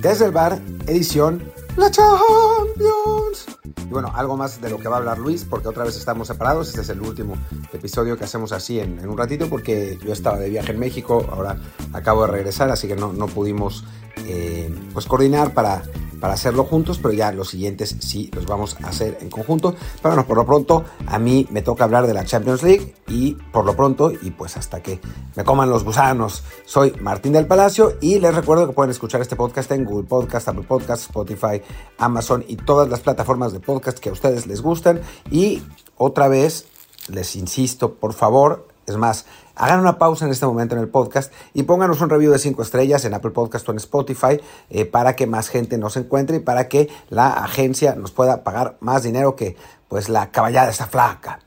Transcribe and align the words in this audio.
Desde 0.00 0.26
el 0.26 0.30
bar, 0.30 0.60
edición 0.86 1.42
La 1.76 1.90
Champions. 1.90 3.46
Y 3.84 3.90
bueno, 3.90 4.12
algo 4.14 4.36
más 4.36 4.60
de 4.60 4.70
lo 4.70 4.78
que 4.78 4.86
va 4.86 4.96
a 4.96 4.98
hablar 5.00 5.18
Luis, 5.18 5.44
porque 5.44 5.66
otra 5.66 5.82
vez 5.82 5.96
estamos 5.96 6.28
separados. 6.28 6.68
Este 6.68 6.82
es 6.82 6.88
el 6.90 7.00
último 7.00 7.34
episodio 7.72 8.16
que 8.16 8.22
hacemos 8.22 8.52
así 8.52 8.78
en, 8.78 9.06
un 9.08 9.18
ratito, 9.18 9.48
porque 9.48 9.98
yo 10.04 10.12
estaba 10.12 10.38
de 10.38 10.50
viaje 10.50 10.70
en 10.70 10.78
México, 10.78 11.26
ahora 11.32 11.58
acabo 11.92 12.26
de 12.26 12.32
regresar, 12.32 12.70
así 12.70 12.86
que 12.86 12.94
no, 12.94 13.12
no 13.12 13.26
pudimos 13.26 13.84
eh, 14.28 14.72
pues 14.92 15.06
coordinar 15.06 15.52
para 15.52 15.82
para 16.20 16.34
hacerlo 16.34 16.64
juntos, 16.64 16.98
pero 16.98 17.14
ya 17.14 17.32
los 17.32 17.50
siguientes 17.50 17.96
sí 18.00 18.30
los 18.34 18.46
vamos 18.46 18.76
a 18.82 18.88
hacer 18.88 19.18
en 19.20 19.30
conjunto. 19.30 19.74
Pero 20.02 20.14
bueno, 20.14 20.26
por 20.26 20.36
lo 20.36 20.46
pronto 20.46 20.84
a 21.06 21.18
mí 21.18 21.46
me 21.50 21.62
toca 21.62 21.84
hablar 21.84 22.06
de 22.06 22.14
la 22.14 22.24
Champions 22.24 22.62
League 22.62 22.94
y 23.08 23.34
por 23.52 23.64
lo 23.64 23.74
pronto, 23.74 24.10
y 24.10 24.30
pues 24.30 24.56
hasta 24.56 24.82
que 24.82 25.00
me 25.36 25.44
coman 25.44 25.70
los 25.70 25.84
gusanos, 25.84 26.44
soy 26.64 26.92
Martín 27.00 27.32
del 27.32 27.46
Palacio 27.46 27.96
y 28.00 28.18
les 28.18 28.34
recuerdo 28.34 28.66
que 28.66 28.72
pueden 28.72 28.90
escuchar 28.90 29.20
este 29.20 29.36
podcast 29.36 29.70
en 29.72 29.84
Google 29.84 30.06
Podcast, 30.06 30.48
Apple 30.48 30.64
Podcast, 30.66 31.02
Spotify, 31.04 31.62
Amazon 31.98 32.44
y 32.46 32.56
todas 32.56 32.88
las 32.88 33.00
plataformas 33.00 33.52
de 33.52 33.60
podcast 33.60 33.98
que 33.98 34.08
a 34.08 34.12
ustedes 34.12 34.46
les 34.46 34.60
gustan. 34.60 35.00
Y 35.30 35.62
otra 35.96 36.28
vez, 36.28 36.66
les 37.08 37.36
insisto, 37.36 37.94
por 37.94 38.12
favor, 38.12 38.66
es 38.88 38.96
más, 38.96 39.26
hagan 39.54 39.80
una 39.80 39.98
pausa 39.98 40.24
en 40.24 40.30
este 40.30 40.46
momento 40.46 40.74
en 40.74 40.80
el 40.80 40.88
podcast 40.88 41.32
y 41.52 41.64
pónganos 41.64 42.00
un 42.00 42.10
review 42.10 42.32
de 42.32 42.38
5 42.38 42.62
estrellas 42.62 43.04
en 43.04 43.14
Apple 43.14 43.32
Podcast 43.32 43.68
o 43.68 43.72
en 43.72 43.78
Spotify 43.78 44.40
eh, 44.70 44.84
para 44.84 45.14
que 45.14 45.26
más 45.26 45.48
gente 45.48 45.78
nos 45.78 45.96
encuentre 45.96 46.36
y 46.36 46.40
para 46.40 46.68
que 46.68 46.88
la 47.10 47.32
agencia 47.32 47.94
nos 47.94 48.12
pueda 48.12 48.44
pagar 48.44 48.76
más 48.80 49.02
dinero 49.02 49.36
que 49.36 49.56
pues 49.88 50.08
la 50.08 50.30
caballada 50.30 50.70
está 50.70 50.86
flaca. 50.86 51.40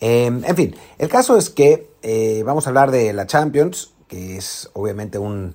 Em, 0.00 0.44
en 0.44 0.56
fin, 0.56 0.76
el 0.98 1.08
caso 1.08 1.36
es 1.36 1.50
que 1.50 1.90
eh, 2.02 2.42
vamos 2.44 2.66
a 2.66 2.70
hablar 2.70 2.90
de 2.90 3.12
la 3.12 3.26
Champions, 3.26 3.92
que 4.08 4.36
es 4.36 4.70
obviamente 4.74 5.18
un... 5.18 5.54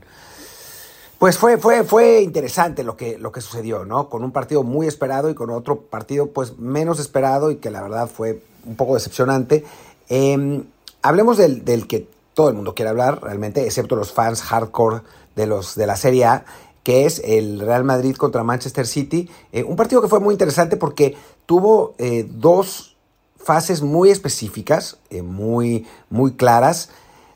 Pues 1.19 1.37
fue, 1.37 1.59
fue, 1.59 1.83
fue 1.83 2.21
interesante 2.21 2.83
lo 2.83 2.97
que, 2.97 3.19
lo 3.19 3.31
que 3.31 3.41
sucedió, 3.41 3.85
¿no? 3.85 4.09
Con 4.09 4.23
un 4.23 4.31
partido 4.31 4.63
muy 4.63 4.87
esperado 4.87 5.29
y 5.29 5.35
con 5.35 5.51
otro 5.51 5.81
partido 5.81 6.31
pues 6.31 6.57
menos 6.57 6.99
esperado 6.99 7.51
y 7.51 7.57
que 7.57 7.69
la 7.69 7.83
verdad 7.83 8.09
fue 8.09 8.41
un 8.65 8.75
poco 8.75 8.95
decepcionante. 8.95 9.63
Em, 10.09 10.65
hablemos 11.01 11.37
del, 11.37 11.87
que 11.87 12.07
todo 12.33 12.49
el 12.49 12.55
mundo 12.55 12.75
quiere 12.75 12.89
hablar, 12.89 13.21
realmente, 13.21 13.65
excepto 13.65 13.95
los 13.95 14.11
fans 14.11 14.41
hardcore 14.41 15.01
de, 15.35 15.47
los, 15.47 15.75
de 15.75 15.87
la 15.87 15.95
Serie 15.95 16.25
A, 16.25 16.45
que 16.83 17.05
es 17.05 17.21
el 17.23 17.59
Real 17.59 17.83
Madrid 17.83 18.15
contra 18.15 18.43
Manchester 18.43 18.87
City. 18.87 19.29
Eh, 19.51 19.63
un 19.63 19.75
partido 19.75 20.01
que 20.01 20.07
fue 20.07 20.19
muy 20.19 20.33
interesante 20.33 20.77
porque 20.77 21.15
tuvo 21.45 21.93
eh, 21.97 22.27
dos 22.29 22.95
fases 23.37 23.81
muy 23.81 24.09
específicas, 24.09 24.97
eh, 25.09 25.21
muy, 25.21 25.87
muy 26.09 26.33
claras, 26.33 26.89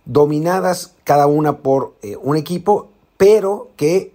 dominadas 0.05 0.93
cada 1.03 1.25
una 1.25 1.57
por 1.57 1.95
un 2.21 2.37
equipo, 2.37 2.89
pero 3.17 3.71
que 3.75 4.13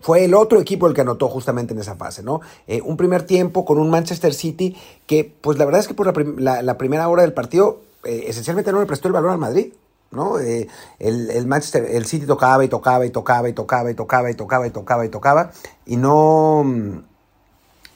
fue 0.00 0.24
el 0.26 0.34
otro 0.34 0.60
equipo 0.60 0.86
el 0.86 0.92
que 0.92 1.00
anotó 1.00 1.28
justamente 1.28 1.72
en 1.72 1.80
esa 1.80 1.94
fase, 1.94 2.22
¿no? 2.22 2.42
un 2.84 2.98
primer 2.98 3.22
tiempo 3.22 3.64
con 3.64 3.78
un 3.78 3.88
Manchester 3.88 4.34
City 4.34 4.76
que, 5.06 5.24
pues 5.40 5.56
la 5.56 5.64
verdad 5.64 5.80
es 5.80 5.88
que 5.88 5.94
por 5.94 6.12
la 6.38 6.76
primera 6.76 7.08
hora 7.08 7.22
del 7.22 7.32
partido 7.32 7.80
eh, 8.04 8.24
esencialmente 8.26 8.72
no 8.72 8.80
le 8.80 8.86
prestó 8.86 9.08
el 9.08 9.14
valor 9.14 9.30
al 9.30 9.38
Madrid. 9.38 9.72
¿no? 10.10 10.38
Eh, 10.38 10.68
el, 10.98 11.46
Manchester, 11.46 11.86
el 11.90 12.04
City 12.04 12.26
tocaba 12.26 12.64
y 12.64 12.68
tocaba 12.68 13.06
y 13.06 13.10
tocaba 13.10 13.48
y 13.48 13.54
tocaba 13.54 13.90
y 13.90 13.94
tocaba 13.94 14.30
y 14.30 14.34
tocaba 14.34 14.66
y 14.66 14.70
tocaba 14.70 15.04
y 15.04 15.08
tocaba 15.08 15.50
y 15.86 15.96
no... 15.96 16.62
Mm, 16.64 16.98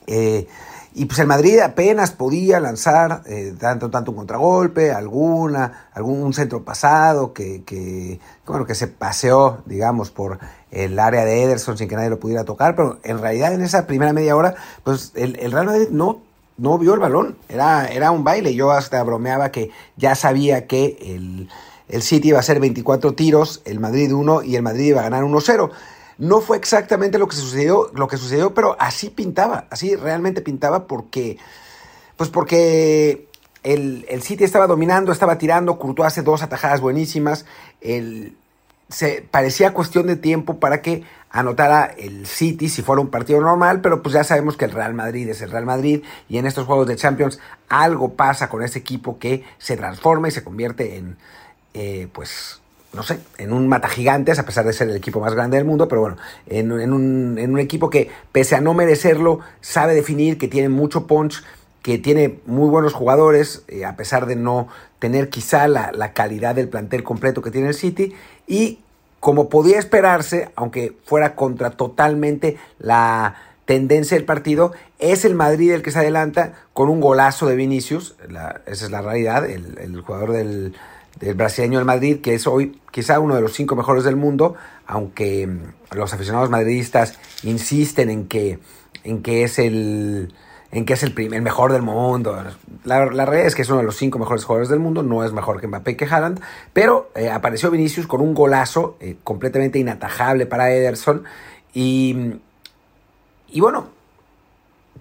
eh, 0.06 0.46
y 0.94 1.04
pues 1.04 1.18
el 1.18 1.26
Madrid 1.26 1.58
apenas 1.58 2.12
podía 2.12 2.58
lanzar 2.58 3.22
tanto, 3.58 3.90
tanto 3.90 4.12
un 4.12 4.16
contragolpe, 4.16 4.92
alguna, 4.92 5.90
algún 5.92 6.32
centro 6.32 6.64
pasado 6.64 7.34
que, 7.34 7.64
que, 7.64 8.18
bueno, 8.46 8.64
que 8.64 8.74
se 8.74 8.86
paseó, 8.86 9.58
digamos, 9.66 10.10
por 10.10 10.38
el 10.70 10.98
área 10.98 11.26
de 11.26 11.42
Ederson 11.42 11.76
sin 11.76 11.86
que 11.86 11.96
nadie 11.96 12.08
lo 12.08 12.18
pudiera 12.18 12.44
tocar, 12.44 12.76
pero 12.76 12.98
en 13.02 13.18
realidad 13.18 13.52
en 13.52 13.60
esa 13.60 13.86
primera 13.86 14.14
media 14.14 14.36
hora, 14.36 14.54
pues 14.84 15.12
el, 15.16 15.38
el 15.38 15.52
Real 15.52 15.66
Madrid 15.66 15.88
no 15.90 16.22
no 16.58 16.78
vio 16.78 16.94
el 16.94 17.00
balón, 17.00 17.36
era, 17.48 17.86
era 17.86 18.10
un 18.10 18.24
baile. 18.24 18.54
Yo 18.54 18.70
hasta 18.70 19.02
bromeaba 19.02 19.50
que 19.50 19.70
ya 19.96 20.14
sabía 20.14 20.66
que 20.66 20.96
el, 21.00 21.48
el 21.88 22.02
City 22.02 22.28
iba 22.28 22.38
a 22.38 22.40
hacer 22.40 22.60
24 22.60 23.14
tiros, 23.14 23.62
el 23.64 23.80
Madrid 23.80 24.12
1 24.12 24.42
y 24.42 24.56
el 24.56 24.62
Madrid 24.62 24.86
iba 24.86 25.00
a 25.00 25.04
ganar 25.04 25.24
1-0. 25.24 25.70
No 26.18 26.40
fue 26.40 26.56
exactamente 26.56 27.18
lo 27.18 27.28
que 27.28 27.36
sucedió, 27.36 27.90
lo 27.94 28.08
que 28.08 28.16
sucedió, 28.16 28.54
pero 28.54 28.76
así 28.78 29.10
pintaba, 29.10 29.66
así 29.70 29.96
realmente 29.96 30.40
pintaba 30.40 30.86
porque, 30.86 31.36
pues 32.16 32.30
porque 32.30 33.28
el, 33.62 34.06
el 34.08 34.22
City 34.22 34.44
estaba 34.44 34.66
dominando, 34.66 35.12
estaba 35.12 35.36
tirando, 35.36 35.78
Courtois 35.78 36.06
hace 36.06 36.22
dos 36.22 36.42
atajadas 36.42 36.80
buenísimas, 36.80 37.44
el, 37.82 38.34
se 38.88 39.26
parecía 39.30 39.74
cuestión 39.74 40.06
de 40.06 40.16
tiempo 40.16 40.58
para 40.58 40.80
que 40.80 41.02
anotara 41.36 41.84
el 41.98 42.26
City 42.26 42.70
si 42.70 42.80
fuera 42.80 43.02
un 43.02 43.08
partido 43.10 43.40
normal, 43.40 43.82
pero 43.82 44.02
pues 44.02 44.14
ya 44.14 44.24
sabemos 44.24 44.56
que 44.56 44.64
el 44.64 44.70
Real 44.70 44.94
Madrid 44.94 45.28
es 45.28 45.42
el 45.42 45.50
Real 45.50 45.66
Madrid 45.66 46.02
y 46.30 46.38
en 46.38 46.46
estos 46.46 46.66
juegos 46.66 46.86
de 46.86 46.96
Champions 46.96 47.38
algo 47.68 48.14
pasa 48.14 48.48
con 48.48 48.62
ese 48.62 48.78
equipo 48.78 49.18
que 49.18 49.44
se 49.58 49.76
transforma 49.76 50.28
y 50.28 50.30
se 50.30 50.42
convierte 50.42 50.96
en, 50.96 51.18
eh, 51.74 52.08
pues, 52.12 52.62
no 52.94 53.02
sé, 53.02 53.20
en 53.36 53.52
un 53.52 53.68
mata 53.68 53.88
gigantes, 53.88 54.38
a 54.38 54.46
pesar 54.46 54.64
de 54.64 54.72
ser 54.72 54.88
el 54.88 54.96
equipo 54.96 55.20
más 55.20 55.34
grande 55.34 55.58
del 55.58 55.66
mundo, 55.66 55.88
pero 55.88 56.00
bueno, 56.00 56.16
en, 56.46 56.72
un, 56.72 57.38
en 57.38 57.52
un, 57.52 57.58
equipo 57.58 57.90
que 57.90 58.10
pese 58.32 58.56
a 58.56 58.62
no 58.62 58.72
merecerlo, 58.72 59.40
sabe 59.60 59.94
definir, 59.94 60.38
que 60.38 60.48
tiene 60.48 60.70
mucho 60.70 61.06
punch, 61.06 61.42
que 61.82 61.98
tiene 61.98 62.40
muy 62.46 62.70
buenos 62.70 62.94
jugadores, 62.94 63.62
eh, 63.68 63.84
a 63.84 63.94
pesar 63.94 64.24
de 64.24 64.36
no 64.36 64.68
tener 64.98 65.28
quizá 65.28 65.68
la, 65.68 65.92
la 65.92 66.14
calidad 66.14 66.54
del 66.54 66.70
plantel 66.70 67.02
completo 67.04 67.42
que 67.42 67.50
tiene 67.50 67.68
el 67.68 67.74
City, 67.74 68.14
y 68.46 68.78
como 69.26 69.48
podía 69.48 69.80
esperarse, 69.80 70.50
aunque 70.54 70.96
fuera 71.04 71.34
contra 71.34 71.70
totalmente 71.70 72.58
la 72.78 73.34
tendencia 73.64 74.16
del 74.16 74.24
partido, 74.24 74.70
es 75.00 75.24
el 75.24 75.34
Madrid 75.34 75.72
el 75.72 75.82
que 75.82 75.90
se 75.90 75.98
adelanta 75.98 76.52
con 76.72 76.88
un 76.88 77.00
golazo 77.00 77.48
de 77.48 77.56
Vinicius, 77.56 78.14
esa 78.66 78.84
es 78.84 78.88
la 78.92 79.02
realidad, 79.02 79.44
el, 79.44 80.00
jugador 80.00 80.30
del, 80.30 80.76
brasileño 81.34 81.78
del 81.78 81.86
Madrid, 81.86 82.20
que 82.20 82.34
es 82.34 82.46
hoy 82.46 82.80
quizá 82.92 83.18
uno 83.18 83.34
de 83.34 83.40
los 83.40 83.52
cinco 83.52 83.74
mejores 83.74 84.04
del 84.04 84.14
mundo, 84.14 84.54
aunque 84.86 85.48
mm, 85.48 85.96
los 85.96 86.14
aficionados 86.14 86.48
madridistas 86.48 87.18
insisten 87.42 88.10
en 88.10 88.28
que, 88.28 88.60
en 89.02 89.24
que 89.24 89.42
es 89.42 89.58
el, 89.58 90.32
en 90.72 90.84
que 90.84 90.94
es 90.94 91.02
el, 91.02 91.12
primer, 91.12 91.42
mejor 91.42 91.72
del 91.72 91.82
mundo. 91.82 92.36
La, 92.84 93.04
realidad 93.04 93.46
es 93.46 93.54
que 93.54 93.62
es 93.62 93.68
uno 93.68 93.78
de 93.78 93.84
los 93.84 93.96
cinco 93.96 94.18
mejores 94.18 94.44
jugadores 94.44 94.68
del 94.68 94.78
mundo, 94.78 95.02
no 95.02 95.24
es 95.24 95.32
mejor 95.32 95.60
que 95.60 95.66
Mbappé 95.66 95.96
que 95.96 96.06
Haaland, 96.06 96.40
pero 96.72 97.10
eh, 97.14 97.30
apareció 97.30 97.70
Vinicius 97.70 98.06
con 98.06 98.20
un 98.20 98.34
golazo 98.34 98.96
eh, 99.00 99.16
completamente 99.22 99.78
inatajable 99.78 100.46
para 100.46 100.72
Ederson 100.72 101.24
y, 101.72 102.34
y 103.48 103.60
bueno, 103.60 103.88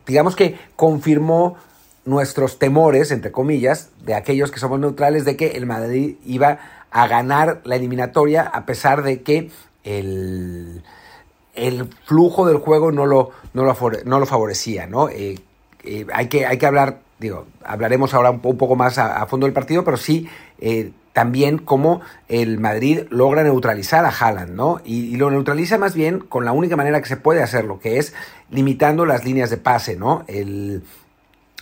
digamos 0.06 0.36
que 0.36 0.58
confirmó 0.76 1.58
nuestros 2.06 2.60
temores, 2.60 3.12
entre 3.12 3.32
comillas, 3.32 3.90
de 4.04 4.14
aquellos 4.14 4.52
que 4.52 4.60
somos 4.60 4.80
neutrales, 4.80 5.26
de 5.26 5.36
que 5.36 5.52
el 5.52 5.66
Madrid 5.66 6.18
iba 6.26 6.60
a 6.92 7.08
ganar 7.08 7.62
la 7.64 7.76
eliminatoria 7.76 8.44
a 8.44 8.66
pesar 8.66 9.04
de 9.04 9.22
que 9.24 9.50
el, 9.84 10.84
el 11.56 11.90
flujo 12.06 12.46
del 12.46 12.58
juego 12.58 12.92
no 12.92 13.06
lo, 13.06 13.32
no 13.54 13.64
lo, 13.64 13.76
no 14.06 14.20
lo 14.20 14.26
favorecía, 14.26 14.88
¿no? 14.88 15.10
Eh, 15.10 15.40
eh, 15.86 16.06
hay, 16.14 16.28
que, 16.28 16.46
hay 16.46 16.58
que 16.58 16.66
hablar, 16.66 17.00
digo, 17.20 17.46
hablaremos 17.64 18.14
ahora 18.14 18.32
un, 18.32 18.40
poco 18.40 18.76
más 18.76 18.98
a, 18.98 19.26
fondo 19.28 19.46
del 19.46 19.54
partido, 19.54 19.84
pero 19.84 19.98
sí 19.98 20.28
eh, 20.60 20.92
también 21.14 21.58
cómo 21.58 22.02
el 22.28 22.60
Madrid 22.60 23.04
logra 23.10 23.44
neutralizar 23.44 24.06
a 24.06 24.10
Haaland, 24.10 24.54
¿no? 24.54 24.82
Y, 24.84 25.16
lo 25.18 25.32
neutraliza 25.32 25.78
más 25.78 25.96
bien 25.96 26.20
con 26.20 26.46
la 26.46 26.52
única 26.52 26.76
manera 26.76 27.02
que 27.02 27.08
se 27.08 27.18
puede 27.18 27.42
hacerlo, 27.42 27.80
que 27.80 28.00
es 28.00 28.14
limitando 28.50 29.06
las 29.06 29.24
líneas 29.24 29.50
de 29.50 29.58
pase, 29.58 29.96
¿no? 29.96 30.26
El, 30.28 30.84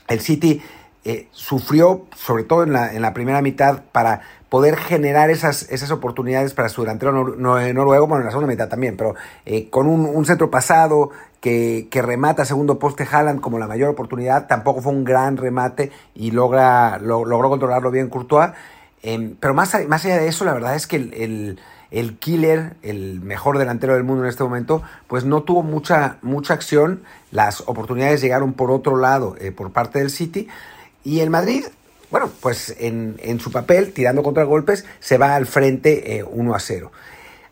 el 0.08 0.20
City 0.22 0.62
eh, 1.06 1.28
sufrió, 1.32 2.06
sobre 2.16 2.44
todo 2.44 2.64
en 2.64 2.74
la, 2.74 2.94
en 2.94 3.02
la 3.02 3.14
primera 3.14 3.42
mitad, 3.42 3.84
para 3.92 4.22
poder 4.50 4.78
generar 4.78 5.30
esas, 5.30 5.70
esas 5.72 5.92
oportunidades 5.92 6.54
para 6.54 6.70
su 6.70 6.82
delantero 6.82 7.12
noruego, 7.12 8.08
bueno, 8.08 8.22
en 8.22 8.26
la 8.26 8.32
segunda 8.32 8.52
mitad 8.52 8.70
también, 8.70 8.96
pero 8.96 9.16
con 9.72 9.88
un, 9.88 10.06
un, 10.06 10.26
centro 10.26 10.52
pasado, 10.52 11.10
que, 11.44 12.02
remata 12.02 12.46
segundo 12.46 12.80
poste 12.80 13.06
Haaland 13.10 13.42
como 13.42 13.60
la 13.60 13.68
mayor 13.68 13.90
oportunidad. 13.90 14.48
Tampoco 14.48 14.82
fue 14.82 14.94
un 14.94 15.04
gran 15.04 15.36
remate 15.36 15.92
y 16.16 16.32
logra, 16.32 16.98
logró 17.00 17.50
controlarlo 17.50 17.92
bien 17.92 18.08
Courtois. 18.08 18.52
Em, 19.02 19.36
pero 19.38 19.54
más, 19.54 19.76
más 19.90 20.06
allá 20.06 20.20
de 20.20 20.30
eso, 20.30 20.46
la 20.46 20.54
verdad 20.54 20.74
es 20.76 20.88
que 20.88 20.96
el, 20.96 22.18
killer, 22.20 22.78
el 22.82 23.20
mejor 23.20 23.58
delantero 23.58 23.94
del 23.94 24.06
mundo 24.06 24.24
en 24.24 24.30
este 24.30 24.46
momento, 24.46 24.84
pues 25.08 25.26
no 25.26 25.44
tuvo 25.44 25.64
mucha, 25.64 26.16
mucha 26.22 26.54
acción. 26.54 27.04
Las 27.30 27.68
oportunidades 27.68 28.22
llegaron 28.22 28.54
por 28.54 28.72
otro 28.72 28.96
lado, 28.96 29.36
eh, 29.38 29.52
por 29.52 29.74
parte 29.74 30.00
del 30.00 30.12
City. 30.12 30.48
Y 31.04 31.20
el 31.20 31.30
Madrid, 31.30 31.66
bueno, 32.10 32.32
pues 32.40 32.74
en, 32.80 33.40
su 33.42 33.52
papel, 33.52 33.92
tirando 33.92 34.24
contra 34.24 34.46
golpes, 34.46 34.86
se 35.02 35.18
va 35.18 35.36
al 35.36 35.46
frente 35.46 36.24
1 36.32 36.52
eh, 36.52 36.56
a 36.56 36.60
0. 36.60 36.92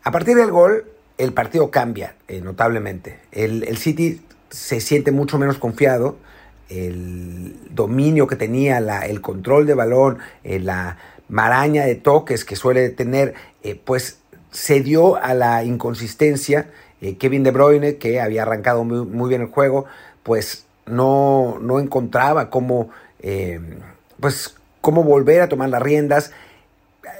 A 0.04 0.10
partir 0.10 0.34
del 0.34 0.50
gol, 0.50 0.86
el 1.18 1.32
partido 1.32 1.70
cambia 1.70 2.14
eh, 2.28 2.40
notablemente. 2.40 3.18
El, 3.32 3.76
City 3.76 4.20
se 4.50 4.80
siente 4.80 5.12
mucho 5.12 5.38
menos 5.38 5.58
confiado. 5.58 6.16
El 6.68 7.56
dominio 7.70 8.26
que 8.26 8.36
tenía, 8.36 8.80
la, 8.80 9.06
el 9.06 9.20
control 9.20 9.66
de 9.66 9.74
balón, 9.74 10.18
eh, 10.44 10.58
la 10.58 10.98
maraña 11.28 11.84
de 11.84 11.94
toques 11.94 12.44
que 12.44 12.56
suele 12.56 12.88
tener, 12.90 13.34
eh, 13.62 13.80
pues 13.82 14.18
se 14.50 14.80
dio 14.80 15.16
a 15.16 15.34
la 15.34 15.64
inconsistencia 15.64 16.70
Kevin 17.18 17.42
De 17.42 17.50
Bruyne, 17.50 17.96
que 17.96 18.20
había 18.20 18.42
arrancado 18.42 18.84
muy, 18.84 19.28
bien 19.28 19.40
el 19.40 19.48
juego, 19.48 19.86
pues 20.22 20.66
no, 20.86 21.58
no 21.60 21.80
encontraba 21.80 22.48
cómo, 22.48 22.90
pues, 24.20 24.54
cómo 24.80 25.02
volver 25.02 25.40
a 25.40 25.48
tomar 25.48 25.68
las 25.68 25.82
riendas. 25.82 26.30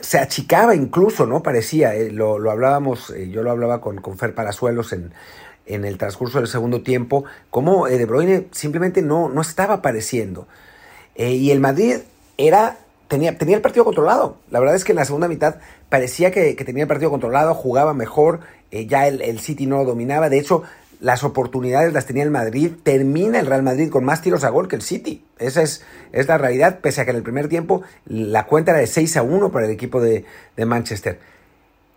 Se 0.01 0.19
achicaba 0.19 0.75
incluso, 0.75 1.27
¿no? 1.27 1.43
Parecía, 1.43 1.95
eh, 1.95 2.11
lo, 2.11 2.51
hablábamos, 2.51 3.13
yo 3.31 3.43
lo 3.43 3.51
hablaba 3.51 3.81
con, 3.81 4.01
con 4.01 4.19
Fer 4.19 4.35
Palazuelos 4.35 4.93
en, 4.93 5.13
en 5.67 5.85
el 5.85 5.99
transcurso 5.99 6.39
del 6.39 6.49
segundo 6.49 6.83
tiempo, 6.83 7.25
cómo 7.51 7.87
De 7.87 8.05
Bruyne 8.07 8.49
simplemente 8.53 9.03
no, 9.03 9.29
no 9.29 9.41
estaba 9.41 9.75
apareciendo. 9.75 10.47
y 11.17 11.51
el 11.51 11.61
Madrid 11.61 11.99
era 12.39 12.79
Tenía, 13.13 13.37
tenía, 13.37 13.57
el 13.57 13.61
partido 13.61 13.85
controlado. 13.85 14.39
La 14.51 14.59
verdad 14.59 14.75
es 14.75 14.85
que 14.85 14.93
en 14.93 14.97
la 14.97 15.05
segunda 15.05 15.29
mitad 15.29 15.57
parecía 15.91 16.31
que, 16.31 16.57
que 16.57 16.65
tenía 16.65 16.85
el 16.85 16.89
partido 16.89 17.11
controlado, 17.11 17.53
jugaba 17.53 17.93
mejor, 17.93 18.41
eh, 18.71 18.87
ya 18.87 19.07
el, 19.07 19.39
City 19.39 19.67
no 19.67 19.77
lo 19.77 19.85
dominaba. 19.85 20.31
De 20.31 20.39
hecho, 20.39 20.63
las 21.03 21.25
oportunidades 21.25 21.93
las 21.93 22.07
tenía 22.07 22.23
el 22.23 22.31
Madrid. 22.31 22.71
Termina 22.85 23.41
el 23.41 23.47
Real 23.47 23.65
Madrid 23.65 23.91
con 23.91 24.05
más 24.05 24.23
tiros 24.23 24.45
a 24.45 24.51
gol 24.51 24.69
que 24.69 24.77
el 24.77 24.83
City. 24.83 25.25
Esa 25.39 25.61
es, 25.63 25.85
es 26.13 26.29
la 26.29 26.39
realidad, 26.39 26.79
pese 26.79 27.01
a 27.01 27.05
que 27.05 27.11
en 27.11 27.17
el 27.17 27.25
primer 27.25 27.49
tiempo 27.49 27.83
la 28.07 28.47
cuenta 28.47 28.71
era 28.71 28.81
de 28.81 28.87
6 28.87 29.17
a 29.17 29.23
1 29.23 29.51
para 29.51 29.67
el 29.67 29.73
equipo 29.73 30.01
de, 30.01 30.25
de 30.57 30.65
Manchester. 30.65 31.19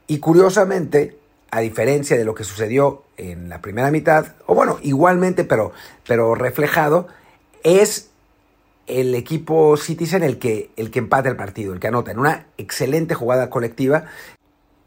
Y 0.08 0.18
curiosamente, 0.18 1.18
a 1.52 1.60
diferencia 1.60 2.18
de 2.18 2.26
lo 2.26 2.34
que 2.34 2.44
sucedió 2.44 3.04
en 3.18 3.48
la 3.48 3.62
primera 3.62 3.92
mitad, 3.92 4.34
o 4.48 4.56
bueno, 4.56 4.80
igualmente, 4.82 5.44
pero, 5.44 5.72
pero 6.08 6.34
reflejado, 6.34 7.08
es 7.64 8.10
el 8.88 9.14
equipo 9.14 9.78
Citizen 9.78 10.24
el 10.24 10.40
que, 10.40 10.72
el 10.78 10.90
que 10.90 11.00
empata 11.00 11.30
el 11.30 11.36
partido, 11.36 11.74
el 11.74 11.80
que 11.80 11.88
anota 11.88 12.12
en 12.12 12.20
una 12.20 12.48
excelente 12.58 13.14
jugada 13.14 13.52
colectiva 13.52 14.06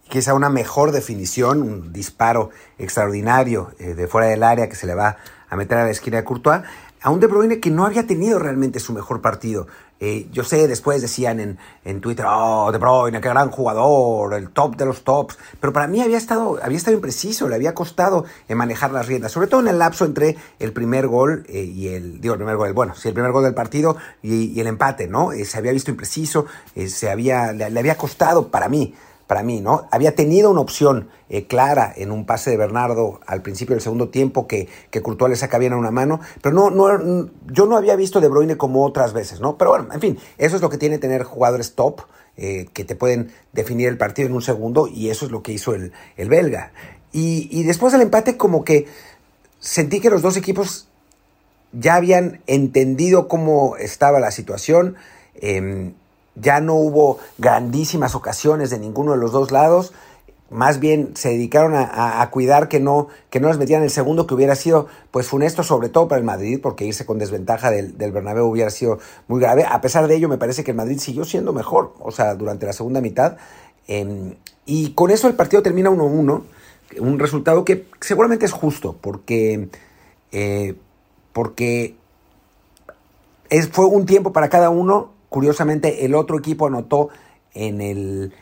quizá 0.08 0.34
una 0.34 0.48
mejor 0.48 0.92
definición, 0.92 1.62
un 1.62 1.92
disparo 1.92 2.50
extraordinario 2.78 3.70
eh, 3.78 3.94
de 3.94 4.06
fuera 4.06 4.28
del 4.28 4.42
área 4.42 4.68
que 4.68 4.76
se 4.76 4.86
le 4.86 4.94
va 4.94 5.16
a 5.48 5.56
meter 5.56 5.78
a 5.78 5.84
la 5.84 5.90
esquina 5.90 6.18
de 6.18 6.24
Courtois, 6.24 6.62
a 7.00 7.10
un 7.10 7.20
De 7.20 7.26
Bruyne 7.26 7.60
que 7.60 7.70
no 7.70 7.86
había 7.86 8.06
tenido 8.06 8.38
realmente 8.38 8.80
su 8.80 8.92
mejor 8.92 9.20
partido. 9.20 9.68
Eh, 10.00 10.28
yo 10.30 10.44
sé, 10.44 10.68
después 10.68 11.02
decían 11.02 11.40
en, 11.40 11.58
en, 11.84 12.00
Twitter, 12.00 12.24
oh, 12.28 12.70
De 12.70 12.78
Bruyne, 12.78 13.20
qué 13.20 13.28
gran 13.28 13.50
jugador, 13.50 14.34
el 14.34 14.50
top 14.50 14.76
de 14.76 14.86
los 14.86 15.02
tops, 15.02 15.38
pero 15.60 15.72
para 15.72 15.88
mí 15.88 16.00
había 16.00 16.18
estado, 16.18 16.58
había 16.62 16.76
estado 16.76 16.96
impreciso, 16.96 17.48
le 17.48 17.56
había 17.56 17.74
costado 17.74 18.24
eh, 18.48 18.54
manejar 18.54 18.92
las 18.92 19.06
riendas, 19.06 19.32
sobre 19.32 19.48
todo 19.48 19.60
en 19.60 19.68
el 19.68 19.78
lapso 19.78 20.04
entre 20.04 20.36
el 20.60 20.72
primer 20.72 21.08
gol 21.08 21.44
y 21.48 21.88
el, 21.88 22.20
digo, 22.20 22.34
el 22.34 22.38
primer 22.38 22.56
gol, 22.56 22.72
bueno, 22.72 22.94
sí, 22.94 23.08
el 23.08 23.14
primer 23.14 23.32
gol 23.32 23.42
del 23.42 23.54
partido 23.54 23.96
y, 24.22 24.58
el 24.60 24.68
empate, 24.68 25.08
¿no? 25.08 25.30
se 25.44 25.58
había 25.58 25.72
visto 25.72 25.90
impreciso, 25.90 26.46
se 26.86 27.10
había, 27.10 27.52
le 27.52 27.78
había 27.78 27.96
costado 27.96 28.48
para 28.48 28.68
mí 28.68 28.94
para 29.28 29.42
mí, 29.42 29.60
¿no? 29.60 29.86
Había 29.92 30.16
tenido 30.16 30.50
una 30.50 30.62
opción 30.62 31.10
eh, 31.28 31.46
clara 31.46 31.92
en 31.94 32.10
un 32.10 32.24
pase 32.24 32.50
de 32.50 32.56
Bernardo 32.56 33.20
al 33.26 33.42
principio 33.42 33.74
del 33.74 33.82
segundo 33.82 34.08
tiempo 34.08 34.48
que, 34.48 34.68
que 34.90 35.02
Courtois 35.02 35.28
le 35.30 35.36
saca 35.36 35.58
bien 35.58 35.74
a 35.74 35.76
una 35.76 35.90
mano, 35.90 36.18
pero 36.42 36.54
no, 36.54 36.70
no, 36.70 37.28
yo 37.46 37.66
no 37.66 37.76
había 37.76 37.94
visto 37.94 38.20
De 38.20 38.28
Bruyne 38.28 38.56
como 38.56 38.84
otras 38.84 39.12
veces, 39.12 39.40
¿no? 39.40 39.58
Pero 39.58 39.70
bueno, 39.70 39.88
en 39.92 40.00
fin, 40.00 40.18
eso 40.38 40.56
es 40.56 40.62
lo 40.62 40.70
que 40.70 40.78
tiene 40.78 40.98
tener 40.98 41.24
jugadores 41.24 41.74
top 41.74 42.00
eh, 42.38 42.68
que 42.72 42.84
te 42.84 42.96
pueden 42.96 43.30
definir 43.52 43.88
el 43.88 43.98
partido 43.98 44.28
en 44.28 44.34
un 44.34 44.42
segundo 44.42 44.88
y 44.88 45.10
eso 45.10 45.26
es 45.26 45.30
lo 45.30 45.42
que 45.42 45.52
hizo 45.52 45.74
el, 45.74 45.92
el 46.16 46.30
belga. 46.30 46.72
Y, 47.12 47.48
y 47.52 47.64
después 47.64 47.92
del 47.92 48.00
empate 48.00 48.38
como 48.38 48.64
que 48.64 48.86
sentí 49.60 50.00
que 50.00 50.08
los 50.08 50.22
dos 50.22 50.38
equipos 50.38 50.88
ya 51.72 51.96
habían 51.96 52.40
entendido 52.46 53.28
cómo 53.28 53.76
estaba 53.76 54.20
la 54.20 54.30
situación. 54.30 54.96
Eh, 55.34 55.92
ya 56.40 56.60
no 56.60 56.74
hubo 56.74 57.18
grandísimas 57.38 58.14
ocasiones 58.14 58.70
de 58.70 58.78
ninguno 58.78 59.12
de 59.12 59.18
los 59.18 59.32
dos 59.32 59.50
lados. 59.50 59.92
Más 60.50 60.80
bien 60.80 61.10
se 61.14 61.28
dedicaron 61.28 61.74
a, 61.74 62.26
cuidar 62.30 62.68
que 62.68 62.80
no, 62.80 63.08
que 63.28 63.38
no 63.38 63.48
les 63.48 63.58
metieran 63.58 63.84
el 63.84 63.90
segundo, 63.90 64.26
que 64.26 64.32
hubiera 64.32 64.54
sido 64.54 64.86
pues 65.10 65.26
funesto, 65.26 65.62
sobre 65.62 65.90
todo 65.90 66.08
para 66.08 66.18
el 66.18 66.24
Madrid, 66.24 66.58
porque 66.62 66.86
irse 66.86 67.04
con 67.04 67.18
desventaja 67.18 67.70
del, 67.70 67.98
del 67.98 68.12
Bernabéu 68.12 68.46
hubiera 68.46 68.70
sido 68.70 68.98
muy 69.26 69.40
grave. 69.40 69.66
A 69.68 69.82
pesar 69.82 70.08
de 70.08 70.16
ello, 70.16 70.26
me 70.28 70.38
parece 70.38 70.64
que 70.64 70.70
el 70.70 70.76
Madrid 70.78 70.98
siguió 71.00 71.26
siendo 71.26 71.52
mejor, 71.52 71.92
o 72.00 72.10
sea, 72.10 72.34
durante 72.34 72.64
la 72.64 72.72
segunda 72.72 73.02
mitad. 73.02 73.36
Em, 73.88 74.36
y 74.64 74.92
con 74.92 75.10
eso 75.10 75.28
el 75.28 75.34
partido 75.34 75.62
termina 75.62 75.90
1-1, 75.90 76.42
un 77.00 77.18
resultado 77.18 77.64
que 77.64 77.86
seguramente 78.00 78.46
es 78.46 78.52
justo, 78.52 78.96
porque, 79.00 79.68
eh, 80.32 80.74
porque 81.34 81.96
es, 83.50 83.68
fue 83.68 83.84
un 83.84 84.06
tiempo 84.06 84.32
para 84.32 84.48
cada 84.48 84.70
uno 84.70 85.17
Curiosamente, 85.28 86.04
el 86.04 86.14
otro 86.14 86.38
equipo 86.38 86.66
anotó 86.66 87.10
en 87.54 87.80
el, 87.80 88.32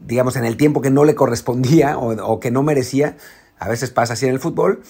digamos, 0.00 0.36
en 0.36 0.44
el 0.44 0.56
tiempo 0.56 0.80
que 0.80 0.90
no 0.90 1.04
le 1.04 1.14
correspondía 1.14 1.98
o, 1.98 2.40
que 2.40 2.50
no 2.50 2.62
merecía. 2.62 3.16
A 3.58 3.68
veces 3.68 3.90
pasa 3.90 4.14
así 4.14 4.26
en 4.26 4.32
el 4.32 4.40
fútbol. 4.40 4.82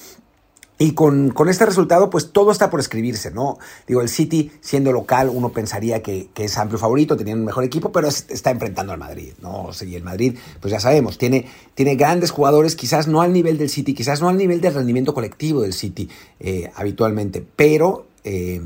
Y 0.79 0.95
con, 0.95 1.33
este 1.49 1.65
resultado, 1.65 2.11
pues 2.11 2.33
todo 2.33 2.51
está 2.51 2.69
por 2.69 2.81
escribirse, 2.81 3.31
¿no? 3.31 3.59
Digo, 3.87 4.01
el 4.01 4.09
City, 4.09 4.51
siendo 4.63 4.91
local, 4.91 5.29
uno 5.29 5.51
pensaría 5.51 6.03
que, 6.03 6.29
es 6.35 6.59
amplio 6.59 6.79
favorito, 6.79 7.17
tenía 7.17 7.35
un 7.35 7.45
mejor 7.45 7.63
equipo, 7.63 7.93
pero 7.93 8.09
está 8.09 8.51
enfrentando 8.51 8.93
al 8.93 8.99
Madrid, 8.99 9.35
¿no? 9.41 9.71
y 9.81 9.95
el 9.95 10.03
Madrid, 10.03 10.37
pues 10.61 10.73
ya 10.73 10.81
sabemos, 10.81 11.19
tiene, 11.19 11.47
tiene 11.75 11.95
grandes 11.95 12.33
jugadores, 12.33 12.75
quizás 12.75 13.07
no 13.07 13.23
al 13.23 13.33
nivel 13.33 13.59
del 13.59 13.69
City, 13.69 13.95
quizás 13.95 14.21
no 14.21 14.29
al 14.29 14.37
nivel 14.37 14.61
del 14.61 14.75
rendimiento 14.75 15.15
colectivo 15.15 15.63
del 15.63 15.73
City 15.73 16.09
eh, 16.41 16.73
habitualmente, 16.75 17.47
pero... 17.55 18.07
Eh, 18.25 18.61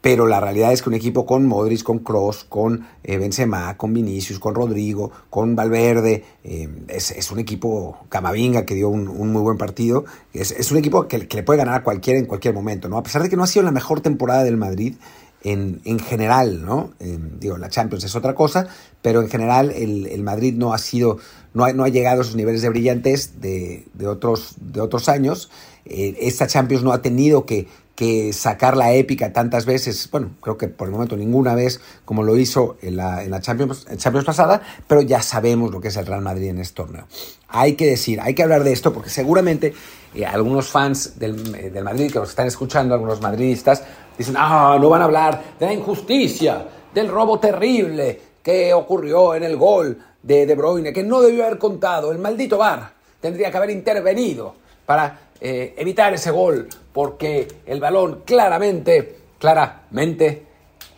pero 0.00 0.26
la 0.26 0.40
realidad 0.40 0.72
es 0.72 0.82
que 0.82 0.88
un 0.88 0.94
equipo 0.94 1.26
con 1.26 1.46
Modric, 1.46 1.82
con 1.82 1.98
Cross, 1.98 2.44
con 2.48 2.86
eh, 3.02 3.18
Benzema, 3.18 3.76
con 3.76 3.92
Vinicius, 3.92 4.38
con 4.38 4.54
Rodrigo, 4.54 5.10
con 5.28 5.56
Valverde, 5.56 6.24
eh, 6.44 6.68
es, 6.88 7.30
un 7.32 7.40
equipo 7.40 7.98
Camavinga 8.08 8.64
que 8.64 8.74
dio 8.74 8.88
un, 8.88 9.06
muy 9.32 9.42
buen 9.42 9.58
partido, 9.58 10.04
es, 10.32 10.70
un 10.70 10.78
equipo 10.78 11.08
que, 11.08 11.18
le 11.18 11.42
puede 11.42 11.58
ganar 11.58 11.74
a 11.74 11.82
cualquiera 11.82 12.18
en 12.18 12.26
cualquier 12.26 12.54
momento, 12.54 12.88
¿no? 12.88 12.96
A 12.96 13.02
pesar 13.02 13.22
de 13.22 13.28
que 13.28 13.36
no 13.36 13.42
ha 13.42 13.48
sido 13.48 13.64
la 13.64 13.72
mejor 13.72 14.00
temporada 14.00 14.44
del 14.44 14.56
Madrid 14.56 14.94
en, 15.42 15.80
en 15.84 15.98
general, 15.98 16.64
¿no? 16.64 16.90
digo, 16.98 17.58
la 17.58 17.68
Champions 17.68 18.04
es 18.04 18.16
otra 18.16 18.34
cosa, 18.34 18.66
pero 19.02 19.20
en 19.20 19.28
general 19.28 19.70
el, 19.70 20.22
Madrid 20.22 20.54
no 20.54 20.72
ha 20.72 20.78
sido, 20.78 21.18
no 21.54 21.64
ha, 21.64 21.72
no 21.72 21.84
ha, 21.84 21.88
llegado 21.88 22.20
a 22.20 22.24
esos 22.24 22.34
niveles 22.34 22.62
de 22.62 22.68
brillantez 22.68 23.40
de, 23.40 23.86
de, 23.94 24.06
otros, 24.08 24.54
de 24.60 24.80
otros 24.80 25.08
años. 25.08 25.50
Eh, 25.84 26.16
esta 26.20 26.46
Champions 26.46 26.82
no 26.82 26.92
ha 26.92 27.02
tenido 27.02 27.46
que 27.46 27.68
que 27.98 28.32
sacar 28.32 28.76
la 28.76 28.92
épica 28.92 29.32
tantas 29.32 29.66
veces, 29.66 30.08
bueno, 30.12 30.30
creo 30.40 30.56
que 30.56 30.68
por 30.68 30.86
el 30.86 30.92
momento 30.92 31.16
ninguna 31.16 31.56
vez 31.56 31.80
como 32.04 32.22
lo 32.22 32.36
hizo 32.36 32.76
en 32.80 32.96
la, 32.96 33.24
en 33.24 33.32
la 33.32 33.40
Champions, 33.40 33.88
Champions 33.96 34.24
pasada, 34.24 34.62
pero 34.86 35.02
ya 35.02 35.20
sabemos 35.20 35.72
lo 35.72 35.80
que 35.80 35.88
es 35.88 35.96
el 35.96 36.06
Real 36.06 36.22
Madrid 36.22 36.50
en 36.50 36.60
este 36.60 36.76
torneo. 36.76 37.08
Hay 37.48 37.72
que 37.72 37.86
decir, 37.86 38.20
hay 38.20 38.36
que 38.36 38.44
hablar 38.44 38.62
de 38.62 38.70
esto 38.70 38.92
porque 38.92 39.10
seguramente 39.10 39.74
eh, 40.14 40.24
algunos 40.24 40.68
fans 40.68 41.18
del, 41.18 41.52
eh, 41.56 41.70
del, 41.70 41.82
Madrid 41.82 42.12
que 42.12 42.20
nos 42.20 42.28
están 42.28 42.46
escuchando, 42.46 42.94
algunos 42.94 43.20
madridistas, 43.20 43.82
dicen, 44.16 44.36
ah, 44.38 44.78
no 44.80 44.88
van 44.88 45.02
a 45.02 45.06
hablar 45.06 45.42
de 45.58 45.66
la 45.66 45.72
injusticia, 45.72 46.68
del 46.94 47.08
robo 47.08 47.40
terrible 47.40 48.20
que 48.44 48.72
ocurrió 48.74 49.34
en 49.34 49.42
el 49.42 49.56
gol 49.56 49.98
de 50.22 50.46
De 50.46 50.54
Bruyne, 50.54 50.92
que 50.92 51.02
no 51.02 51.20
debió 51.20 51.46
haber 51.46 51.58
contado, 51.58 52.12
el 52.12 52.18
maldito 52.18 52.58
VAR 52.58 52.92
tendría 53.20 53.50
que 53.50 53.56
haber 53.56 53.70
intervenido 53.70 54.54
para 54.86 55.27
eh, 55.40 55.74
evitar 55.78 56.12
ese 56.14 56.30
gol 56.30 56.68
porque 56.92 57.48
el 57.66 57.80
balón 57.80 58.22
claramente, 58.24 59.18
claramente 59.38 60.46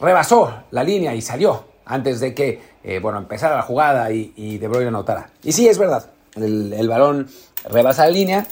rebasó 0.00 0.62
la 0.70 0.82
línea 0.82 1.14
y 1.14 1.20
salió 1.20 1.64
antes 1.84 2.20
de 2.20 2.34
que 2.34 2.60
eh, 2.82 3.02
empezara 3.02 3.56
la 3.56 3.62
jugada 3.62 4.10
y, 4.10 4.58
De 4.58 4.68
Bruyne 4.68 4.88
anotara. 4.88 5.30
Y 5.42 5.52
sí, 5.52 5.68
es 5.68 5.76
verdad, 5.76 6.10
el, 6.36 6.88
balón 6.88 7.28
rebasa 7.64 8.06
la 8.06 8.10
línea, 8.10 8.46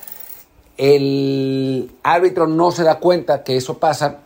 el 0.76 1.90
árbitro 2.02 2.46
no 2.46 2.70
se 2.70 2.84
da 2.84 2.98
cuenta 2.98 3.42
que 3.42 3.56
eso 3.56 3.78
pasa 3.78 4.18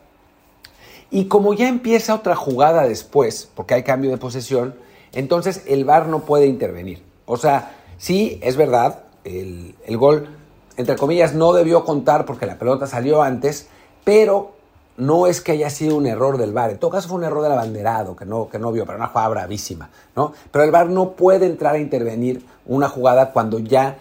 y 1.11 1.27
como 1.27 1.53
ya 1.53 1.69
empieza 1.69 2.15
otra 2.15 2.35
jugada 2.35 2.89
después, 2.89 3.49
porque 3.55 3.75
hay 3.75 3.83
cambio 3.83 4.11
de 4.11 4.17
posesión, 4.17 4.75
entonces 5.13 5.63
el 5.69 5.85
VAR 5.85 6.09
no 6.09 6.25
puede 6.25 6.47
intervenir. 6.47 7.03
O 7.27 7.37
sea, 7.37 7.77
sí, 7.99 8.41
es 8.43 8.57
verdad, 8.57 9.05
el, 9.25 9.75
el 9.85 9.97
gol 9.99 10.39
entre 10.77 10.97
comillas, 10.97 11.35
no 11.35 11.53
debió 11.53 11.85
contar 11.85 12.25
porque 12.25 12.47
la 12.47 12.59
pelota 12.59 12.87
salió 12.87 13.23
antes, 13.23 13.69
pero 14.05 14.53
no 14.97 15.27
es 15.27 15.41
que 15.41 15.53
haya 15.53 15.71
sido 15.71 15.97
un 15.97 16.07
error 16.07 16.39
del 16.39 16.53
VAR. 16.53 16.71
En 16.71 16.79
todo 16.79 16.91
caso 16.91 17.09
fue 17.09 17.19
un 17.19 17.25
error 17.25 17.43
del 17.43 17.53
abanderado, 17.53 18.15
que 18.15 18.25
no, 18.25 18.49
que 18.49 18.59
no 18.59 18.73
vio, 18.73 18.85
pero 18.85 18.99
una 18.99 19.09
jugada 19.09 19.29
bravísima, 19.29 19.91
¿no? 20.17 20.33
Pero 20.51 20.65
el 20.65 20.71
VAR 20.71 20.89
no 20.89 21.13
puede 21.13 21.47
entrar 21.47 21.75
a 21.75 21.79
intervenir 21.79 22.45
una 22.67 22.89
jugada 22.89 23.33
cuando 23.33 23.59
ya 23.59 23.97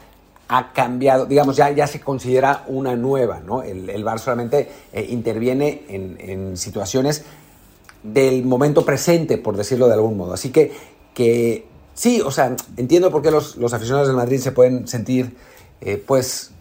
ha 0.48 0.74
cambiado, 0.74 1.26
digamos, 1.26 1.56
ya, 1.56 1.70
ya 1.72 1.88
se 1.88 2.02
considera 2.02 2.66
una 2.68 2.96
nueva, 2.96 3.40
¿no? 3.40 3.64
El, 3.64 3.90
el 3.90 4.04
VAR 4.04 4.20
solamente 4.20 4.70
eh, 4.92 5.08
interviene 5.10 5.86
en, 5.88 6.58
situaciones 6.58 7.24
del 8.04 8.44
momento 8.44 8.84
presente, 8.84 9.38
por 9.38 9.56
decirlo 9.56 9.88
de 9.88 9.94
algún 9.94 10.18
modo. 10.18 10.34
Así 10.34 10.52
que, 10.52 10.74
que 11.14 11.66
sí, 11.94 12.20
o 12.20 12.32
sea, 12.32 12.56
entiendo 12.76 13.12
por 13.12 13.22
qué 13.22 13.32
los, 13.32 13.56
los 13.56 13.74
aficionados 13.74 14.08
del 14.10 14.18
Madrid 14.18 14.40
se 14.40 14.52
pueden 14.52 14.90
sentir, 14.90 15.38
eh, 15.80 16.04
pues, 16.06 16.52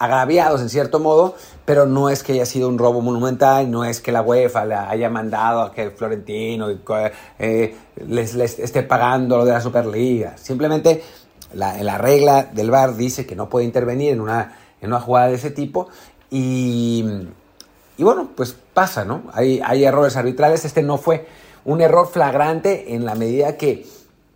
agraviados 0.00 0.62
en 0.62 0.70
cierto 0.70 0.98
modo, 0.98 1.34
pero 1.66 1.84
no 1.84 2.08
es 2.08 2.22
que 2.22 2.32
haya 2.32 2.46
sido 2.46 2.68
un 2.68 2.78
robo 2.78 3.02
monumental, 3.02 3.70
no 3.70 3.84
es 3.84 4.00
que 4.00 4.12
la 4.12 4.22
UEFA 4.22 4.64
le 4.64 4.74
haya 4.74 5.10
mandado 5.10 5.60
a 5.60 5.72
que 5.72 5.90
Florentino 5.90 6.68
eh, 7.38 7.76
les, 8.08 8.34
esté 8.34 8.82
pagando 8.82 9.36
lo 9.36 9.44
de 9.44 9.52
la 9.52 9.60
Superliga. 9.60 10.38
Simplemente 10.38 11.04
la, 11.52 11.82
la 11.82 11.98
regla 11.98 12.44
del 12.44 12.70
VAR 12.70 12.96
dice 12.96 13.26
que 13.26 13.36
no 13.36 13.50
puede 13.50 13.66
intervenir 13.66 14.14
en 14.14 14.22
una, 14.22 14.56
en 14.80 14.88
una 14.88 15.00
jugada 15.00 15.28
de 15.28 15.34
ese 15.34 15.50
tipo 15.50 15.88
y, 16.30 17.04
y 17.98 18.02
bueno, 18.02 18.30
pues 18.34 18.56
pasa, 18.72 19.04
¿no? 19.04 19.24
Hay, 19.34 19.60
hay 19.62 19.84
errores 19.84 20.16
arbitrales, 20.16 20.64
este 20.64 20.82
no 20.82 20.96
fue 20.96 21.26
un 21.66 21.82
error 21.82 22.08
flagrante 22.08 22.94
en 22.94 23.04
la 23.04 23.14
medida 23.16 23.58
que 23.58 23.86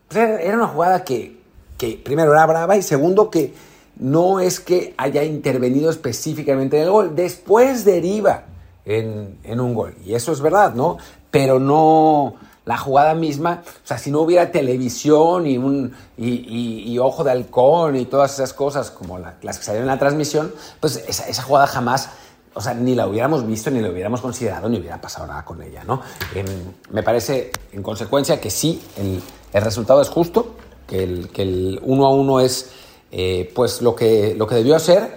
pues, 0.08 0.40
era 0.42 0.58
una 0.58 0.68
jugada 0.68 1.04
que, 1.04 1.38
que 1.78 1.98
primero 2.04 2.32
era 2.32 2.44
brava 2.44 2.76
y 2.76 2.82
segundo 2.82 3.30
que 3.30 3.54
no 3.96 4.40
es 4.40 4.60
que 4.60 4.94
haya 4.96 5.22
intervenido 5.22 5.90
específicamente 5.90 6.76
en 6.76 6.84
el 6.84 6.90
gol, 6.90 7.14
después 7.14 7.84
deriva 7.84 8.44
en, 8.84 9.38
en, 9.44 9.60
un 9.60 9.74
gol. 9.74 9.94
Y 10.04 10.14
eso 10.14 10.32
es 10.32 10.40
verdad, 10.40 10.74
¿no? 10.74 10.98
Pero 11.30 11.58
no 11.58 12.34
la 12.64 12.78
jugada 12.78 13.14
misma, 13.14 13.62
o 13.66 13.86
sea, 13.86 13.98
si 13.98 14.10
no 14.10 14.20
hubiera 14.20 14.50
televisión 14.50 15.46
y, 15.46 15.58
un, 15.58 15.92
y, 16.16 16.98
ojo 16.98 17.22
de 17.22 17.30
halcón 17.30 17.96
y 17.96 18.06
todas 18.06 18.32
esas 18.34 18.54
cosas 18.54 18.90
como 18.90 19.18
la, 19.18 19.34
las 19.42 19.58
que 19.58 19.64
salieron 19.64 19.88
en 19.88 19.94
la 19.94 19.98
transmisión, 19.98 20.52
pues 20.80 20.96
esa, 21.06 21.28
esa, 21.28 21.42
jugada 21.42 21.66
jamás, 21.66 22.08
o 22.54 22.62
sea, 22.62 22.72
ni 22.72 22.94
la 22.94 23.06
hubiéramos 23.06 23.46
visto, 23.46 23.70
ni 23.70 23.80
la 23.80 23.90
hubiéramos 23.90 24.22
considerado, 24.22 24.68
ni 24.70 24.78
hubiera 24.78 24.98
pasado 24.98 25.26
nada 25.26 25.44
con 25.44 25.60
ella, 25.60 25.84
¿no? 25.84 26.00
Eh, 26.34 26.44
me 26.90 27.02
parece, 27.02 27.52
en 27.72 27.82
consecuencia, 27.82 28.40
que 28.40 28.50
sí, 28.50 28.82
el, 28.96 29.22
el 29.52 29.62
resultado 29.62 30.00
es 30.00 30.08
justo, 30.08 30.54
que 30.86 31.02
el, 31.02 31.28
que 31.28 31.42
el 31.42 31.80
uno 31.82 32.06
a 32.06 32.10
uno 32.10 32.40
es 32.40 32.70
eh, 33.16 33.48
pues 33.54 33.80
lo 33.80 33.94
que, 33.94 34.34
lo 34.34 34.44
que 34.48 34.56
debió 34.56 34.74
hacer 34.74 35.08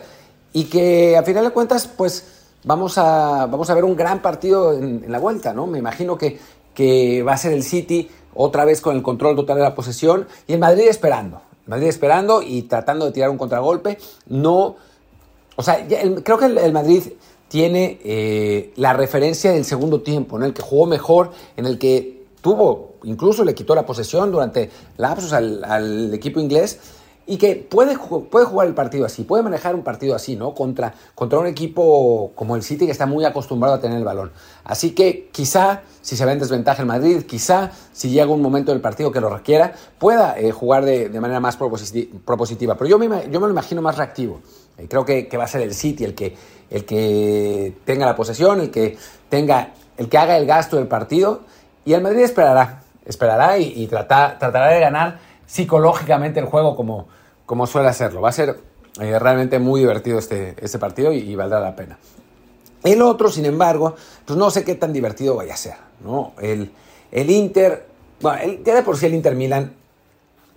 y 0.54 0.66
que 0.66 1.18
a 1.18 1.24
final 1.24 1.46
de 1.46 1.50
cuentas 1.50 1.88
pues 1.88 2.26
vamos 2.64 3.00
a, 3.00 3.48
vamos 3.48 3.72
a 3.72 3.74
ver 3.74 3.84
un 3.84 3.96
gran 3.96 4.22
partido 4.22 4.74
en, 4.74 5.12
la 5.12 5.18
vuelta, 5.18 5.52
¿no? 5.52 5.66
Me 5.66 5.80
imagino 5.80 6.16
que, 6.16 6.38
que 6.76 7.24
va 7.24 7.34
a 7.34 7.38
ser 7.38 7.54
el 7.54 7.64
City 7.64 8.08
otra 8.36 8.66
vez 8.66 8.82
con 8.82 8.96
el 8.96 9.02
control 9.02 9.36
total 9.36 9.58
de 9.58 9.64
la 9.64 9.74
posesión 9.74 10.28
y 10.46 10.54
el 10.54 10.60
Madrid 10.60 10.86
esperando, 10.88 11.42
Madrid 11.66 11.88
esperando 11.88 12.44
y 12.44 12.62
tratando 12.62 13.08
de 13.08 13.14
tirar 13.14 13.32
un 13.32 13.40
contragolpe, 13.40 13.98
no, 14.28 14.76
o 15.56 15.64
sea, 15.64 15.84
creo 16.24 16.38
que 16.38 16.46
el, 16.46 16.60
el, 16.60 16.74
Madrid 16.74 17.02
tiene 17.48 18.00
eh, 18.04 18.74
la 18.76 18.94
referencia 18.94 19.54
del 19.54 19.66
segundo 19.66 20.02
tiempo, 20.02 20.38
en 20.38 20.44
el 20.44 20.54
que 20.54 20.62
jugó 20.62 20.86
mejor, 20.86 21.32
en 21.56 21.66
el 21.66 21.80
que 21.80 22.26
tuvo, 22.42 22.94
incluso 23.06 23.44
le 23.44 23.56
quitó 23.56 23.74
la 23.74 23.88
posesión 23.88 24.32
durante 24.32 24.70
lapsos 24.98 25.34
al, 25.34 25.64
al 25.64 26.14
equipo 26.14 26.40
inglés 26.40 26.80
y 27.30 27.38
que 27.38 27.56
puede, 27.56 27.98
puede 27.98 28.46
jugar 28.46 28.68
el 28.68 28.74
partido 28.74 29.06
así, 29.06 29.24
puede 29.24 29.44
manejar 29.44 29.76
un 29.76 29.84
partido 29.84 30.16
así, 30.16 30.38
¿no? 30.38 30.56
Contra, 30.56 30.94
contra 31.14 31.38
un 31.38 31.46
equipo 31.46 32.32
como 32.36 32.56
el 32.56 32.64
City 32.64 32.86
que 32.86 32.94
está 32.94 33.06
muy 33.06 33.26
acostumbrado 33.26 33.76
a 33.76 33.82
tener 33.82 33.98
el 33.98 34.06
balón. 34.06 34.32
Así 34.64 34.92
que 34.92 35.28
quizá, 35.34 35.82
si 36.02 36.16
se 36.16 36.26
ve 36.26 36.32
en 36.32 36.40
desventaja 36.40 36.82
el 36.82 36.88
Madrid, 36.88 37.24
quizá, 37.24 37.72
si 37.92 38.10
llega 38.10 38.32
un 38.32 38.42
momento 38.42 38.72
del 38.72 38.80
partido 38.80 39.12
que 39.12 39.20
lo 39.20 39.30
requiera, 39.30 39.74
pueda 40.00 40.40
eh, 40.40 40.52
jugar 40.52 40.86
de, 40.86 41.10
manera 41.20 41.42
más 41.42 41.58
propositiva. 41.58 42.76
Pero 42.76 42.90
yo 42.90 42.98
me, 42.98 43.30
yo 43.30 43.42
me 43.42 43.48
lo 43.48 43.50
imagino 43.50 43.82
más 43.82 43.98
reactivo. 43.98 44.40
Eh, 44.78 44.88
creo 44.90 45.04
que, 45.04 45.28
va 45.38 45.44
a 45.44 45.48
ser 45.48 45.62
el 45.62 45.74
City 45.74 46.06
el 46.06 46.16
que, 46.16 46.34
el 46.70 46.86
que 46.86 47.76
tenga 47.84 48.06
la 48.06 48.16
posesión, 48.16 48.62
el 48.62 48.72
que, 48.72 48.98
tenga, 49.28 49.74
el 49.98 50.08
que 50.08 50.18
haga 50.18 50.38
el 50.38 50.46
gasto 50.46 50.78
del 50.78 50.88
partido, 50.88 51.42
y 51.84 51.92
el 51.92 52.02
Madrid 52.02 52.22
esperará, 52.22 52.84
esperará 53.06 53.58
y, 53.58 53.84
y 53.84 53.88
trata, 53.88 54.38
tratará 54.40 54.70
de 54.70 54.80
ganar 54.80 55.27
psicológicamente 55.48 56.40
el 56.40 56.46
juego 56.46 56.76
como, 56.76 57.08
como 57.48 57.66
suele 57.66 57.88
hacerlo. 57.88 58.22
Va 58.22 58.30
a 58.30 58.34
ser 58.34 58.60
eh, 59.02 59.18
realmente 59.18 59.58
muy 59.58 59.80
divertido 59.80 60.20
este, 60.20 60.56
este 60.62 60.78
partido 60.78 61.12
y, 61.12 61.36
valdrá 61.36 61.60
la 61.60 61.76
pena. 61.76 61.98
El 62.84 63.02
otro, 63.02 63.32
sin 63.32 63.46
embargo, 63.46 63.96
pues 64.26 64.38
no 64.38 64.52
sé 64.52 64.64
qué 64.64 64.76
tan 64.76 64.94
divertido 64.94 65.36
vaya 65.36 65.56
a 65.56 65.58
ser. 65.58 65.76
¿no? 66.04 66.34
El, 66.40 66.72
el 67.12 67.30
Inter, 67.32 67.88
bueno, 68.22 68.60
ya 68.64 68.76
de 68.76 68.84
por 68.84 68.98
sí 68.98 69.08
el 69.08 69.16
Inter 69.16 69.36
Milan 69.36 69.74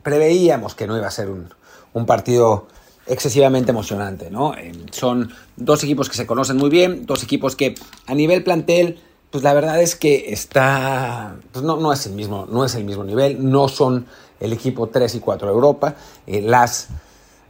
preveíamos 0.02 0.74
que 0.74 0.86
no 0.86 0.96
iba 0.96 1.06
a 1.06 1.10
ser 1.10 1.30
un, 1.30 1.48
un 1.94 2.04
partido 2.04 2.66
excesivamente 3.06 3.70
emocionante. 3.70 4.30
¿no? 4.30 4.54
Son 4.90 5.32
dos 5.56 5.82
equipos 5.84 6.08
que 6.08 6.16
se 6.16 6.26
conocen 6.26 6.56
muy 6.56 6.68
bien, 6.68 7.06
dos 7.06 7.22
equipos 7.22 7.56
que 7.56 7.74
a 8.06 8.14
nivel 8.14 8.44
plantel 8.44 9.00
pues 9.30 9.44
la 9.44 9.54
verdad 9.54 9.80
es 9.80 9.94
que 9.94 10.32
está, 10.32 11.36
pues 11.52 11.64
no, 11.64 11.76
no, 11.76 11.92
es 11.92 12.04
el 12.06 12.14
mismo, 12.14 12.46
no 12.50 12.64
es 12.64 12.74
el 12.74 12.84
mismo 12.84 13.04
nivel, 13.04 13.50
no 13.50 13.68
son 13.68 14.06
el 14.40 14.52
equipo 14.52 14.88
3 14.88 15.14
y 15.14 15.20
4 15.20 15.48
de 15.48 15.54
Europa. 15.54 15.94
Eh, 16.26 16.40
las 16.40 16.88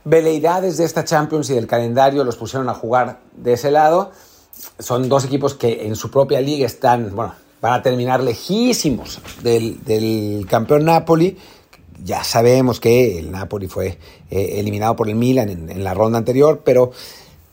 veleidades 0.05 0.77
de 0.77 0.85
esta 0.85 1.05
Champions 1.05 1.49
y 1.51 1.55
del 1.55 1.67
calendario 1.67 2.25
los 2.25 2.37
pusieron 2.37 2.69
a 2.69 2.75
jugar 2.75 3.21
de 3.37 3.55
ese 3.55 3.71
lado. 3.71 4.11
Son 4.79 5.09
dos 5.09 5.25
equipos 5.25 5.55
que 5.55 5.87
en 5.87 5.97
su 5.97 6.11
propia 6.11 6.41
liga 6.41 6.67
están, 6.67 7.15
bueno, 7.15 7.35
van 7.61 7.75
a 7.75 7.83
terminar 7.83 8.23
lejísimos 8.23 9.21
del, 9.43 9.83
del 9.85 10.47
campeón 10.49 10.85
Napoli. 10.85 11.39
Ya 12.03 12.25
sabemos 12.25 12.81
que 12.81 13.19
el 13.19 13.31
Napoli 13.31 13.69
fue 13.69 13.99
eh, 14.31 14.55
eliminado 14.59 14.97
por 14.97 15.09
el 15.09 15.15
Milan 15.17 15.49
en, 15.49 15.85
la 15.85 15.95
ronda 15.95 16.19
anterior, 16.19 16.63
pero 16.65 16.91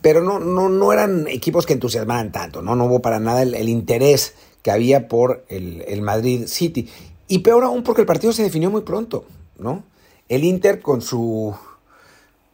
pero 0.00 0.22
no, 0.22 0.38
no, 0.38 0.68
no 0.68 0.92
eran 0.92 1.26
equipos 1.26 1.66
que 1.66 1.72
entusiasmaran 1.72 2.30
tanto, 2.30 2.62
¿no? 2.62 2.76
No 2.76 2.84
hubo 2.84 3.02
para 3.02 3.18
nada 3.18 3.42
el, 3.42 3.54
el 3.54 3.68
interés 3.68 4.34
que 4.62 4.70
había 4.70 5.08
por 5.08 5.44
el, 5.48 5.84
el, 5.88 6.02
Madrid 6.02 6.46
City. 6.46 6.88
Y 7.28 7.40
peor 7.40 7.64
aún 7.64 7.82
porque 7.82 8.00
el 8.00 8.06
partido 8.06 8.32
se 8.32 8.42
definió 8.42 8.70
muy 8.70 8.80
pronto, 8.80 9.26
¿no? 9.58 9.84
El 10.28 10.44
Inter 10.44 10.80
con 10.80 11.02
su. 11.02 11.54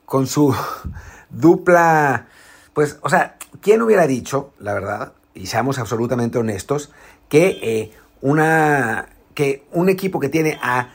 con 0.05 0.27
su 0.27 0.55
dupla. 1.31 2.27
Pues, 2.73 2.99
o 3.03 3.09
sea, 3.09 3.39
¿quién 3.61 3.83
hubiera 3.83 4.07
dicho, 4.09 4.53
la 4.59 4.75
verdad, 4.75 5.13
y 5.33 5.47
seamos 5.47 5.79
absolutamente 5.79 6.39
honestos, 6.39 6.91
que 7.29 7.59
eh, 7.63 7.93
una. 8.21 9.09
que 9.35 9.65
un 9.73 9.89
equipo 9.89 10.19
que 10.19 10.29
tiene 10.29 10.59
a 10.61 10.91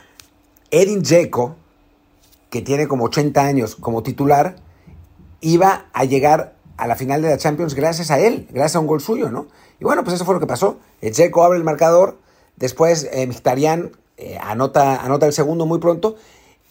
Edin 0.71 1.01
Dzeko, 1.01 1.55
que 2.49 2.61
tiene 2.61 2.87
como 2.87 3.05
80 3.05 3.41
años 3.41 3.75
como 3.77 4.03
titular, 4.03 4.57
iba 5.39 5.85
a 5.93 6.03
llegar 6.03 6.55
a 6.75 6.87
la 6.87 6.95
final 6.95 7.21
de 7.21 7.29
la 7.29 7.37
Champions 7.37 7.75
gracias 7.75 8.11
a 8.11 8.19
él, 8.19 8.47
gracias 8.51 8.77
a 8.77 8.79
un 8.79 8.87
gol 8.87 9.01
suyo, 9.01 9.29
¿no? 9.29 9.47
Y 9.79 9.83
bueno, 9.83 10.03
pues 10.03 10.15
eso 10.15 10.25
fue 10.25 10.33
lo 10.33 10.39
que 10.39 10.47
pasó. 10.47 10.79
Checo 11.01 11.43
abre 11.43 11.57
el 11.57 11.63
marcador, 11.63 12.17
después 12.59 13.09
eh, 13.11 13.29
eh, 14.17 14.37
anota, 14.41 15.01
anota 15.01 15.25
el 15.25 15.33
segundo 15.33 15.65
muy 15.65 15.79
pronto 15.79 16.15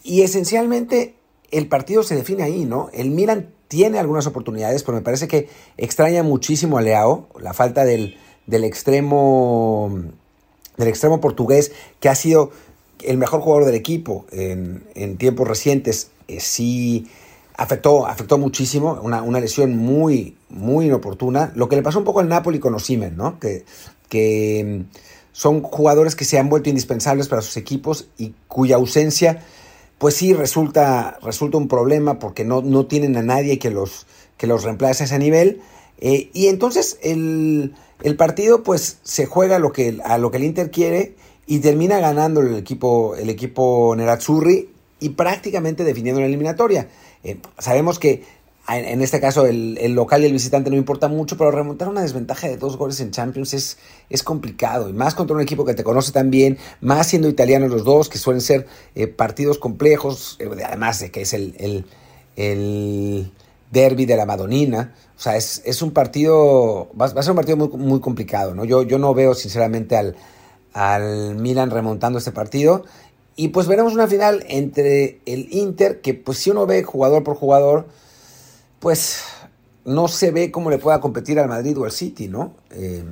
y 0.05 0.23
esencialmente 0.23 1.15
el 1.51 1.67
partido 1.67 2.03
se 2.03 2.15
define 2.15 2.43
ahí, 2.43 2.65
¿no? 2.65 2.91
El 2.93 3.11
Milan 3.11 3.51
tiene 3.69 3.99
algunas 3.99 4.27
oportunidades, 4.27 4.83
pero 4.83 4.97
me 4.97 5.03
parece 5.03 5.29
que 5.29 5.49
extraña 5.77 6.23
muchísimo 6.23 6.79
a 6.79 6.83
Leao, 6.83 7.29
la 7.41 7.53
falta 7.53 7.85
del, 7.85 8.17
del 8.47 8.65
extremo 8.65 9.93
del 10.77 10.89
extremo 10.89 11.21
portugués 11.21 11.73
que 12.01 12.09
ha 12.09 12.15
sido 12.15 12.51
el 13.05 13.19
mejor 13.19 13.41
jugador 13.41 13.67
del 13.67 13.75
equipo 13.75 14.27
en, 14.31 15.17
tiempos 15.19 15.47
recientes. 15.47 16.11
Eh, 16.29 16.41
sí 16.41 17.07
afectó, 17.57 18.07
afectó 18.07 18.39
muchísimo, 18.39 18.99
una, 19.03 19.23
una, 19.23 19.41
lesión 19.41 19.77
muy, 19.77 20.37
muy 20.49 20.87
inoportuna. 20.87 21.53
Lo 21.55 21.69
que 21.69 21.77
le 21.77 21.83
pasó 21.83 21.99
un 21.99 22.05
poco 22.05 22.21
al 22.21 22.29
Napoli 22.29 22.59
con 22.61 22.75
Osimen, 22.75 23.17
¿no? 23.17 23.39
Que, 23.41 23.65
son 25.39 25.63
jugadores 25.63 26.17
que 26.17 26.25
se 26.25 26.37
han 26.37 26.49
vuelto 26.49 26.69
indispensables 26.69 27.29
para 27.29 27.43
sus 27.43 27.57
equipos 27.57 28.09
y 28.19 28.35
cuya 28.49 28.75
ausencia, 28.75 29.45
pues 29.99 30.17
sí, 30.17 30.35
resulta, 30.35 31.17
resulta 31.23 31.59
un 31.59 31.69
problema 31.69 32.19
porque 32.19 32.45
no, 32.45 32.61
no 32.61 32.87
tienen 32.87 33.17
a 33.17 33.23
nadie 33.23 33.61
que 33.61 33.71
los, 33.71 34.09
que 34.37 34.49
los 34.49 34.65
reemplace 34.65 35.05
a 35.05 35.07
ese 35.07 35.17
nivel. 35.21 35.61
Eh, 36.01 36.29
y 36.33 36.49
entonces 36.49 36.99
el, 37.05 37.77
el, 38.03 38.17
partido 38.17 38.65
pues 38.65 38.99
se 39.05 39.27
juega 39.27 39.57
a 39.57 39.59
lo, 39.61 39.71
que, 39.71 40.01
a 40.05 40.19
lo 40.19 40.33
que 40.33 40.39
el 40.39 40.43
Inter 40.43 40.73
quiere 40.73 41.15
y 41.47 41.61
termina 41.61 42.01
ganando 42.01 42.41
el 42.41 42.57
equipo, 42.57 43.15
el 43.15 43.31
equipo 43.31 43.95
Nerazzurri 43.97 44.71
y 44.99 45.11
prácticamente 45.11 45.85
definiendo 45.85 46.21
la 46.21 46.27
eliminatoria. 46.27 46.89
Eh, 47.23 47.39
sabemos 47.59 48.01
que 48.01 48.25
en 48.69 49.01
este 49.01 49.21
caso 49.21 49.47
el, 49.47 49.95
local 49.95 50.23
y 50.23 50.27
el 50.27 50.33
visitante 50.33 50.69
no 50.69 50.77
importa 50.77 51.09
mucho, 51.09 51.39
pero 51.39 51.51
remontar 51.51 51.89
una 51.89 52.03
desventaja 52.03 52.49
de 52.49 52.59
dos 52.59 52.77
goles 52.77 53.01
en 53.01 53.11
Champions 53.11 53.55
es, 53.55 53.79
es 54.11 54.23
complicado, 54.23 54.89
y 54.91 54.93
más 54.93 55.15
contra 55.15 55.35
un 55.35 55.43
equipo 55.43 55.65
que 55.65 55.75
te 55.75 55.83
conoce 55.83 56.13
tan 56.13 56.31
bien, 56.31 56.59
más 56.81 57.07
siendo 57.07 57.29
italianos 57.29 57.71
los 57.71 57.85
dos, 57.85 58.09
que 58.09 58.19
suelen 58.19 58.43
ser 58.43 58.67
eh, 58.95 59.07
partidos 59.07 59.59
complejos, 59.59 60.37
eh, 60.39 60.49
además 60.67 61.01
de 61.01 61.11
que 61.11 61.23
es 61.23 61.33
el, 61.33 61.55
el, 61.59 61.87
el, 62.37 63.33
derby 63.71 64.07
de 64.07 64.17
la 64.17 64.25
Madonina, 64.27 64.95
o 65.17 65.21
sea, 65.21 65.37
es, 65.37 65.63
es 65.65 65.83
un 65.83 65.91
partido, 65.91 66.89
va, 66.99 67.09
va, 67.09 67.21
a 67.21 67.23
ser 67.23 67.33
un 67.33 67.37
partido 67.37 67.57
muy, 67.57 67.69
muy 67.69 68.01
complicado, 68.01 68.55
¿no? 68.55 68.65
Yo, 68.65 68.83
yo 68.83 68.99
no 68.99 69.13
veo 69.15 69.35
sinceramente 69.35 69.97
al, 69.97 70.17
al 70.73 71.35
Milan 71.37 71.71
remontando 71.71 72.19
este 72.19 72.33
partido, 72.33 72.85
y 73.35 73.49
pues 73.49 73.67
veremos 73.67 73.95
una 73.95 74.09
final 74.09 74.45
entre 74.49 75.21
el 75.25 75.49
Inter, 75.53 76.01
que 76.01 76.13
pues 76.13 76.39
si 76.39 76.51
uno 76.51 76.67
ve 76.67 76.83
jugador 76.83 77.25
por 77.25 77.37
jugador, 77.37 77.87
pues 78.81 79.23
no 79.85 80.09
se 80.09 80.31
ve 80.31 80.51
cómo 80.51 80.71
le 80.71 80.79
pueda 80.79 81.01
competir 81.01 81.39
al 81.39 81.49
Madrid 81.49 81.79
o 81.79 81.85
al 81.85 81.93
City, 81.93 82.29
¿no? 82.29 82.55
Eh, 82.71 83.05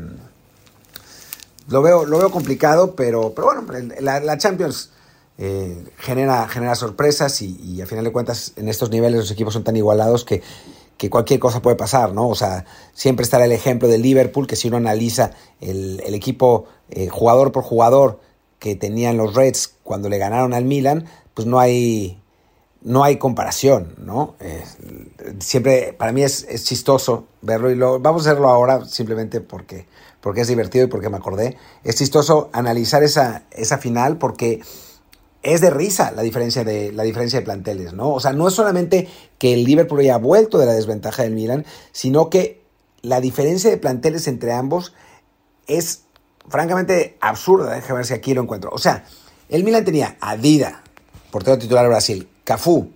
lo, 1.69 1.83
veo, 1.83 2.05
lo 2.05 2.19
veo 2.19 2.31
complicado, 2.31 2.95
pero, 2.95 3.33
pero 3.35 3.47
bueno, 3.47 3.67
la, 4.01 4.39
Champions 4.39 4.91
eh, 5.39 5.85
genera, 5.99 6.49
genera 6.49 6.75
sorpresas 6.75 7.41
y, 7.43 7.57
y 7.61 7.81
a 7.81 7.87
final 7.87 8.05
de 8.05 8.13
cuentas 8.13 8.53
en 8.57 8.69
estos 8.69 8.91
niveles 8.91 9.21
los 9.21 9.31
equipos 9.31 9.55
son 9.55 9.65
tan 9.65 9.77
igualados 9.77 10.25
que, 10.25 10.43
que 10.97 11.11
cualquier 11.11 11.41
cosa 11.41 11.63
puede 11.63 11.77
pasar, 11.77 12.13
¿no? 12.13 12.29
O 12.29 12.35
sea, 12.35 12.65
siempre 12.95 13.25
estará 13.25 13.45
el 13.45 13.53
ejemplo 13.53 13.89
del 13.89 14.03
Liverpool, 14.03 14.47
que 14.47 14.57
si 14.57 14.69
uno 14.69 14.79
analiza 14.79 15.33
el, 15.61 16.01
el 16.05 16.15
equipo 16.15 16.67
eh, 16.91 17.09
jugador 17.09 17.53
por 17.53 17.65
jugador, 17.65 18.21
que 18.59 18.77
tenían 18.77 19.17
los 19.17 19.35
Reds 19.35 19.75
cuando 19.83 20.09
le 20.09 20.19
ganaron 20.19 20.55
al 20.55 20.65
Milan, 20.65 21.07
pues 21.35 21.47
no 21.47 21.59
hay, 21.59 22.19
no 22.87 23.03
hay 23.03 23.17
comparación, 23.17 23.97
¿no? 23.99 24.37
Eh, 24.39 24.63
siempre, 25.41 25.93
para 25.93 26.13
mí 26.13 26.23
es, 26.23 26.47
chistoso 26.63 27.27
verlo 27.43 27.73
y 27.73 27.75
lo, 27.75 27.99
vamos 27.99 28.25
a 28.27 28.31
hacerlo 28.31 28.49
ahora 28.49 28.85
simplemente 28.85 29.41
porque, 29.41 29.89
porque 30.21 30.43
es 30.43 30.49
divertido 30.49 30.85
y 30.85 30.89
porque 30.89 31.09
me 31.09 31.17
acordé. 31.17 31.57
Es 31.83 31.97
chistoso 31.97 32.49
analizar 32.53 33.03
esa, 33.03 33.43
esa 33.51 33.79
final 33.79 34.19
porque 34.19 34.61
es 35.43 35.61
de 35.61 35.71
risa 35.71 36.13
la 36.13 36.23
diferencia 36.23 36.63
de, 36.63 36.93
la 36.93 37.03
diferencia 37.03 37.41
de 37.41 37.45
planteles, 37.45 37.93
¿no? 37.93 38.13
O 38.13 38.21
sea, 38.21 38.33
no 38.33 38.47
es 38.47 38.55
solamente 38.55 39.09
que 39.39 39.53
el 39.53 39.65
Liverpool 39.65 39.99
haya 39.99 40.19
vuelto 40.19 40.57
de 40.57 40.67
la 40.67 40.75
desventaja 40.75 41.25
del 41.25 41.35
Milan, 41.35 41.67
sino 41.91 42.31
que 42.31 42.63
la 43.03 43.21
diferencia 43.21 43.69
de 43.69 43.79
planteles 43.79 44.29
entre 44.29 44.53
ambos 44.53 44.95
es 45.67 46.03
francamente 46.49 47.17
absurda. 47.21 47.75
Déjame 47.75 47.97
ver 47.97 48.07
si 48.07 48.15
aquí 48.15 48.33
lo 48.33 48.43
encuentro. 48.43 48.71
O 48.73 48.79
sea, 48.79 49.05
el 49.49 49.65
Milan 49.65 49.85
tenía 49.85 50.17
a 50.21 50.37
Dida, 50.37 50.85
portero 51.33 51.59
titular 51.59 51.83
de 51.83 51.89
Brasil, 51.89 52.29
Cafú, 52.47 52.93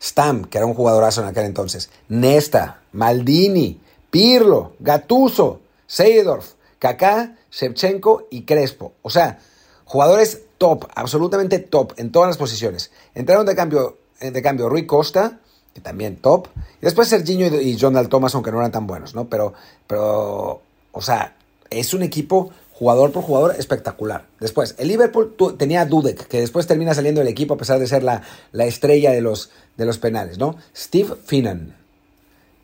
Stam, 0.00 0.44
que 0.44 0.58
era 0.58 0.66
un 0.66 0.74
jugadorazo 0.74 1.22
en 1.22 1.26
aquel 1.26 1.44
entonces, 1.44 1.90
Nesta, 2.08 2.82
Maldini, 2.92 3.80
Pirlo, 4.10 4.74
Gatuso, 4.78 5.60
Seydorf, 5.86 6.52
Kaká, 6.78 7.36
Shevchenko 7.50 8.28
y 8.30 8.42
Crespo. 8.42 8.92
O 9.02 9.10
sea, 9.10 9.40
jugadores 9.84 10.42
top, 10.56 10.86
absolutamente 10.94 11.58
top 11.58 11.94
en 11.96 12.12
todas 12.12 12.28
las 12.28 12.36
posiciones. 12.36 12.92
Entraron 13.14 13.44
de 13.44 13.56
cambio, 13.56 13.98
eh, 14.20 14.30
de 14.30 14.40
cambio 14.40 14.68
Rui 14.68 14.86
Costa, 14.86 15.40
que 15.74 15.80
también 15.80 16.16
top, 16.16 16.46
y 16.80 16.84
después 16.84 17.08
Serginho 17.08 17.46
y 17.46 17.74
Donald 17.74 18.08
Thomas, 18.08 18.36
aunque 18.36 18.52
no 18.52 18.58
eran 18.58 18.70
tan 18.70 18.86
buenos, 18.86 19.16
¿no? 19.16 19.28
Pero, 19.28 19.52
pero, 19.88 20.62
o 20.92 21.02
sea, 21.02 21.34
es 21.70 21.92
un 21.92 22.04
equipo 22.04 22.52
jugador 22.82 23.12
por 23.12 23.22
jugador 23.22 23.54
espectacular. 23.56 24.26
Después, 24.40 24.74
el 24.76 24.88
Liverpool 24.88 25.36
tenía 25.56 25.86
Dudek, 25.86 26.26
que 26.26 26.40
después 26.40 26.66
termina 26.66 26.94
saliendo 26.94 27.20
del 27.20 27.28
equipo 27.28 27.54
a 27.54 27.56
pesar 27.56 27.78
de 27.78 27.86
ser 27.86 28.02
la, 28.02 28.22
la 28.50 28.64
estrella 28.64 29.12
de 29.12 29.20
los, 29.20 29.50
de 29.76 29.86
los 29.86 29.98
penales, 29.98 30.36
¿no? 30.38 30.56
Steve 30.76 31.14
Finnan. 31.24 31.76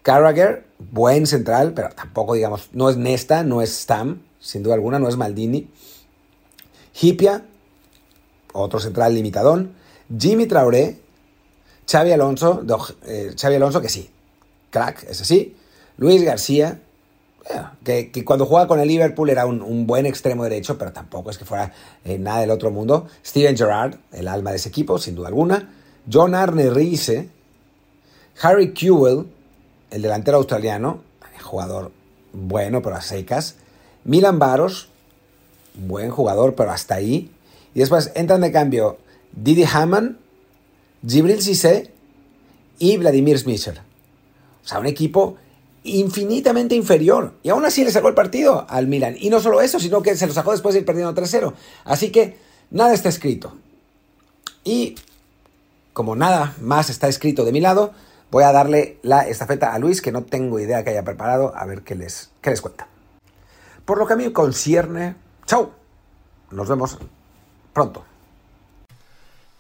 Carragher, 0.03 0.67
buen 0.91 1.29
central, 1.29 1.73
pero 1.73 1.91
tampoco, 1.91 2.35
digamos, 2.35 2.71
no 2.73 2.91
es 2.91 2.97
Nesta, 2.97 3.45
no 3.45 3.63
es 3.63 3.71
Stam, 3.71 4.23
sin 4.41 4.65
duda 4.65 4.75
alguna, 4.75 4.99
no 4.99 5.09
es 5.09 5.17
Maldini. 5.17 5.71
Hipia, 7.01 7.45
otro 8.53 8.81
central 8.81 9.15
limitadón. 9.15 9.75
Jimmy 10.19 10.47
Traoré, 10.47 10.99
Xavi 11.89 12.11
Alonso, 12.11 12.65
eh, 13.07 13.37
Xavi 13.41 13.55
Alonso, 13.55 13.81
que 13.81 13.89
sí, 13.89 14.11
crack, 14.71 15.05
es 15.09 15.21
así. 15.21 15.55
Luis 15.97 16.25
García, 16.25 16.81
que, 17.85 18.25
cuando 18.25 18.47
jugaba 18.47 18.69
con 18.69 18.81
el 18.81 18.89
Liverpool 18.89 19.31
era 19.31 19.47
un, 19.47 19.87
buen 19.87 20.07
extremo 20.07 20.45
derecho, 20.45 20.77
pero 20.77 20.93
tampoco 20.93 21.31
es 21.31 21.39
que 21.39 21.45
fuera 21.45 21.73
eh, 22.05 22.19
nada 22.19 22.41
del 22.41 22.51
otro 22.51 22.71
mundo. 22.71 23.07
Steven 23.25 23.57
Gerrard, 23.57 23.97
el 24.13 24.29
alma 24.29 24.51
de 24.51 24.57
ese 24.57 24.69
equipo, 24.69 24.99
sin 24.99 25.15
duda 25.15 25.29
alguna. 25.29 25.71
John 26.11 26.35
Arne 26.35 26.71
Riese. 26.71 27.29
Harry 28.41 28.73
Kewell, 28.73 29.27
el 29.91 30.03
delantero 30.03 30.37
australiano, 30.37 31.03
jugador 31.43 31.91
bueno, 32.33 32.83
pero 32.83 32.97
a 32.97 33.01
secas. 33.01 33.57
Milan 34.05 34.39
Baros, 34.39 34.89
buen 35.75 36.11
jugador, 36.11 36.55
pero 36.55 36.71
hasta 36.71 36.95
ahí. 36.95 37.31
Y 37.75 37.81
después 37.81 38.13
entran 38.15 38.41
de 38.43 38.53
cambio 38.53 38.99
Didi 39.33 39.65
Hamann, 39.65 40.19
Gibril 41.07 41.43
Cissé 41.43 41.93
y 42.79 42.97
Vladimir 42.97 43.39
Smisser. 43.39 43.81
O 44.65 44.69
sea, 44.69 44.79
un 44.79 44.87
equipo 44.87 45.37
infinitamente 45.85 46.75
inferior. 46.75 47.35
Y 47.43 47.51
aún 47.51 47.65
así 47.65 47.85
le 47.85 47.91
sacó 47.91 48.09
el 48.09 48.15
partido 48.15 48.67
al 48.69 48.87
Milan. 48.87 49.17
Y 49.19 49.31
no 49.31 49.41
solo 49.41 49.61
eso, 49.61 49.81
sino 49.81 50.03
que 50.03 50.17
se 50.17 50.27
lo 50.27 50.33
sacó 50.33 50.53
después 50.53 50.75
de 50.75 50.81
ir 50.81 50.87
perdiendo 50.87 51.15
3-0. 51.15 51.53
Así 51.85 52.11
que 52.11 52.39
nada 52.71 52.95
está 52.95 53.09
escrito. 53.09 53.57
Y 54.65 54.97
como 55.93 56.15
nada 56.15 56.55
más 56.61 56.91
está 56.91 57.09
escrito 57.09 57.45
de 57.45 57.53
mi 57.53 57.61
lado, 57.61 57.93
voy 58.31 58.45
a 58.45 58.53
darle 58.53 58.99
la 59.03 59.23
estafeta 59.23 59.75
a 59.75 59.79
Luis, 59.79 60.03
que 60.03 60.13
no 60.13 60.23
tengo 60.23 60.61
idea 60.61 60.85
que 60.85 60.91
haya 60.91 61.05
preparado, 61.05 61.53
a 61.57 61.65
ver 61.67 61.83
qué 61.83 61.95
les, 61.95 62.31
qué 62.41 62.51
les 62.51 62.61
cuenta. 62.61 62.87
Por 63.85 63.99
lo 63.99 64.07
que 64.07 64.13
a 64.13 64.17
mí 64.17 64.31
concierne, 64.31 65.17
chao. 65.47 65.73
Nos 66.51 66.69
vemos 66.69 66.99
pronto. 67.73 68.05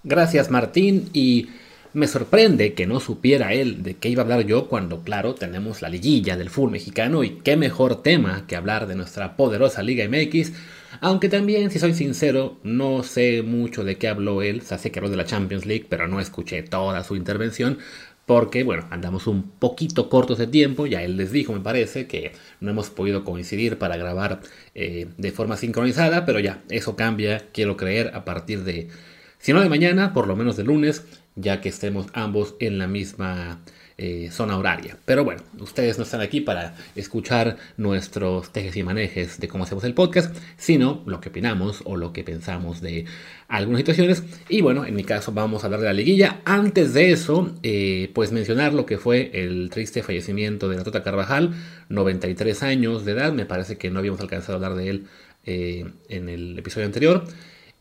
Gracias 0.04 0.50
Martín 0.50 1.10
y 1.12 1.50
me 1.94 2.06
sorprende 2.06 2.74
que 2.74 2.86
no 2.86 3.00
supiera 3.00 3.52
él 3.52 3.82
de 3.82 3.94
qué 3.94 4.08
iba 4.08 4.22
a 4.22 4.24
hablar 4.24 4.46
yo 4.46 4.68
cuando, 4.68 5.02
claro, 5.02 5.34
tenemos 5.34 5.82
la 5.82 5.88
liguilla 5.88 6.36
del 6.36 6.50
fútbol 6.50 6.72
mexicano 6.72 7.24
y 7.24 7.40
qué 7.42 7.56
mejor 7.56 8.02
tema 8.02 8.46
que 8.46 8.56
hablar 8.56 8.86
de 8.86 8.94
nuestra 8.94 9.36
poderosa 9.36 9.82
Liga 9.82 10.06
MX. 10.08 10.52
Aunque 11.00 11.28
también, 11.28 11.70
si 11.70 11.78
soy 11.78 11.94
sincero, 11.94 12.58
no 12.62 13.02
sé 13.02 13.42
mucho 13.42 13.84
de 13.84 13.96
qué 13.96 14.08
habló 14.08 14.42
él. 14.42 14.60
O 14.62 14.64
sea, 14.64 14.78
sé 14.78 14.90
que 14.90 14.98
habló 14.98 15.10
de 15.10 15.16
la 15.16 15.24
Champions 15.24 15.66
League, 15.66 15.86
pero 15.88 16.08
no 16.08 16.20
escuché 16.20 16.62
toda 16.62 17.04
su 17.04 17.16
intervención. 17.16 17.78
Porque, 18.26 18.62
bueno, 18.62 18.86
andamos 18.90 19.26
un 19.26 19.50
poquito 19.50 20.10
cortos 20.10 20.38
de 20.38 20.46
tiempo. 20.46 20.86
Ya 20.86 21.02
él 21.02 21.16
les 21.16 21.32
dijo, 21.32 21.52
me 21.52 21.60
parece, 21.60 22.06
que 22.06 22.32
no 22.60 22.70
hemos 22.70 22.90
podido 22.90 23.24
coincidir 23.24 23.78
para 23.78 23.96
grabar 23.96 24.40
eh, 24.74 25.08
de 25.16 25.32
forma 25.32 25.56
sincronizada. 25.56 26.26
Pero 26.26 26.40
ya, 26.40 26.62
eso 26.68 26.96
cambia, 26.96 27.46
quiero 27.52 27.76
creer, 27.76 28.10
a 28.14 28.24
partir 28.24 28.64
de, 28.64 28.88
si 29.38 29.52
no 29.52 29.60
de 29.60 29.68
mañana, 29.68 30.12
por 30.12 30.26
lo 30.26 30.36
menos 30.36 30.56
de 30.56 30.64
lunes 30.64 31.04
ya 31.38 31.60
que 31.60 31.68
estemos 31.68 32.06
ambos 32.12 32.54
en 32.60 32.78
la 32.78 32.86
misma 32.86 33.60
eh, 34.00 34.28
zona 34.30 34.56
horaria. 34.56 34.96
Pero 35.04 35.24
bueno, 35.24 35.42
ustedes 35.58 35.98
no 35.98 36.04
están 36.04 36.20
aquí 36.20 36.40
para 36.40 36.76
escuchar 36.94 37.56
nuestros 37.76 38.52
tejes 38.52 38.76
y 38.76 38.84
manejes 38.84 39.40
de 39.40 39.48
cómo 39.48 39.64
hacemos 39.64 39.82
el 39.82 39.94
podcast, 39.94 40.36
sino 40.56 41.02
lo 41.04 41.20
que 41.20 41.30
opinamos 41.30 41.82
o 41.84 41.96
lo 41.96 42.12
que 42.12 42.22
pensamos 42.22 42.80
de 42.80 43.06
algunas 43.48 43.80
situaciones. 43.80 44.22
Y 44.48 44.60
bueno, 44.60 44.84
en 44.84 44.94
mi 44.94 45.02
caso 45.02 45.32
vamos 45.32 45.62
a 45.62 45.66
hablar 45.66 45.80
de 45.80 45.86
la 45.86 45.92
liguilla. 45.94 46.40
Antes 46.44 46.94
de 46.94 47.10
eso, 47.10 47.52
eh, 47.64 48.12
pues 48.14 48.30
mencionar 48.30 48.72
lo 48.72 48.86
que 48.86 48.98
fue 48.98 49.30
el 49.34 49.68
triste 49.70 50.04
fallecimiento 50.04 50.68
de 50.68 50.76
la 50.76 50.84
Tota 50.84 51.02
Carvajal, 51.02 51.54
93 51.88 52.62
años 52.62 53.04
de 53.04 53.12
edad, 53.12 53.32
me 53.32 53.46
parece 53.46 53.78
que 53.78 53.90
no 53.90 53.98
habíamos 53.98 54.20
alcanzado 54.20 54.52
a 54.52 54.56
hablar 54.56 54.74
de 54.74 54.90
él 54.90 55.06
eh, 55.44 55.86
en 56.08 56.28
el 56.28 56.56
episodio 56.56 56.86
anterior 56.86 57.24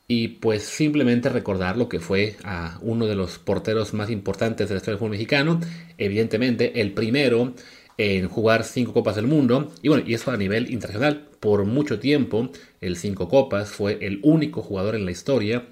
y 0.08 0.30
pues 0.30 0.64
simplemente 0.64 1.30
recordar 1.30 1.78
lo 1.78 1.90
que 1.90 2.00
fue 2.00 2.38
a 2.44 2.80
uno 2.82 3.08
de 3.08 3.16
los 3.16 3.40
porteros 3.40 3.94
más 3.94 4.10
importantes 4.10 4.70
de 4.70 4.76
la 4.76 4.78
historia 4.78 4.94
del 4.94 5.00
fútbol 5.00 5.12
mexicano, 5.12 5.60
evidentemente 5.98 6.80
el 6.82 6.94
primero 6.94 7.54
en 7.98 8.28
jugar 8.28 8.64
cinco 8.64 8.94
copas 8.94 9.16
del 9.16 9.28
mundo 9.28 9.74
y 9.82 9.90
bueno, 9.90 10.04
y 10.08 10.14
eso 10.14 10.32
a 10.32 10.38
nivel 10.38 10.72
internacional. 10.72 11.28
Por 11.40 11.66
mucho 11.66 12.00
tiempo, 12.00 12.50
el 12.82 12.96
cinco 12.96 13.28
copas 13.28 13.70
fue 13.70 13.98
el 14.02 14.20
único 14.24 14.62
jugador 14.62 14.96
en 14.96 15.06
la 15.06 15.12
historia 15.12 15.66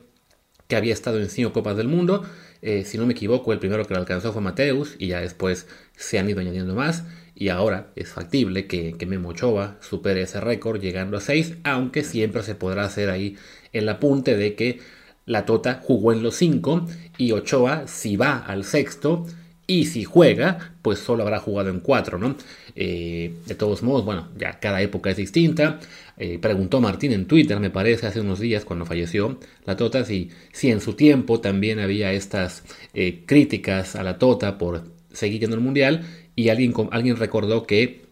que 0.67 0.75
había 0.75 0.93
estado 0.93 1.19
en 1.19 1.29
cinco 1.29 1.53
copas 1.53 1.77
del 1.77 1.87
mundo. 1.87 2.23
Eh, 2.61 2.83
si 2.83 2.97
no 2.97 3.05
me 3.05 3.13
equivoco, 3.13 3.53
el 3.53 3.59
primero 3.59 3.85
que 3.85 3.93
lo 3.93 3.99
alcanzó 3.99 4.33
fue 4.33 4.41
Mateus 4.41 4.95
y 4.97 5.07
ya 5.07 5.21
después 5.21 5.67
se 5.95 6.19
han 6.19 6.29
ido 6.29 6.39
añadiendo 6.39 6.75
más. 6.75 7.03
Y 7.35 7.49
ahora 7.49 7.91
es 7.95 8.09
factible 8.09 8.65
que, 8.65 8.93
que 8.93 9.05
Memo 9.05 9.33
supere 9.81 10.21
ese 10.21 10.39
récord 10.39 10.81
llegando 10.81 11.17
a 11.17 11.21
6, 11.21 11.57
aunque 11.63 12.03
siempre 12.03 12.43
se 12.43 12.55
podrá 12.55 12.85
hacer 12.85 13.09
ahí 13.09 13.35
el 13.77 13.89
apunte 13.89 14.38
de 14.38 14.55
que 14.55 14.79
la 15.25 15.45
Tota 15.45 15.81
jugó 15.83 16.13
en 16.13 16.23
los 16.23 16.35
5 16.35 16.88
y 17.17 17.31
Ochoa 17.31 17.88
si 17.88 18.15
va 18.15 18.38
al 18.38 18.63
sexto 18.63 19.25
y 19.67 19.85
si 19.85 20.03
juega, 20.03 20.75
pues 20.81 20.99
solo 20.99 21.23
habrá 21.23 21.39
jugado 21.39 21.69
en 21.69 21.79
4, 21.79 22.19
¿no? 22.19 22.35
Eh, 22.75 23.33
de 23.47 23.55
todos 23.55 23.81
modos, 23.81 24.05
bueno, 24.05 24.29
ya 24.38 24.59
cada 24.59 24.81
época 24.81 25.09
es 25.09 25.17
distinta. 25.17 25.79
Eh, 26.17 26.38
preguntó 26.39 26.81
Martín 26.81 27.11
en 27.13 27.25
Twitter, 27.25 27.59
me 27.59 27.71
parece, 27.71 28.05
hace 28.05 28.21
unos 28.21 28.39
días 28.39 28.63
cuando 28.63 28.85
falleció 28.85 29.39
la 29.65 29.75
Tota, 29.75 30.05
si, 30.05 30.29
si 30.51 30.69
en 30.69 30.81
su 30.81 30.93
tiempo 30.93 31.41
también 31.41 31.79
había 31.79 32.13
estas 32.13 32.63
eh, 32.93 33.23
críticas 33.25 33.95
a 33.95 34.03
la 34.03 34.19
Tota 34.19 34.57
por 34.59 34.83
seguir 35.11 35.41
yendo 35.41 35.55
al 35.55 35.63
Mundial 35.63 36.05
y 36.35 36.49
alguien, 36.49 36.73
alguien 36.91 37.17
recordó 37.17 37.65
que 37.65 38.04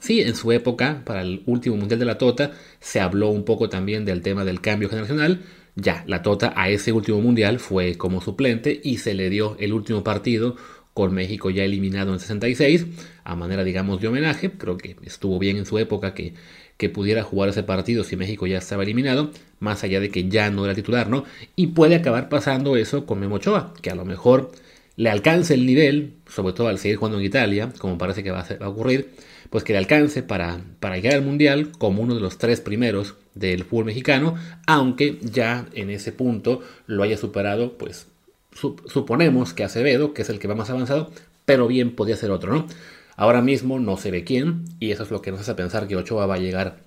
Sí, 0.00 0.20
en 0.20 0.34
su 0.34 0.52
época, 0.52 1.02
para 1.04 1.22
el 1.22 1.42
último 1.46 1.76
Mundial 1.76 1.98
de 1.98 2.04
la 2.06 2.18
Tota, 2.18 2.52
se 2.80 3.00
habló 3.00 3.30
un 3.30 3.44
poco 3.44 3.68
también 3.68 4.04
del 4.04 4.22
tema 4.22 4.44
del 4.44 4.60
cambio 4.60 4.88
generacional. 4.88 5.42
Ya, 5.76 6.04
la 6.06 6.22
Tota 6.22 6.52
a 6.56 6.68
ese 6.68 6.92
último 6.92 7.20
Mundial 7.20 7.58
fue 7.58 7.96
como 7.96 8.20
suplente 8.20 8.80
y 8.82 8.98
se 8.98 9.14
le 9.14 9.30
dio 9.30 9.56
el 9.58 9.72
último 9.72 10.04
partido 10.04 10.56
con 10.92 11.12
México 11.12 11.50
ya 11.50 11.64
eliminado 11.64 12.12
en 12.12 12.20
66, 12.20 12.86
a 13.24 13.34
manera, 13.34 13.64
digamos, 13.64 14.00
de 14.00 14.08
homenaje. 14.08 14.52
Creo 14.52 14.78
que 14.78 14.96
estuvo 15.04 15.38
bien 15.38 15.56
en 15.56 15.66
su 15.66 15.78
época 15.78 16.14
que, 16.14 16.34
que 16.76 16.88
pudiera 16.88 17.22
jugar 17.22 17.48
ese 17.48 17.62
partido 17.64 18.04
si 18.04 18.16
México 18.16 18.46
ya 18.46 18.58
estaba 18.58 18.84
eliminado, 18.84 19.30
más 19.58 19.82
allá 19.84 20.00
de 20.00 20.10
que 20.10 20.28
ya 20.28 20.50
no 20.50 20.64
era 20.64 20.74
titular, 20.74 21.08
¿no? 21.08 21.24
Y 21.56 21.68
puede 21.68 21.96
acabar 21.96 22.28
pasando 22.28 22.76
eso 22.76 23.06
con 23.06 23.18
Memo 23.20 23.36
Ochoa, 23.36 23.74
que 23.82 23.90
a 23.90 23.94
lo 23.94 24.04
mejor 24.04 24.52
le 24.96 25.10
alcance 25.10 25.54
el 25.54 25.66
nivel, 25.66 26.14
sobre 26.28 26.52
todo 26.52 26.68
al 26.68 26.78
seguir 26.78 26.96
jugando 26.96 27.18
en 27.18 27.24
Italia, 27.24 27.72
como 27.78 27.98
parece 27.98 28.22
que 28.22 28.30
va 28.30 28.46
a 28.60 28.68
ocurrir, 28.68 29.10
pues 29.54 29.62
que 29.62 29.72
le 29.72 29.78
alcance 29.78 30.24
para, 30.24 30.60
para 30.80 30.96
llegar 30.96 31.14
al 31.14 31.22
Mundial 31.22 31.70
como 31.78 32.02
uno 32.02 32.16
de 32.16 32.20
los 32.20 32.38
tres 32.38 32.60
primeros 32.60 33.14
del 33.36 33.62
fútbol 33.62 33.84
mexicano, 33.84 34.34
aunque 34.66 35.20
ya 35.22 35.68
en 35.74 35.90
ese 35.90 36.10
punto 36.10 36.60
lo 36.88 37.04
haya 37.04 37.16
superado, 37.16 37.78
pues 37.78 38.08
suponemos 38.52 39.54
que 39.54 39.62
Acevedo, 39.62 40.12
que 40.12 40.22
es 40.22 40.28
el 40.28 40.40
que 40.40 40.48
va 40.48 40.56
más 40.56 40.70
avanzado, 40.70 41.12
pero 41.44 41.68
bien 41.68 41.94
podría 41.94 42.16
ser 42.16 42.32
otro, 42.32 42.52
¿no? 42.52 42.66
Ahora 43.14 43.42
mismo 43.42 43.78
no 43.78 43.96
se 43.96 44.10
ve 44.10 44.24
quién, 44.24 44.64
y 44.80 44.90
eso 44.90 45.04
es 45.04 45.12
lo 45.12 45.22
que 45.22 45.30
nos 45.30 45.42
hace 45.42 45.54
pensar 45.54 45.86
que 45.86 45.94
Ochoa 45.94 46.26
va 46.26 46.34
a 46.34 46.38
llegar 46.38 46.78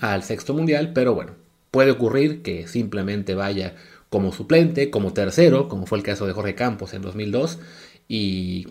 al 0.00 0.22
sexto 0.22 0.54
mundial, 0.54 0.92
pero 0.94 1.16
bueno, 1.16 1.32
puede 1.72 1.90
ocurrir 1.90 2.42
que 2.42 2.68
simplemente 2.68 3.34
vaya 3.34 3.74
como 4.08 4.30
suplente, 4.30 4.90
como 4.90 5.14
tercero, 5.14 5.66
como 5.66 5.86
fue 5.86 5.98
el 5.98 6.04
caso 6.04 6.28
de 6.28 6.32
Jorge 6.32 6.54
Campos 6.54 6.94
en 6.94 7.02
2002, 7.02 7.58
y, 8.06 8.68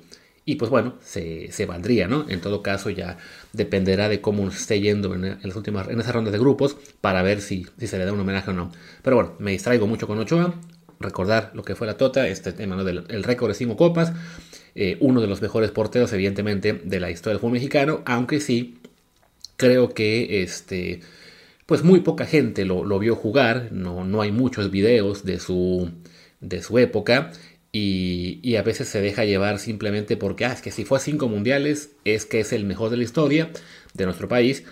y 0.47 0.55
pues 0.55 0.71
bueno, 0.71 0.95
se, 1.01 1.51
se, 1.51 1.65
valdría, 1.65 2.07
¿no? 2.07 2.25
En 2.29 2.39
todo 2.39 2.63
caso 2.63 2.89
ya 2.89 3.17
dependerá 3.51 4.07
de 4.07 4.21
cómo 4.21 4.49
se 4.49 4.57
esté 4.59 4.79
yendo 4.79 5.13
en, 5.13 5.37
las 5.43 5.55
últimas, 5.57 5.89
en 5.89 5.99
esas 5.99 6.15
rondas 6.15 6.31
de 6.31 6.39
grupos 6.39 6.77
para 7.01 7.21
ver 7.21 7.41
si, 7.41 7.67
si 7.77 7.85
se 7.85 7.97
le 7.97 8.05
da 8.05 8.13
un 8.13 8.21
homenaje 8.21 8.51
o 8.51 8.53
no. 8.53 8.71
Pero 9.01 9.17
bueno, 9.17 9.33
me 9.39 9.51
distraigo 9.51 9.87
mucho 9.87 10.07
con 10.07 10.17
Ochoa, 10.19 10.55
recordar 11.01 11.51
lo 11.53 11.63
que 11.63 11.75
fue 11.75 11.85
la 11.85 11.97
Tota, 11.97 12.29
este 12.29 12.53
tema 12.53 12.81
del 12.81 13.03
el 13.09 13.23
récord 13.25 13.49
de 13.49 13.55
cinco 13.55 13.75
copas, 13.75 14.13
eh, 14.73 14.95
uno 15.01 15.19
de 15.19 15.27
los 15.27 15.41
mejores 15.41 15.71
porteros 15.71 16.13
evidentemente 16.13 16.79
de 16.81 16.99
la 17.01 17.11
historia 17.11 17.33
del 17.33 17.41
fútbol 17.41 17.51
mexicano, 17.51 18.01
aunque 18.05 18.39
sí 18.39 18.77
creo 19.57 19.89
que 19.89 20.43
este 20.43 21.01
pues 21.65 21.83
muy 21.83 21.99
poca 21.99 22.25
gente 22.25 22.63
lo, 22.63 22.85
lo, 22.85 22.99
vio 22.99 23.17
jugar, 23.17 23.67
no, 23.73 24.05
no 24.05 24.21
hay 24.21 24.31
muchos 24.31 24.71
videos 24.71 25.25
de 25.25 25.41
su, 25.41 25.91
de 26.39 26.63
su 26.63 26.79
época 26.79 27.33
y, 27.79 28.55
a 28.55 28.63
veces 28.63 28.87
se 28.87 29.01
deja 29.01 29.25
llevar 29.25 29.59
simplemente 29.59 30.17
porque, 30.17 30.45
ah, 30.45 30.53
es 30.53 30.61
que 30.61 30.71
si 30.71 30.85
fue 30.85 30.97
a 30.97 31.01
cinco 31.01 31.27
mundiales 31.27 31.91
es 32.05 32.25
que 32.25 32.39
es 32.39 32.53
el 32.53 32.65
mejor 32.65 32.89
de 32.89 32.97
la 32.97 33.03
historia 33.03 33.51
de 33.93 34.05
nuestro 34.05 34.27
país 34.27 34.63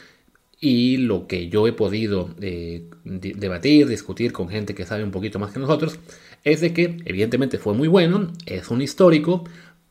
y 0.59 0.97
lo 0.97 1.27
que 1.27 1.49
yo 1.49 1.67
he 1.67 1.73
podido 1.73 2.33
eh, 2.41 2.85
debatir, 3.03 3.87
discutir 3.87 4.31
con 4.31 4.49
gente 4.49 4.73
que 4.73 4.85
sabe 4.85 5.03
un 5.03 5.11
poquito 5.11 5.37
más 5.37 5.51
que 5.51 5.59
nosotros, 5.59 5.99
es 6.43 6.61
de 6.61 6.73
que 6.73 6.97
evidentemente 7.05 7.57
fue 7.57 7.73
muy 7.73 7.87
bueno, 7.87 8.31
es 8.45 8.69
un 8.69 8.81
histórico, 8.81 9.43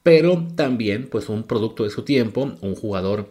pero 0.03 0.49
también 0.57 1.09
pues 1.09 1.29
un 1.29 1.45
producto 1.45 1.85
de 1.85 1.91
su 1.91 2.03
tiempo, 2.03 2.55
un 2.61 2.75
jugador... 2.75 3.31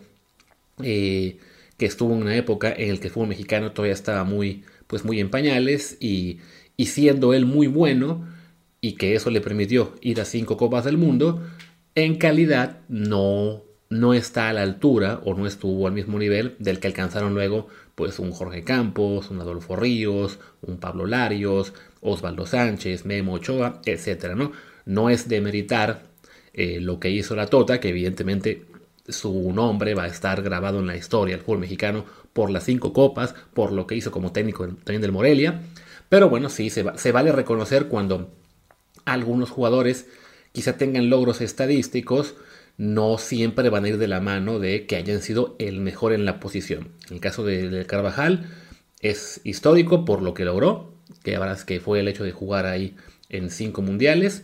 Eh, 0.81 1.37
que 1.77 1.85
estuvo 1.85 2.13
en 2.13 2.21
una 2.21 2.35
época 2.35 2.73
en 2.75 2.93
la 2.93 2.99
que 2.99 3.07
el 3.07 3.13
fútbol 3.13 3.29
mexicano 3.29 3.71
todavía 3.71 3.93
estaba 3.93 4.23
muy, 4.23 4.63
pues 4.87 5.03
muy 5.03 5.19
en 5.19 5.29
pañales 5.29 5.97
y, 5.99 6.39
y 6.77 6.85
siendo 6.85 7.33
él 7.33 7.45
muy 7.45 7.67
bueno 7.67 8.25
y 8.83 8.95
que 8.95 9.15
eso 9.15 9.29
le 9.29 9.39
permitió 9.39 9.93
ir 10.01 10.19
a 10.19 10.25
cinco 10.25 10.57
copas 10.57 10.83
del 10.83 10.97
mundo, 10.97 11.41
en 11.95 12.17
calidad 12.17 12.79
no, 12.89 13.63
no 13.89 14.13
está 14.13 14.49
a 14.49 14.53
la 14.53 14.61
altura 14.61 15.21
o 15.23 15.33
no 15.33 15.47
estuvo 15.47 15.87
al 15.87 15.93
mismo 15.93 16.19
nivel 16.19 16.57
del 16.59 16.81
que 16.81 16.87
alcanzaron 16.87 17.33
luego 17.33 17.67
pues 17.95 18.19
un 18.19 18.31
Jorge 18.31 18.65
Campos, 18.65 19.31
un 19.31 19.39
Adolfo 19.39 19.77
Ríos, 19.77 20.37
un 20.61 20.79
Pablo 20.79 21.05
Larios, 21.05 21.71
Osvaldo 22.01 22.45
Sánchez, 22.45 23.05
Memo 23.05 23.35
Ochoa, 23.35 23.79
etc. 23.85 24.33
¿no? 24.35 24.51
no 24.85 25.09
es 25.09 25.29
demeritar 25.29 26.03
eh, 26.53 26.81
lo 26.81 26.99
que 26.99 27.09
hizo 27.09 27.37
la 27.37 27.47
Tota, 27.47 27.79
que 27.79 27.87
evidentemente 27.87 28.65
su 29.07 29.53
nombre 29.53 29.93
va 29.93 30.03
a 30.03 30.07
estar 30.07 30.41
grabado 30.41 30.79
en 30.79 30.87
la 30.87 30.97
historia 30.97 31.37
del 31.37 31.45
fútbol 31.45 31.59
mexicano 31.59 32.03
por 32.33 32.49
las 32.49 32.65
cinco 32.65 32.91
copas, 32.91 33.33
por 33.53 33.71
lo 33.71 33.87
que 33.87 33.95
hizo 33.95 34.11
como 34.11 34.33
técnico 34.33 34.67
también 34.67 35.01
del 35.01 35.13
Morelia. 35.13 35.61
Pero 36.09 36.27
bueno, 36.27 36.49
sí, 36.49 36.69
se, 36.69 36.83
va, 36.83 36.97
se 36.97 37.13
vale 37.13 37.31
reconocer 37.31 37.87
cuando 37.87 38.42
algunos 39.05 39.49
jugadores 39.49 40.07
quizá 40.51 40.77
tengan 40.77 41.09
logros 41.09 41.41
estadísticos, 41.41 42.35
no 42.77 43.17
siempre 43.17 43.69
van 43.69 43.85
a 43.85 43.89
ir 43.89 43.97
de 43.97 44.07
la 44.07 44.21
mano 44.21 44.59
de 44.59 44.85
que 44.85 44.95
hayan 44.95 45.21
sido 45.21 45.55
el 45.59 45.79
mejor 45.79 46.13
en 46.13 46.25
la 46.25 46.39
posición. 46.39 46.89
En 47.07 47.15
el 47.15 47.19
caso 47.19 47.43
de, 47.43 47.85
Carvajal 47.85 48.49
es 49.01 49.41
histórico 49.43 50.05
por 50.05 50.21
lo 50.21 50.33
que 50.33 50.45
logró, 50.45 50.93
que, 51.23 51.39
que 51.67 51.79
fue 51.79 51.99
el 51.99 52.07
hecho 52.07 52.23
de 52.23 52.31
jugar 52.31 52.65
ahí 52.65 52.95
en 53.29 53.49
cinco 53.49 53.81
mundiales, 53.81 54.43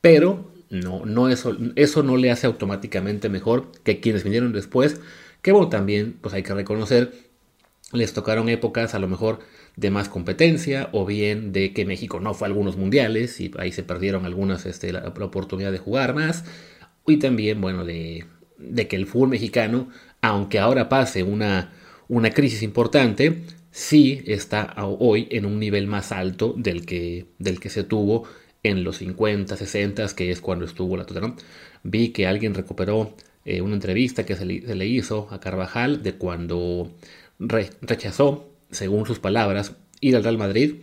pero 0.00 0.52
no, 0.70 1.04
no 1.04 1.28
eso, 1.28 1.56
eso 1.74 2.02
no 2.02 2.16
le 2.16 2.30
hace 2.30 2.46
automáticamente 2.46 3.28
mejor 3.28 3.72
que 3.82 4.00
quienes 4.00 4.24
vinieron 4.24 4.52
después, 4.52 5.00
que 5.42 5.52
bueno, 5.52 5.68
también 5.68 6.16
pues 6.20 6.34
hay 6.34 6.42
que 6.42 6.54
reconocer, 6.54 7.12
les 7.92 8.12
tocaron 8.12 8.48
épocas 8.48 8.94
a 8.94 8.98
lo 8.98 9.08
mejor 9.08 9.40
de 9.76 9.90
más 9.90 10.08
competencia 10.08 10.88
o 10.92 11.04
bien 11.04 11.52
de 11.52 11.72
que 11.72 11.84
México 11.84 12.18
no 12.18 12.34
fue 12.34 12.48
a 12.48 12.50
algunos 12.50 12.76
mundiales 12.76 13.40
y 13.40 13.50
ahí 13.58 13.72
se 13.72 13.82
perdieron 13.82 14.24
algunas 14.24 14.66
este, 14.66 14.92
la, 14.92 15.08
oportunidad 15.08 15.72
de 15.72 15.78
jugar 15.78 16.14
más. 16.14 16.44
Y 17.06 17.18
también 17.18 17.60
bueno 17.60 17.84
de, 17.84 18.24
de, 18.58 18.88
que 18.88 18.96
el 18.96 19.06
fútbol 19.06 19.28
mexicano 19.28 19.88
aunque 20.20 20.58
ahora 20.58 20.88
pase 20.88 21.22
una, 21.22 21.72
una 22.08 22.30
crisis 22.30 22.62
importante 22.62 23.42
sí 23.70 24.22
está 24.26 24.74
hoy 24.78 25.28
en 25.30 25.46
un 25.46 25.58
nivel 25.60 25.86
más 25.86 26.12
alto 26.12 26.54
del 26.56 26.86
que, 26.86 27.26
del 27.38 27.60
que 27.60 27.68
se 27.68 27.84
tuvo 27.84 28.24
en 28.62 28.82
los 28.82 28.98
50, 28.98 29.56
60, 29.56 30.08
que 30.16 30.30
es 30.30 30.40
cuando 30.40 30.64
estuvo 30.64 30.96
la 30.96 31.04
Tota, 31.04 31.34
Vi 31.82 32.08
que 32.08 32.26
alguien 32.26 32.54
recuperó 32.54 33.14
eh, 33.44 33.60
una 33.60 33.74
entrevista 33.74 34.26
que 34.26 34.34
se 34.34 34.44
le, 34.44 34.86
hizo 34.86 35.28
a 35.30 35.38
Carvajal 35.40 36.02
de 36.02 36.14
cuando 36.14 36.90
re, 37.38 37.70
rechazó, 37.82 38.50
según 38.76 39.06
sus 39.06 39.18
palabras, 39.18 39.74
ir 40.00 40.14
al 40.16 40.22
Real 40.22 40.38
Madrid 40.38 40.74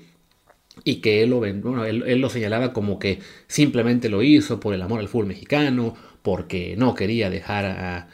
y 0.83 0.95
que 0.95 1.21
él 1.21 1.29
lo, 1.29 2.29
señalaba 2.29 2.73
como 2.73 2.99
que 2.99 3.19
simplemente 3.47 4.09
lo 4.09 4.23
hizo 4.23 4.59
por 4.59 4.73
el 4.73 4.81
amor 4.81 4.99
al 4.99 5.07
fútbol 5.07 5.27
mexicano, 5.27 5.95
porque 6.21 6.75
no 6.77 6.95
quería 6.95 7.29
dejar 7.29 7.65
a, 7.65 8.07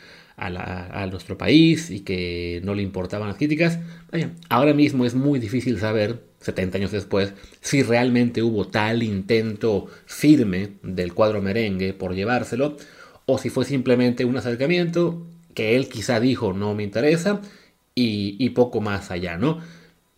nuestro 1.12 1.38
país 1.38 1.90
y 1.90 2.02
que 2.02 2.62
no 2.64 2.74
le 2.76 2.82
importaban 2.82 3.28
las 3.28 3.38
críticas. 3.38 3.80
Ahora 4.50 4.74
mismo 4.74 5.06
es 5.06 5.16
muy 5.16 5.40
difícil 5.40 5.80
saber 5.80 6.24
70 6.42 6.78
años 6.78 6.92
después, 6.92 7.34
si 7.62 7.84
realmente 7.84 8.42
hubo 8.42 8.68
tal 8.68 9.04
intento 9.04 9.88
firme 10.06 10.72
del 10.84 11.14
cuadro 11.14 11.42
merengue 11.42 11.94
por 11.94 12.16
llevárselo, 12.16 12.78
o 13.26 13.38
si 13.38 13.50
fue 13.50 13.66
simplemente 13.66 14.26
un 14.26 14.38
acercamiento 14.38 15.28
que 15.54 15.76
él 15.76 15.90
quizá 15.90 16.20
dijo 16.20 16.54
no 16.54 16.74
me 16.74 16.84
interesa 16.84 17.42
y, 17.96 18.50
poco 18.52 18.82
más 18.82 19.12
allá, 19.12 19.38
¿no? 19.38 19.60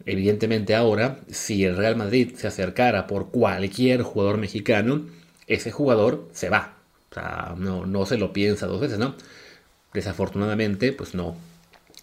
Evidentemente 0.06 0.76
ahora, 0.76 1.20
si 1.30 1.64
el 1.64 1.78
Real 1.78 1.96
Madrid 1.96 2.34
se 2.36 2.48
acercara 2.48 3.08
por 3.08 3.32
cualquier 3.32 4.04
jugador 4.04 4.38
mexicano, 4.38 5.06
ese 5.48 5.72
jugador 5.72 6.30
se 6.32 6.50
va. 6.50 6.78
O 7.12 7.14
sea, 7.14 7.56
no, 7.58 7.86
no 7.86 8.06
se 8.06 8.18
lo 8.18 8.34
piensa 8.34 8.68
dos 8.68 8.82
veces, 8.82 9.00
¿no? 9.00 9.16
Desafortunadamente, 9.94 10.94
pues 10.94 11.14
no, 11.16 11.36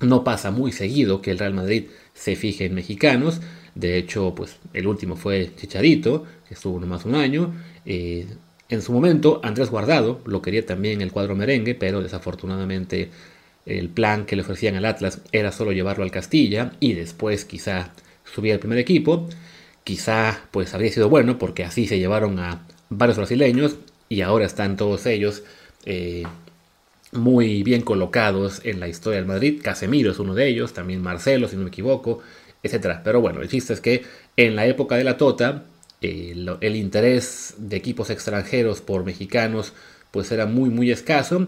no 0.00 0.24
pasa 0.24 0.50
muy 0.50 0.72
seguido 0.72 1.22
que 1.22 1.31
el 1.31 1.38
Real 1.38 1.54
Madrid 1.54 1.87
se 2.14 2.37
fije 2.37 2.66
en 2.66 2.74
mexicanos. 2.74 3.40
De 3.74 3.96
hecho, 3.96 4.35
pues 4.35 4.57
el 4.72 4.87
último 4.87 5.16
fue 5.16 5.52
Chicharito, 5.57 6.24
que 6.46 6.54
estuvo 6.54 6.78
nomás 6.78 7.04
un 7.04 7.14
año. 7.14 7.54
Eh, 7.87 8.26
en 8.68 8.83
su 8.83 8.92
momento, 8.92 9.40
Andrés 9.42 9.70
Guardado 9.70 10.20
lo 10.26 10.42
quería 10.42 10.64
también 10.66 11.00
el 11.00 11.12
cuadro 11.12 11.35
merengue, 11.35 11.74
pero 11.74 12.02
desafortunadamente 12.02 13.11
el 13.66 13.88
plan 13.88 14.25
que 14.25 14.37
le 14.37 14.42
ofrecían 14.42 14.77
al 14.77 14.85
Atlas 14.85 15.21
era 15.33 15.53
solo 15.53 15.73
llevarlo 15.73 16.05
al 16.05 16.11
Castilla 16.11 16.73
y 16.81 16.94
después 16.94 17.44
quizá 17.44 17.90
subir 18.25 18.53
al 18.53 18.59
primer 18.59 18.79
equipo. 18.79 19.29
Quizá 19.85 20.40
pues 20.51 20.75
habría 20.75 20.92
sido 20.92 21.09
bueno 21.09 21.38
porque 21.38 21.64
así 21.64 21.87
se 21.87 21.99
llevaron 21.99 22.38
a 22.38 22.66
varios 22.90 23.18
brasileños 23.18 23.77
y 24.09 24.23
ahora 24.23 24.47
están 24.47 24.77
todos 24.77 25.07
ellos 25.07 25.42
eh, 25.85 26.25
muy 27.12 27.62
bien 27.62 27.83
colocados 27.83 28.61
en 28.64 28.81
la 28.81 28.88
historia 28.88 29.18
del 29.18 29.29
Madrid. 29.29 29.61
Casemiro 29.62 30.11
es 30.11 30.18
uno 30.18 30.35
de 30.35 30.49
ellos, 30.49 30.73
también 30.75 31.03
Marcelo, 31.03 31.49
si 31.49 31.57
no 31.57 31.62
me 31.62 31.68
equivoco, 31.68 32.21
etcétera. 32.62 33.03
Pero 33.05 33.21
bueno, 33.21 33.40
el 33.40 33.49
chiste 33.49 33.73
es 33.73 33.81
que 33.81 34.05
en 34.37 34.57
la 34.57 34.66
época 34.66 34.97
de 34.97 35.05
la 35.05 35.16
Tota, 35.16 35.64
el, 36.01 36.57
el, 36.61 36.77
interés 36.77 37.55
de 37.59 37.77
equipos 37.77 38.11
extranjeros 38.11 38.81
por 38.81 39.05
mexicanos 39.05 39.73
pues 40.11 40.31
era 40.33 40.47
muy 40.47 40.71
muy 40.71 40.90
escaso. 40.90 41.47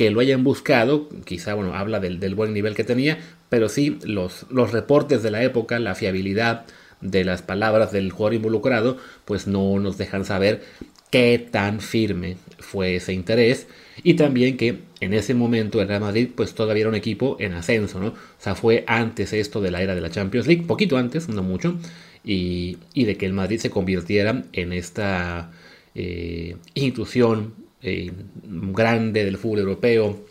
Que 0.00 0.10
lo 0.10 0.20
hayan 0.20 0.44
buscado, 0.44 1.10
quizá 1.26 1.52
bueno, 1.52 1.74
habla 1.74 2.00
del, 2.00 2.34
buen 2.34 2.54
nivel 2.54 2.74
que 2.74 2.84
tenía, 2.84 3.18
pero 3.50 3.68
sí 3.68 3.98
los, 4.02 4.46
los 4.48 4.72
reportes 4.72 5.22
de 5.22 5.30
la 5.30 5.42
época, 5.44 5.78
la 5.78 5.94
fiabilidad 5.94 6.64
de 7.02 7.22
las 7.22 7.42
palabras 7.42 7.92
del 7.92 8.10
jugador 8.10 8.32
involucrado, 8.32 8.96
pues 9.26 9.46
no 9.46 9.78
nos 9.78 9.98
dejan 9.98 10.24
saber 10.24 10.62
qué 11.10 11.46
tan 11.50 11.80
firme 11.82 12.38
fue 12.58 12.96
ese 12.96 13.12
interés 13.12 13.66
y 14.02 14.14
también 14.14 14.56
que 14.56 14.78
en 15.00 15.12
ese 15.12 15.34
momento 15.34 15.82
el 15.82 15.88
Real 15.88 16.00
Madrid 16.00 16.30
pues 16.34 16.54
todavía 16.54 16.80
era 16.80 16.88
un 16.88 16.94
equipo 16.94 17.36
en 17.38 17.52
ascenso, 17.52 18.00
¿no? 18.00 18.06
O 18.06 18.14
sea, 18.38 18.54
fue 18.54 18.84
antes 18.86 19.34
esto 19.34 19.60
de 19.60 19.70
la 19.70 19.82
era 19.82 19.94
de 19.94 20.00
la 20.00 20.08
Champions 20.08 20.46
League, 20.46 20.62
poquito 20.62 20.96
antes, 20.96 21.28
no 21.28 21.42
mucho, 21.42 21.76
y, 22.24 22.78
y 22.94 23.04
de 23.04 23.18
que 23.18 23.26
el 23.26 23.34
Madrid 23.34 23.58
se 23.58 23.68
convirtiera 23.68 24.44
en 24.54 24.72
esta 24.72 25.50
eh, 25.94 26.56
institución 26.72 27.59
eh, 27.82 28.12
grande 28.42 29.24
del 29.24 29.36
fútbol 29.36 29.60
europeo, 29.60 30.24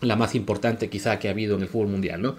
la 0.00 0.16
más 0.16 0.34
importante 0.34 0.88
quizá 0.88 1.18
que 1.18 1.28
ha 1.28 1.32
habido 1.32 1.56
en 1.56 1.62
el 1.62 1.68
fútbol 1.68 1.88
mundial, 1.88 2.22
¿no? 2.22 2.36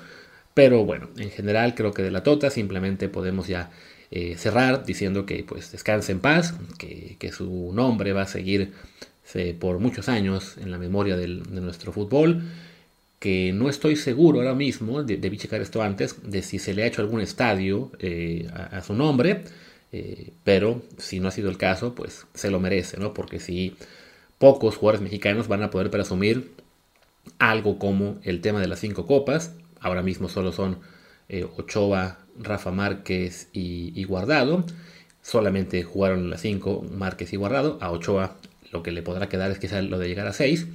Pero 0.53 0.85
bueno, 0.85 1.09
en 1.17 1.31
general 1.31 1.75
creo 1.75 1.93
que 1.93 2.01
de 2.01 2.11
la 2.11 2.23
Tota 2.23 2.49
simplemente 2.49 3.09
podemos 3.09 3.47
ya 3.47 3.71
eh, 4.11 4.35
cerrar 4.37 4.85
diciendo 4.85 5.25
que 5.25 5.43
pues 5.43 5.71
descanse 5.71 6.11
en 6.11 6.19
paz, 6.19 6.53
que, 6.77 7.31
su 7.31 7.71
nombre 7.73 8.13
va 8.13 8.23
a 8.23 8.27
seguir 8.27 8.71
por 9.59 9.79
muchos 9.79 10.07
años 10.07 10.55
en 10.57 10.71
la 10.71 10.77
memoria 10.77 11.17
de 11.17 11.27
nuestro 11.27 11.91
fútbol, 11.91 12.43
que 13.25 13.53
no 13.53 13.69
estoy 13.69 13.95
seguro 13.95 14.39
ahora 14.39 14.53
mismo, 14.53 15.01
de, 15.01 15.17
debí 15.17 15.37
checar 15.37 15.59
esto 15.59 15.81
antes, 15.81 16.15
de 16.29 16.43
si 16.43 16.59
se 16.59 16.75
le 16.75 16.83
ha 16.83 16.85
hecho 16.85 17.01
algún 17.01 17.21
estadio 17.21 17.91
eh, 17.97 18.47
a, 18.53 18.83
su 18.83 18.93
nombre, 18.93 19.43
eh, 19.91 20.29
pero 20.43 20.83
si 20.99 21.19
no 21.19 21.29
ha 21.29 21.31
sido 21.31 21.49
el 21.49 21.57
caso, 21.57 21.95
pues 21.95 22.27
se 22.35 22.51
lo 22.51 22.59
merece, 22.59 22.97
¿no? 22.97 23.15
Porque 23.15 23.39
si 23.39 23.75
pocos 24.37 24.77
jugadores 24.77 25.01
mexicanos 25.01 25.47
van 25.47 25.63
a 25.63 25.69
poder 25.69 25.89
presumir 25.89 26.51
algo 27.39 27.79
como 27.79 28.19
el 28.23 28.41
tema 28.41 28.61
de 28.61 28.67
las 28.67 28.79
cinco 28.79 29.05
copas, 29.05 29.55
ahora 29.79 30.03
mismo 30.03 30.29
solo 30.29 30.51
son 30.51 30.79
eh, 31.27 31.47
Ochoa, 31.57 32.19
Rafa 32.37 32.71
Márquez 32.71 33.49
y, 33.53 34.03
Guardado, 34.03 34.65
solamente 35.21 35.83
jugaron 35.83 36.29
las 36.29 36.41
5 36.41 36.85
Márquez 36.91 37.33
y 37.33 37.37
Guardado, 37.37 37.77
a 37.81 37.91
Ochoa 37.91 38.37
lo 38.71 38.83
que 38.83 38.91
le 38.91 39.01
podrá 39.01 39.29
quedar 39.29 39.51
es 39.51 39.59
quizá 39.59 39.81
lo 39.81 39.97
de 39.99 40.07
llegar 40.07 40.27
a 40.27 40.33
6. 40.33 40.67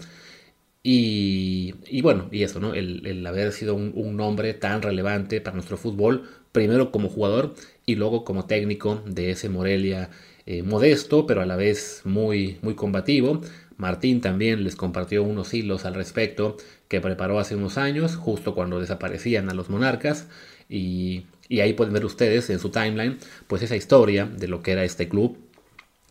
Y, 0.82 2.00
bueno, 2.00 2.28
y 2.32 2.42
eso, 2.42 2.58
¿no? 2.58 2.72
El, 2.72 3.26
haber 3.26 3.52
sido 3.52 3.74
un, 3.74 4.16
nombre 4.16 4.54
tan 4.54 4.80
relevante 4.80 5.40
para 5.42 5.54
nuestro 5.54 5.76
fútbol, 5.76 6.28
primero 6.52 6.90
como 6.90 7.08
jugador 7.10 7.54
y 7.84 7.96
luego 7.96 8.24
como 8.24 8.46
técnico 8.46 9.02
de 9.06 9.32
ese 9.32 9.50
Morelia 9.50 10.10
eh, 10.52 10.64
modesto, 10.64 11.28
pero 11.28 11.42
a 11.42 11.46
la 11.46 11.54
vez 11.54 12.00
muy, 12.02 12.58
muy 12.62 12.74
combativo. 12.74 13.40
Martín 13.76 14.20
también 14.20 14.64
les 14.64 14.74
compartió 14.74 15.22
unos 15.22 15.54
hilos 15.54 15.84
al 15.84 15.94
respecto 15.94 16.56
que 16.88 17.00
preparó 17.00 17.38
hace 17.38 17.54
unos 17.54 17.78
años, 17.78 18.16
justo 18.16 18.52
cuando 18.52 18.80
desaparecían 18.80 19.48
a 19.48 19.54
los 19.54 19.70
monarcas. 19.70 20.26
Y, 20.68 21.26
ahí 21.50 21.72
pueden 21.74 21.94
ver 21.94 22.04
ustedes 22.04 22.50
en 22.50 22.58
su 22.58 22.70
timeline, 22.70 23.18
pues 23.46 23.62
esa 23.62 23.76
historia 23.76 24.26
de 24.26 24.48
lo 24.48 24.60
que 24.60 24.72
era 24.72 24.82
este 24.82 25.08
club, 25.08 25.38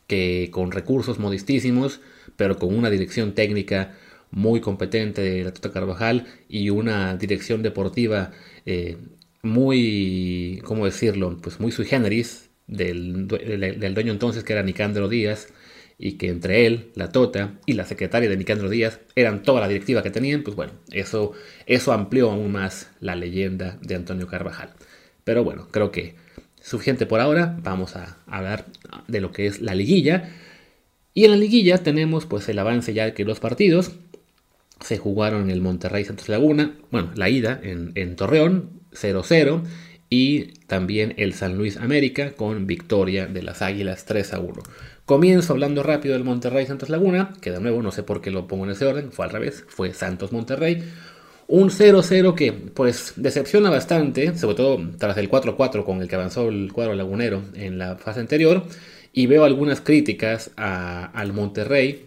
que 0.08 0.48
con 0.54 0.72
recursos 0.72 1.20
modestísimos, 1.20 2.00
pero 2.38 2.58
con 2.58 2.74
una 2.74 2.90
dirección 2.90 3.34
técnica 3.34 3.98
muy 4.32 4.62
competente 4.62 5.22
de 5.22 5.44
la 5.44 5.54
Tota 5.54 5.74
Carvajal 5.74 6.28
y 6.48 6.70
una 6.70 7.18
dirección 7.18 7.62
deportiva 7.62 8.32
eh, 8.66 8.96
muy, 9.42 10.62
¿cómo 10.64 10.86
decirlo? 10.86 11.38
Pues 11.42 11.60
muy 11.60 11.74
sui 11.74 11.86
generis 11.86 12.49
del, 12.70 13.28
del, 13.28 13.94
dueño 13.94 14.14
entonces 14.14 14.44
que 14.44 14.54
era 14.54 14.64
Nicandro 14.64 15.10
Díaz 15.10 15.48
y 15.98 16.14
que 16.14 16.30
entre 16.30 16.66
él, 16.66 16.92
la 16.96 17.12
Tota 17.12 17.60
y 17.66 17.74
la 17.74 17.86
secretaria 17.86 18.30
de 18.30 18.38
Nicandro 18.38 18.70
Díaz 18.70 19.00
eran 19.16 19.44
toda 19.44 19.60
la 19.60 19.68
directiva 19.68 20.02
que 20.02 20.12
tenían, 20.12 20.44
pues 20.44 20.56
bueno, 20.56 20.72
eso, 20.92 21.34
eso 21.66 21.92
amplió 21.92 22.32
aún 22.32 22.52
más 22.52 22.92
la 23.02 23.16
leyenda 23.16 23.78
de 23.82 23.96
Antonio 23.96 24.28
Carvajal. 24.28 24.70
Pero 25.26 25.44
bueno, 25.44 25.68
creo 25.72 25.92
que 25.92 26.16
suficiente 26.62 27.06
por 27.06 27.20
ahora, 27.20 27.58
vamos 27.62 27.96
a 27.98 28.18
hablar 28.28 28.66
de 29.08 29.20
lo 29.20 29.32
que 29.32 29.48
es 29.48 29.62
la 29.62 29.76
liguilla. 29.76 30.30
Y 31.14 31.26
en 31.26 31.32
la 31.32 31.38
liguilla 31.38 31.80
tenemos 31.80 32.26
pues 32.26 32.48
el 32.48 32.60
avance 32.60 32.94
ya 32.94 33.14
que 33.14 33.26
los 33.26 33.42
partidos 33.42 33.92
se 34.80 34.98
jugaron 34.98 35.44
en 35.44 35.50
el 35.50 35.62
Monterrey 35.62 36.06
Santos 36.06 36.30
Laguna, 36.30 36.78
bueno, 36.92 37.12
la 37.16 37.30
ida 37.30 37.60
en, 37.62 37.92
en 37.96 38.16
Torreón, 38.16 38.80
0-0, 38.94 39.64
y 40.10 40.54
también 40.68 41.14
el 41.18 41.34
San 41.34 41.58
Luis 41.58 41.78
América 41.78 42.32
con 42.32 42.66
victoria 42.66 43.28
de 43.28 43.44
las 43.44 43.62
Águilas 43.62 44.06
3 44.06 44.34
a 44.34 44.40
1. 44.40 44.64
Comienzo 45.06 45.54
hablando 45.54 45.84
rápido 45.84 46.14
del 46.14 46.24
Monterrey 46.24 46.66
Santos 46.66 46.90
Laguna, 46.90 47.34
que 47.42 47.52
de 47.52 47.60
nuevo 47.60 47.82
no 47.82 47.92
sé 47.92 48.04
por 48.04 48.22
qué 48.22 48.32
lo 48.32 48.48
pongo 48.48 48.66
en 48.66 48.72
ese 48.72 48.86
orden, 48.86 49.12
fue 49.12 49.26
al 49.26 49.32
revés, 49.32 49.66
fue 49.68 49.94
Santos 49.94 50.32
Monterrey. 50.32 50.84
Un 51.48 51.72
0-0 51.72 52.36
que 52.36 52.52
pues 52.54 53.14
decepciona 53.16 53.72
bastante, 53.72 54.38
sobre 54.38 54.56
todo 54.56 54.80
tras 55.00 55.18
el 55.18 55.30
4-4 55.30 55.84
con 55.84 56.02
el 56.02 56.08
que 56.08 56.16
avanzó 56.16 56.48
el 56.50 56.72
cuadro 56.72 56.94
lagunero 56.94 57.42
en 57.56 57.80
la 57.80 57.96
fase 57.96 58.20
anterior. 58.20 58.66
Y 59.14 59.26
veo 59.26 59.44
algunas 59.44 59.82
críticas 59.82 60.52
al 60.56 61.34
Monterrey 61.34 62.06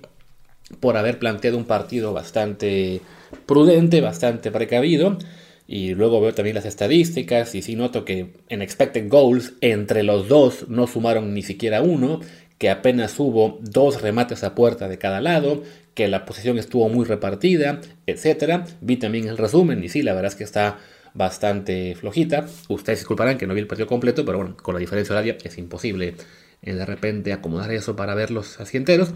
por 0.78 0.96
haber 0.96 1.18
planteado 1.18 1.58
un 1.58 1.64
partido 1.64 2.12
bastante 2.12 3.00
prudente, 3.46 4.00
bastante 4.00 4.52
precavido. 4.52 5.18
Y 5.66 5.94
luego 5.94 6.20
veo 6.20 6.34
también 6.34 6.56
las 6.56 6.66
estadísticas 6.66 7.54
y 7.54 7.62
sí 7.62 7.76
noto 7.76 8.04
que 8.04 8.34
en 8.48 8.62
expected 8.62 9.08
goals 9.08 9.54
entre 9.60 10.02
los 10.02 10.28
dos 10.28 10.68
no 10.68 10.86
sumaron 10.86 11.32
ni 11.34 11.42
siquiera 11.42 11.82
uno, 11.82 12.20
que 12.58 12.70
apenas 12.70 13.18
hubo 13.18 13.58
dos 13.62 14.02
remates 14.02 14.44
a 14.44 14.54
puerta 14.54 14.88
de 14.88 14.98
cada 14.98 15.20
lado, 15.20 15.62
que 15.94 16.08
la 16.08 16.24
posición 16.24 16.58
estuvo 16.58 16.88
muy 16.88 17.04
repartida, 17.04 17.80
etc. 18.06 18.64
Vi 18.80 18.96
también 18.96 19.28
el 19.28 19.38
resumen 19.38 19.82
y 19.82 19.88
sí, 19.88 20.02
la 20.02 20.14
verdad 20.14 20.32
es 20.32 20.36
que 20.36 20.44
está 20.44 20.78
bastante 21.14 21.94
flojita. 21.94 22.46
Ustedes 22.68 23.00
disculparán 23.00 23.38
que 23.38 23.46
no 23.46 23.54
vi 23.54 23.60
el 23.60 23.66
partido 23.66 23.86
completo, 23.86 24.24
pero 24.24 24.38
bueno, 24.38 24.56
con 24.56 24.74
la 24.74 24.80
diferencia 24.80 25.14
horaria 25.14 25.36
es 25.42 25.58
imposible 25.58 26.14
eh, 26.62 26.74
de 26.74 26.86
repente 26.86 27.32
acomodar 27.32 27.72
eso 27.72 27.96
para 27.96 28.14
ver 28.14 28.30
los 28.30 28.60
asienteros. 28.60 29.12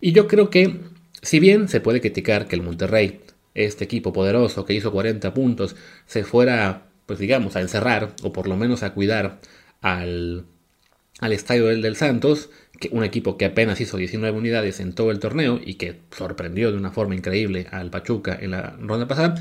Y 0.00 0.12
yo 0.12 0.26
creo 0.26 0.50
que, 0.50 0.80
si 1.22 1.38
bien 1.40 1.68
se 1.68 1.80
puede 1.80 2.00
criticar 2.00 2.48
que 2.48 2.56
el 2.56 2.62
Monterrey, 2.62 3.20
este 3.54 3.84
equipo 3.84 4.12
poderoso 4.12 4.64
que 4.64 4.74
hizo 4.74 4.92
40 4.92 5.34
puntos, 5.34 5.76
se 6.06 6.24
fuera, 6.24 6.84
pues 7.06 7.18
digamos, 7.18 7.56
a 7.56 7.60
encerrar 7.60 8.14
o 8.22 8.32
por 8.32 8.48
lo 8.48 8.56
menos 8.56 8.82
a 8.82 8.94
cuidar 8.94 9.40
al, 9.80 10.46
al 11.20 11.32
estadio 11.32 11.66
del, 11.66 11.82
del 11.82 11.96
Santos, 11.96 12.50
que 12.80 12.88
un 12.92 13.04
equipo 13.04 13.36
que 13.36 13.44
apenas 13.44 13.80
hizo 13.80 13.96
19 13.96 14.36
unidades 14.36 14.80
en 14.80 14.92
todo 14.92 15.10
el 15.10 15.20
torneo 15.20 15.60
y 15.64 15.74
que 15.74 16.00
sorprendió 16.16 16.72
de 16.72 16.78
una 16.78 16.90
forma 16.90 17.14
increíble 17.14 17.66
al 17.70 17.90
Pachuca 17.90 18.36
en 18.40 18.52
la 18.52 18.76
ronda 18.80 19.06
pasada, 19.06 19.34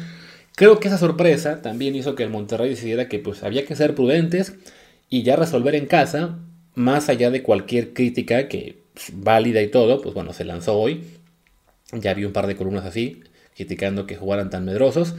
creo 0.55 0.79
que 0.79 0.89
esa 0.89 0.97
sorpresa 0.97 1.61
también 1.61 1.95
hizo 1.95 2.15
que 2.15 2.23
el 2.23 2.29
Monterrey 2.29 2.69
decidiera 2.69 3.07
que 3.07 3.19
pues 3.19 3.43
había 3.43 3.65
que 3.65 3.75
ser 3.75 3.95
prudentes 3.95 4.53
y 5.09 5.23
ya 5.23 5.35
resolver 5.35 5.75
en 5.75 5.87
casa, 5.87 6.39
más 6.75 7.09
allá 7.09 7.31
de 7.31 7.43
cualquier 7.43 7.93
crítica 7.93 8.47
que 8.47 8.81
válida 9.13 9.61
y 9.61 9.67
todo, 9.67 10.01
pues 10.01 10.13
bueno, 10.13 10.33
se 10.33 10.45
lanzó 10.45 10.77
hoy. 10.77 11.03
Ya 11.91 12.13
vi 12.13 12.23
un 12.23 12.31
par 12.31 12.47
de 12.47 12.55
columnas 12.55 12.85
así, 12.85 13.21
criticando 13.55 14.05
que 14.05 14.15
jugaran 14.15 14.49
tan 14.49 14.65
medrosos. 14.65 15.15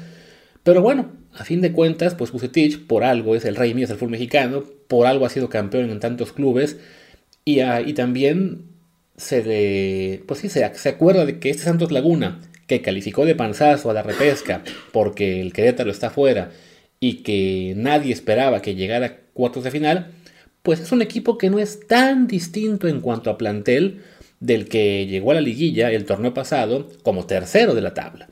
Pero 0.63 0.83
bueno, 0.83 1.13
a 1.35 1.45
fin 1.45 1.61
de 1.61 1.73
cuentas, 1.73 2.15
pues 2.15 2.31
Bucetich 2.31 2.87
por 2.87 3.05
algo 3.05 3.35
es 3.35 3.45
el 3.45 3.57
rey 3.57 3.75
mío, 3.75 3.85
es 3.85 3.91
el 3.91 3.97
fútbol 3.97 4.13
mexicano, 4.13 4.65
por 4.89 5.07
algo 5.07 5.27
ha 5.27 5.31
sido 5.31 5.49
campeón 5.49 5.91
en 5.91 6.01
tantos 6.01 6.33
clubes 6.33 6.79
y, 7.45 7.61
y 7.61 7.93
también 7.95 8.67
se, 9.17 9.43
de, 9.43 10.23
pues 10.27 10.41
sí, 10.41 10.49
se, 10.49 10.73
se, 10.75 10.89
acuerda 10.89 11.25
de 11.25 11.39
que 11.39 11.51
este 11.51 11.65
Santos 11.65 11.93
Laguna, 11.93 12.41
que 12.67 12.83
calificó 12.83 13.25
de 13.25 13.35
panzazo 13.35 13.91
a 13.91 13.95
la 13.95 14.03
repesca 14.03 14.63
porque 14.93 15.41
el 15.41 15.53
Querétaro 15.53 15.91
está 15.91 16.11
fuera 16.11 16.51
y 17.01 17.23
que 17.23 17.75
nadie 17.77 18.13
esperaba 18.13 18.63
que 18.63 18.75
llegara 18.75 19.07
a 19.07 19.17
cuartos 19.35 19.65
de 19.65 19.71
final, 19.73 20.13
pues 20.63 20.81
es 20.81 20.93
un 20.93 21.03
equipo 21.03 21.39
que 21.39 21.51
no 21.51 21.59
es 21.59 21.87
tan 21.87 22.29
distinto 22.29 22.87
en 22.87 23.01
cuanto 23.01 23.31
a 23.31 23.39
plantel 23.39 24.03
del 24.43 24.69
que 24.69 25.07
llegó 25.07 25.31
a 25.31 25.35
la 25.35 25.41
liguilla 25.41 25.93
el 25.93 26.05
torneo 26.05 26.35
pasado 26.35 26.89
como 27.05 27.27
tercero 27.27 27.75
de 27.75 27.81
la 27.81 27.95
tabla. 27.95 28.29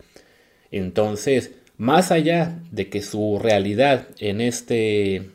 Entonces, 0.73 1.53
más 1.79 2.11
allá 2.11 2.59
de 2.73 2.90
que 2.90 3.01
su 3.01 3.38
realidad 3.40 4.09
en 4.18 4.40
este, 4.40 5.31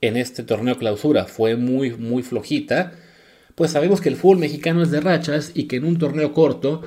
en 0.00 0.16
este 0.16 0.42
torneo 0.42 0.78
clausura 0.78 1.26
fue 1.26 1.56
muy, 1.56 1.90
muy 1.92 2.22
flojita, 2.22 2.94
pues 3.54 3.72
sabemos 3.72 4.00
que 4.00 4.08
el 4.08 4.16
fútbol 4.16 4.38
mexicano 4.38 4.82
es 4.82 4.90
de 4.90 5.00
rachas 5.00 5.52
y 5.54 5.64
que 5.64 5.76
en 5.76 5.84
un 5.84 5.98
torneo 5.98 6.32
corto 6.32 6.82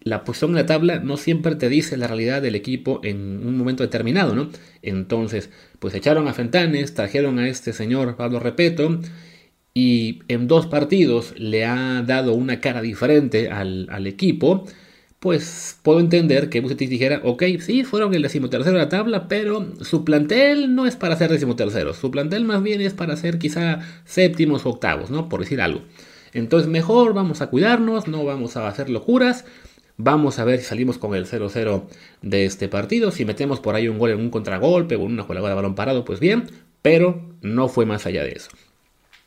la 0.00 0.24
posición 0.24 0.50
en 0.50 0.56
la 0.56 0.66
tabla 0.66 0.98
no 0.98 1.16
siempre 1.16 1.54
te 1.54 1.68
dice 1.68 1.96
la 1.96 2.08
realidad 2.08 2.42
del 2.42 2.56
equipo 2.56 3.00
en 3.04 3.46
un 3.46 3.56
momento 3.56 3.84
determinado, 3.84 4.34
¿no? 4.34 4.50
Entonces, 4.82 5.48
pues 5.78 5.94
echaron 5.94 6.26
a 6.26 6.34
Fentanes, 6.34 6.92
trajeron 6.94 7.38
a 7.38 7.48
este 7.48 7.72
señor 7.72 8.16
Pablo 8.16 8.40
Repeto 8.40 9.00
y 9.74 10.20
en 10.28 10.48
dos 10.48 10.66
partidos 10.66 11.34
le 11.38 11.64
ha 11.64 12.02
dado 12.02 12.34
una 12.34 12.60
cara 12.60 12.82
diferente 12.82 13.50
al, 13.50 14.06
equipo, 14.06 14.64
pues 15.18 15.78
puedo 15.82 16.00
entender 16.00 16.48
que 16.48 16.60
Bucetich 16.60 16.88
dijera, 16.88 17.20
ok, 17.24 17.44
sí, 17.60 17.84
fueron 17.84 18.14
el 18.14 18.22
decimotercero 18.22 18.76
de 18.76 18.82
la 18.82 18.88
tabla, 18.88 19.28
pero 19.28 19.72
su 19.82 20.04
plantel 20.04 20.74
no 20.74 20.86
es 20.86 20.96
para 20.96 21.16
ser 21.16 21.30
decimotercero, 21.30 21.94
su 21.94 22.10
plantel 22.10 22.44
más 22.44 22.62
bien 22.62 22.80
es 22.80 22.94
para 22.94 23.16
ser 23.16 23.38
quizá 23.38 23.80
séptimos 24.04 24.66
o 24.66 24.70
octavos, 24.70 25.10
¿no? 25.10 25.28
Por 25.28 25.40
decir 25.40 25.60
algo. 25.60 25.82
Entonces 26.32 26.68
mejor 26.68 27.14
vamos 27.14 27.40
a 27.40 27.48
cuidarnos, 27.48 28.08
no 28.08 28.24
vamos 28.24 28.56
a 28.56 28.66
hacer 28.66 28.90
locuras 28.90 29.44
Vamos 29.96 30.38
a 30.38 30.44
ver 30.44 30.58
si 30.58 30.64
salimos 30.64 30.98
con 30.98 31.14
el 31.14 31.26
0-0 31.26 31.84
de 32.22 32.44
este 32.44 32.68
partido. 32.68 33.10
Si 33.10 33.24
metemos 33.24 33.60
por 33.60 33.74
ahí 33.74 33.88
un 33.88 33.98
gol 33.98 34.10
en 34.10 34.20
un 34.20 34.30
contragolpe 34.30 34.96
o 34.96 35.00
en 35.00 35.12
una 35.12 35.22
jugada 35.22 35.50
de 35.50 35.54
balón 35.54 35.74
parado, 35.74 36.04
pues 36.04 36.18
bien, 36.18 36.44
pero 36.80 37.22
no 37.42 37.68
fue 37.68 37.86
más 37.86 38.06
allá 38.06 38.24
de 38.24 38.32
eso. 38.32 38.50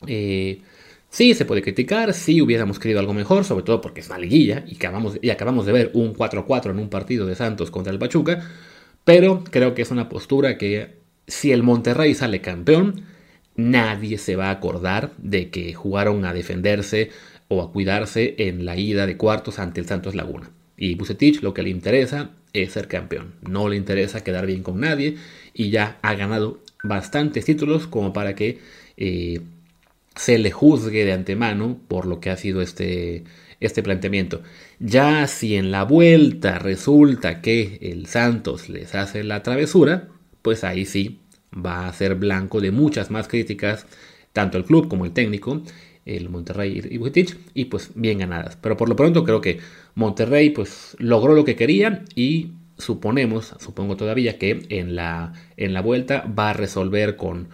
Eh, 0.08 0.62
sí, 1.10 1.34
se 1.34 1.46
puede 1.46 1.62
criticar, 1.62 2.14
sí 2.14 2.42
hubiéramos 2.42 2.80
querido 2.80 3.00
algo 3.00 3.14
mejor, 3.14 3.46
sobre 3.46 3.64
todo 3.64 3.82
porque 3.82 4.02
es 4.02 4.08
una 4.08 4.20
liguilla 4.20 4.64
y 4.68 4.76
acabamos, 4.76 5.18
y 5.22 5.30
acabamos 5.30 5.66
de 5.66 5.72
ver 5.72 5.92
un 5.94 6.14
4-4 6.14 6.72
en 6.72 6.80
un 6.80 6.90
partido 6.90 7.26
de 7.26 7.36
Santos 7.36 7.72
contra 7.72 7.94
el 7.94 8.00
Pachuca, 8.00 8.50
pero 9.04 9.44
creo 9.44 9.74
que 9.74 9.82
es 9.82 9.92
una 9.92 10.10
postura 10.10 10.58
que 10.58 11.00
si 11.28 11.52
el 11.52 11.64
Monterrey 11.64 12.14
sale 12.14 12.42
campeón, 12.42 13.04
nadie 13.56 14.18
se 14.18 14.36
va 14.36 14.48
a 14.48 14.52
acordar 14.52 15.14
de 15.18 15.50
que 15.50 15.74
jugaron 15.74 16.26
a 16.26 16.34
defenderse 16.34 17.12
o 17.48 17.62
a 17.62 17.72
cuidarse 17.72 18.36
en 18.38 18.66
la 18.66 18.78
ida 18.78 19.06
de 19.06 19.18
cuartos 19.18 19.60
ante 19.60 19.80
el 19.80 19.88
Santos 19.88 20.16
Laguna. 20.16 20.52
Y 20.78 20.96
Bucetich 20.96 21.42
lo 21.42 21.54
que 21.54 21.64
le 21.64 21.70
interesa 21.70 22.32
es 22.54 22.74
ser 22.74 22.88
campeón. 22.88 23.36
No 23.42 23.70
le 23.70 23.78
interesa 23.78 24.24
quedar 24.24 24.46
bien 24.46 24.64
con 24.64 24.80
nadie 24.80 25.18
y 25.54 25.70
ya 25.70 25.98
ha 26.02 26.16
ganado 26.16 26.60
bastantes 26.84 27.46
títulos 27.46 27.88
como 27.88 28.14
para 28.14 28.36
que 28.36 28.60
eh, 28.98 29.42
se 30.16 30.38
le 30.38 30.52
juzgue 30.52 31.06
de 31.06 31.14
antemano 31.14 31.80
por 31.88 32.06
lo 32.06 32.20
que 32.20 32.30
ha 32.30 32.38
sido 32.38 32.62
este, 32.62 33.24
este 33.60 33.84
planteamiento. 33.84 34.42
Ya 34.80 35.28
si 35.28 35.56
en 35.56 35.72
la 35.72 35.84
vuelta 35.84 36.60
resulta 36.60 37.42
que 37.42 37.80
el 37.82 38.08
Santos 38.08 38.70
les 38.70 38.96
hace 38.96 39.24
la 39.24 39.44
travesura, 39.44 40.10
pues 40.42 40.64
ahí 40.64 40.86
sí 40.86 41.22
va 41.54 41.88
a 41.88 41.94
ser 41.94 42.16
blanco 42.16 42.62
de 42.62 42.72
muchas 42.72 43.12
más 43.12 43.28
críticas, 43.28 43.88
tanto 44.34 44.58
el 44.58 44.66
club 44.66 44.88
como 44.88 45.06
el 45.06 45.12
técnico, 45.12 45.62
el 46.06 46.30
Monterrey 46.30 46.82
y 46.90 46.98
Bucetich, 46.98 47.38
y 47.54 47.66
pues 47.66 47.92
bien 47.96 48.20
ganadas. 48.20 48.58
Pero 48.62 48.78
por 48.78 48.90
lo 48.90 48.96
pronto 48.96 49.24
creo 49.24 49.42
que 49.42 49.60
Monterrey 49.96 50.52
pues 50.52 50.96
logró 51.00 51.34
lo 51.34 51.46
que 51.46 51.56
quería 51.56 52.04
y 52.16 52.52
suponemos, 52.78 53.56
supongo 53.60 53.96
todavía 53.96 54.38
que 54.38 54.66
en 54.70 54.96
la, 54.96 55.34
en 55.58 55.74
la 55.74 55.82
vuelta 55.82 56.26
va 56.28 56.52
a 56.52 56.54
resolver 56.54 57.16
con, 57.16 57.48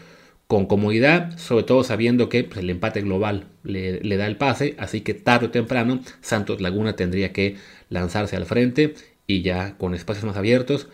con 0.52 0.66
comodidad, 0.66 1.38
sobre 1.38 1.64
todo 1.64 1.82
sabiendo 1.86 2.28
que 2.28 2.44
pues, 2.44 2.58
el 2.58 2.70
empate 2.70 3.00
global 3.00 3.46
le, 3.64 4.02
da 4.18 4.28
el 4.28 4.36
pase, 4.36 4.76
así 4.78 5.00
que 5.00 5.14
tarde 5.14 5.46
o 5.46 5.50
temprano 5.50 6.02
Santos 6.20 6.60
Laguna 6.60 6.98
tendría 6.98 7.32
que 7.32 7.56
lanzarse 7.88 8.36
al 8.36 8.46
frente 8.46 8.96
y 9.28 9.44
ya 9.44 9.78
con 9.78 9.96
espacios 9.96 10.26
más 10.26 10.36
abiertos, 10.36 10.90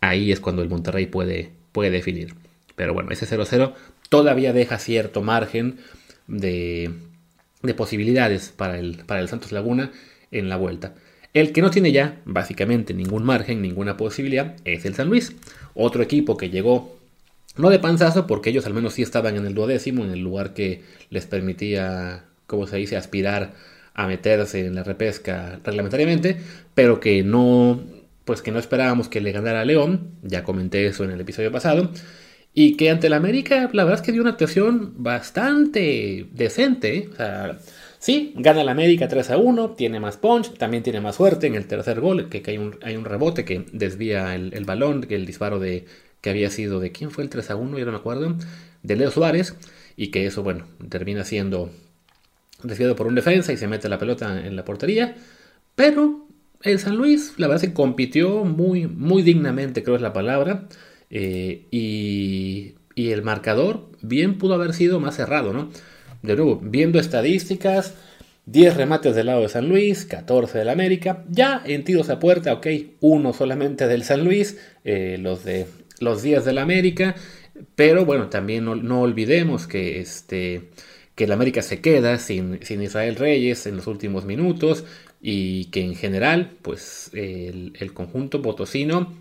ahí 0.00 0.30
es 0.30 0.38
cuando 0.38 0.62
el 0.62 0.68
Monterrey 0.68 1.06
puede, 1.06 1.50
puede 1.72 1.90
definir. 1.90 2.36
Pero 2.76 2.94
bueno, 2.94 3.10
ese 3.10 3.26
0-0 3.26 3.72
todavía 4.08 4.52
deja 4.52 4.78
cierto 4.78 5.20
margen 5.20 5.78
de, 6.28 6.92
de 7.60 7.74
posibilidades 7.74 8.54
para 8.56 8.78
el, 8.78 8.98
para 9.04 9.20
el 9.20 9.26
Santos 9.26 9.50
Laguna 9.50 9.90
en 10.30 10.48
la 10.48 10.56
vuelta. 10.56 10.94
El 11.34 11.50
que 11.50 11.60
no 11.60 11.72
tiene 11.72 11.90
ya, 11.90 12.20
básicamente, 12.24 12.94
ningún 12.94 13.24
margen, 13.24 13.62
ninguna 13.62 13.96
posibilidad, 13.96 14.54
es 14.64 14.84
el 14.84 14.94
San 14.94 15.08
Luis. 15.08 15.34
Otro 15.74 16.04
equipo 16.04 16.36
que 16.36 16.50
llegó, 16.50 17.01
no 17.56 17.70
de 17.70 17.78
panzazo, 17.78 18.26
porque 18.26 18.50
ellos 18.50 18.66
al 18.66 18.74
menos 18.74 18.94
sí 18.94 19.02
estaban 19.02 19.36
en 19.36 19.46
el 19.46 19.54
duodécimo, 19.54 20.04
en 20.04 20.10
el 20.10 20.20
lugar 20.20 20.54
que 20.54 20.82
les 21.10 21.26
permitía, 21.26 22.24
como 22.46 22.66
se 22.66 22.76
dice, 22.76 22.96
aspirar 22.96 23.52
a 23.94 24.06
meterse 24.06 24.66
en 24.66 24.74
la 24.74 24.84
repesca 24.84 25.60
reglamentariamente, 25.64 26.38
pero 26.74 27.00
que 27.00 27.22
no, 27.22 27.80
pues 28.24 28.42
que 28.42 28.52
no 28.52 28.58
esperábamos 28.58 29.08
que 29.08 29.20
le 29.20 29.32
ganara 29.32 29.60
a 29.60 29.64
León, 29.64 30.12
ya 30.22 30.44
comenté 30.44 30.86
eso 30.86 31.04
en 31.04 31.10
el 31.10 31.20
episodio 31.20 31.52
pasado, 31.52 31.90
y 32.54 32.76
que 32.76 32.90
ante 32.90 33.06
el 33.06 33.14
América, 33.14 33.70
la 33.72 33.84
verdad 33.84 34.00
es 34.00 34.06
que 34.06 34.12
dio 34.12 34.20
una 34.20 34.32
actuación 34.32 34.92
bastante 34.98 36.26
decente. 36.32 37.08
O 37.12 37.16
sea, 37.16 37.58
sí, 37.98 38.34
gana 38.36 38.60
el 38.60 38.68
América 38.68 39.08
3 39.08 39.30
a 39.30 39.38
1, 39.38 39.70
tiene 39.70 40.00
más 40.00 40.18
punch, 40.18 40.54
también 40.58 40.82
tiene 40.82 41.00
más 41.00 41.16
suerte 41.16 41.46
en 41.46 41.54
el 41.54 41.66
tercer 41.66 42.00
gol, 42.00 42.28
que, 42.28 42.42
hay, 42.46 42.58
un, 42.58 42.78
hay, 42.82 42.96
un, 42.96 43.06
rebote 43.06 43.44
que 43.46 43.64
desvía 43.72 44.34
el, 44.34 44.52
el, 44.52 44.64
balón, 44.66 45.02
que 45.02 45.14
el 45.14 45.24
disparo 45.24 45.58
de 45.58 45.86
que 46.22 46.30
había 46.30 46.48
sido 46.48 46.80
de 46.80 46.92
quién 46.92 47.10
fue 47.10 47.24
el 47.24 47.30
3 47.30 47.50
a 47.50 47.56
1, 47.56 47.78
yo 47.78 47.84
no 47.84 47.92
me 47.92 47.98
acuerdo, 47.98 48.36
de 48.82 48.96
Leo 48.96 49.10
Suárez, 49.10 49.54
y 49.96 50.08
que 50.08 50.24
eso, 50.24 50.42
bueno, 50.42 50.64
termina 50.88 51.24
siendo 51.24 51.70
desviado 52.62 52.96
por 52.96 53.06
un 53.06 53.14
defensa 53.14 53.52
y 53.52 53.56
se 53.56 53.68
mete 53.68 53.88
la 53.88 53.98
pelota 53.98 54.46
en 54.46 54.56
la 54.56 54.64
portería. 54.64 55.16
Pero 55.74 56.26
el 56.62 56.78
San 56.78 56.96
Luis, 56.96 57.34
la 57.36 57.48
verdad, 57.48 57.60
se 57.60 57.74
compitió 57.74 58.44
muy, 58.44 58.86
muy 58.86 59.22
dignamente, 59.22 59.82
creo 59.82 59.96
es 59.96 60.02
la 60.02 60.12
palabra. 60.12 60.68
Eh, 61.10 61.66
y, 61.70 62.74
el 62.94 63.22
marcador 63.22 63.88
bien 64.00 64.38
pudo 64.38 64.54
haber 64.54 64.74
sido 64.74 65.00
más 65.00 65.16
cerrado, 65.16 65.52
¿no? 65.52 65.70
De 66.22 66.36
nuevo, 66.36 66.60
viendo 66.62 67.00
estadísticas, 67.00 67.94
10 68.46 68.76
remates 68.76 69.14
del 69.14 69.26
lado 69.26 69.42
de 69.42 69.48
San 69.48 69.68
Luis, 69.68 70.04
14 70.04 70.58
del 70.58 70.68
América, 70.68 71.24
ya 71.28 71.62
en 71.64 71.84
tiros 71.84 72.10
a 72.10 72.18
puerta, 72.18 72.52
ok, 72.52 72.66
uno 73.00 73.32
solamente 73.32 73.88
del 73.88 74.04
San 74.04 74.24
Luis, 74.24 74.58
eh, 74.84 75.16
los 75.18 75.44
de 75.44 75.66
los 76.02 76.22
10 76.22 76.44
del 76.44 76.58
América, 76.58 77.14
pero 77.76 78.04
bueno, 78.04 78.28
también 78.28 78.64
no, 78.64 79.00
olvidemos 79.00 79.66
que 79.66 80.00
este 80.00 80.70
que 81.14 81.24
el 81.24 81.32
América 81.32 81.60
se 81.60 81.82
queda 81.82 82.18
sin, 82.18 82.64
sin, 82.64 82.80
Israel 82.82 83.16
Reyes 83.16 83.66
en 83.66 83.76
los 83.76 83.86
últimos 83.86 84.24
minutos 84.24 84.84
y 85.20 85.66
que 85.66 85.82
en 85.84 85.94
general, 85.94 86.52
pues 86.62 87.10
el, 87.12 87.74
el 87.78 87.92
conjunto 87.92 88.40
potosino 88.40 89.12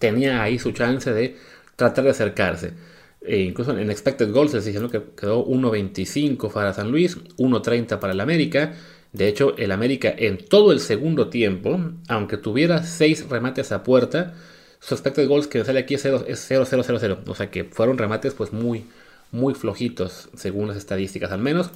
tenía 0.00 0.42
ahí 0.42 0.58
su 0.58 0.72
chance 0.72 1.12
de 1.12 1.36
tratar 1.76 2.04
de 2.04 2.10
acercarse. 2.10 2.72
E 3.20 3.40
incluso 3.40 3.76
en 3.76 3.90
expected 3.90 4.32
goals 4.32 4.52
se 4.52 4.60
dice 4.60 4.80
que 4.90 5.02
quedó 5.16 5.44
1.25 5.46 6.52
para 6.52 6.72
San 6.72 6.90
Luis, 6.90 7.18
1.30 7.36 7.98
para 7.98 8.12
el 8.12 8.20
América. 8.20 8.74
De 9.12 9.28
hecho, 9.28 9.56
el 9.56 9.72
América 9.72 10.14
en 10.16 10.38
todo 10.38 10.72
el 10.72 10.80
segundo 10.80 11.28
tiempo, 11.28 11.80
aunque 12.08 12.36
tuviera 12.36 12.82
6 12.82 13.28
remates 13.28 13.72
a 13.72 13.82
puerta, 13.82 14.34
su 14.80 14.94
expected 14.94 15.28
goals 15.28 15.46
que 15.46 15.64
sale 15.64 15.80
aquí 15.80 15.94
es 15.94 16.04
0-0-0-0. 16.04 17.18
O 17.26 17.34
sea 17.34 17.50
que 17.50 17.64
fueron 17.64 17.98
remates 17.98 18.34
pues 18.34 18.52
muy, 18.52 18.86
muy 19.32 19.54
flojitos 19.54 20.28
según 20.34 20.68
las 20.68 20.76
estadísticas 20.76 21.32
al 21.32 21.40
menos. 21.40 21.70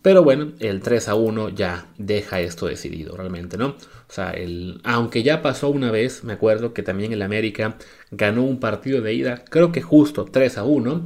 Pero 0.00 0.24
bueno, 0.24 0.52
el 0.60 0.80
3 0.80 1.08
a 1.08 1.14
1 1.14 1.50
ya 1.50 1.86
deja 1.98 2.40
esto 2.40 2.66
decidido 2.66 3.14
realmente, 3.16 3.58
¿no? 3.58 3.68
O 3.68 4.12
sea, 4.12 4.30
el, 4.30 4.80
aunque 4.84 5.22
ya 5.22 5.42
pasó 5.42 5.68
una 5.68 5.90
vez, 5.90 6.24
me 6.24 6.32
acuerdo 6.32 6.72
que 6.72 6.82
también 6.82 7.12
el 7.12 7.20
América 7.20 7.76
ganó 8.10 8.42
un 8.42 8.58
partido 8.58 9.02
de 9.02 9.12
ida, 9.12 9.44
creo 9.50 9.70
que 9.70 9.82
justo 9.82 10.24
3 10.24 10.56
a 10.56 10.64
1, 10.64 11.04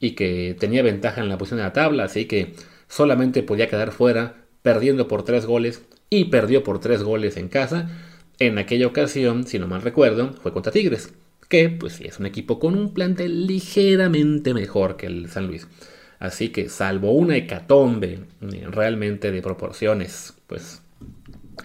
y 0.00 0.12
que 0.12 0.54
tenía 0.58 0.82
ventaja 0.82 1.20
en 1.20 1.28
la 1.28 1.38
posición 1.38 1.58
de 1.58 1.64
la 1.64 1.72
tabla, 1.72 2.04
así 2.04 2.26
que 2.26 2.54
solamente 2.88 3.42
podía 3.42 3.68
quedar 3.68 3.92
fuera 3.92 4.34
perdiendo 4.62 5.08
por 5.08 5.24
3 5.24 5.46
goles 5.46 5.82
y 6.10 6.26
perdió 6.26 6.62
por 6.62 6.80
3 6.80 7.02
goles 7.02 7.36
en 7.36 7.48
casa. 7.48 7.88
En 8.38 8.58
aquella 8.58 8.86
ocasión, 8.86 9.46
si 9.46 9.58
no 9.58 9.66
mal 9.66 9.82
recuerdo, 9.82 10.32
fue 10.34 10.52
contra 10.52 10.72
Tigres, 10.72 11.14
que 11.48 11.70
pues 11.70 12.00
es 12.00 12.18
un 12.18 12.26
equipo 12.26 12.58
con 12.58 12.76
un 12.76 12.92
plantel 12.92 13.46
ligeramente 13.46 14.52
mejor 14.52 14.96
que 14.96 15.06
el 15.06 15.30
San 15.30 15.46
Luis. 15.46 15.66
Así 16.18 16.50
que 16.50 16.68
salvo 16.68 17.12
una 17.12 17.36
hecatombe 17.36 18.20
eh, 18.40 18.66
realmente 18.70 19.30
de 19.30 19.42
proporciones, 19.42 20.34
pues 20.46 20.82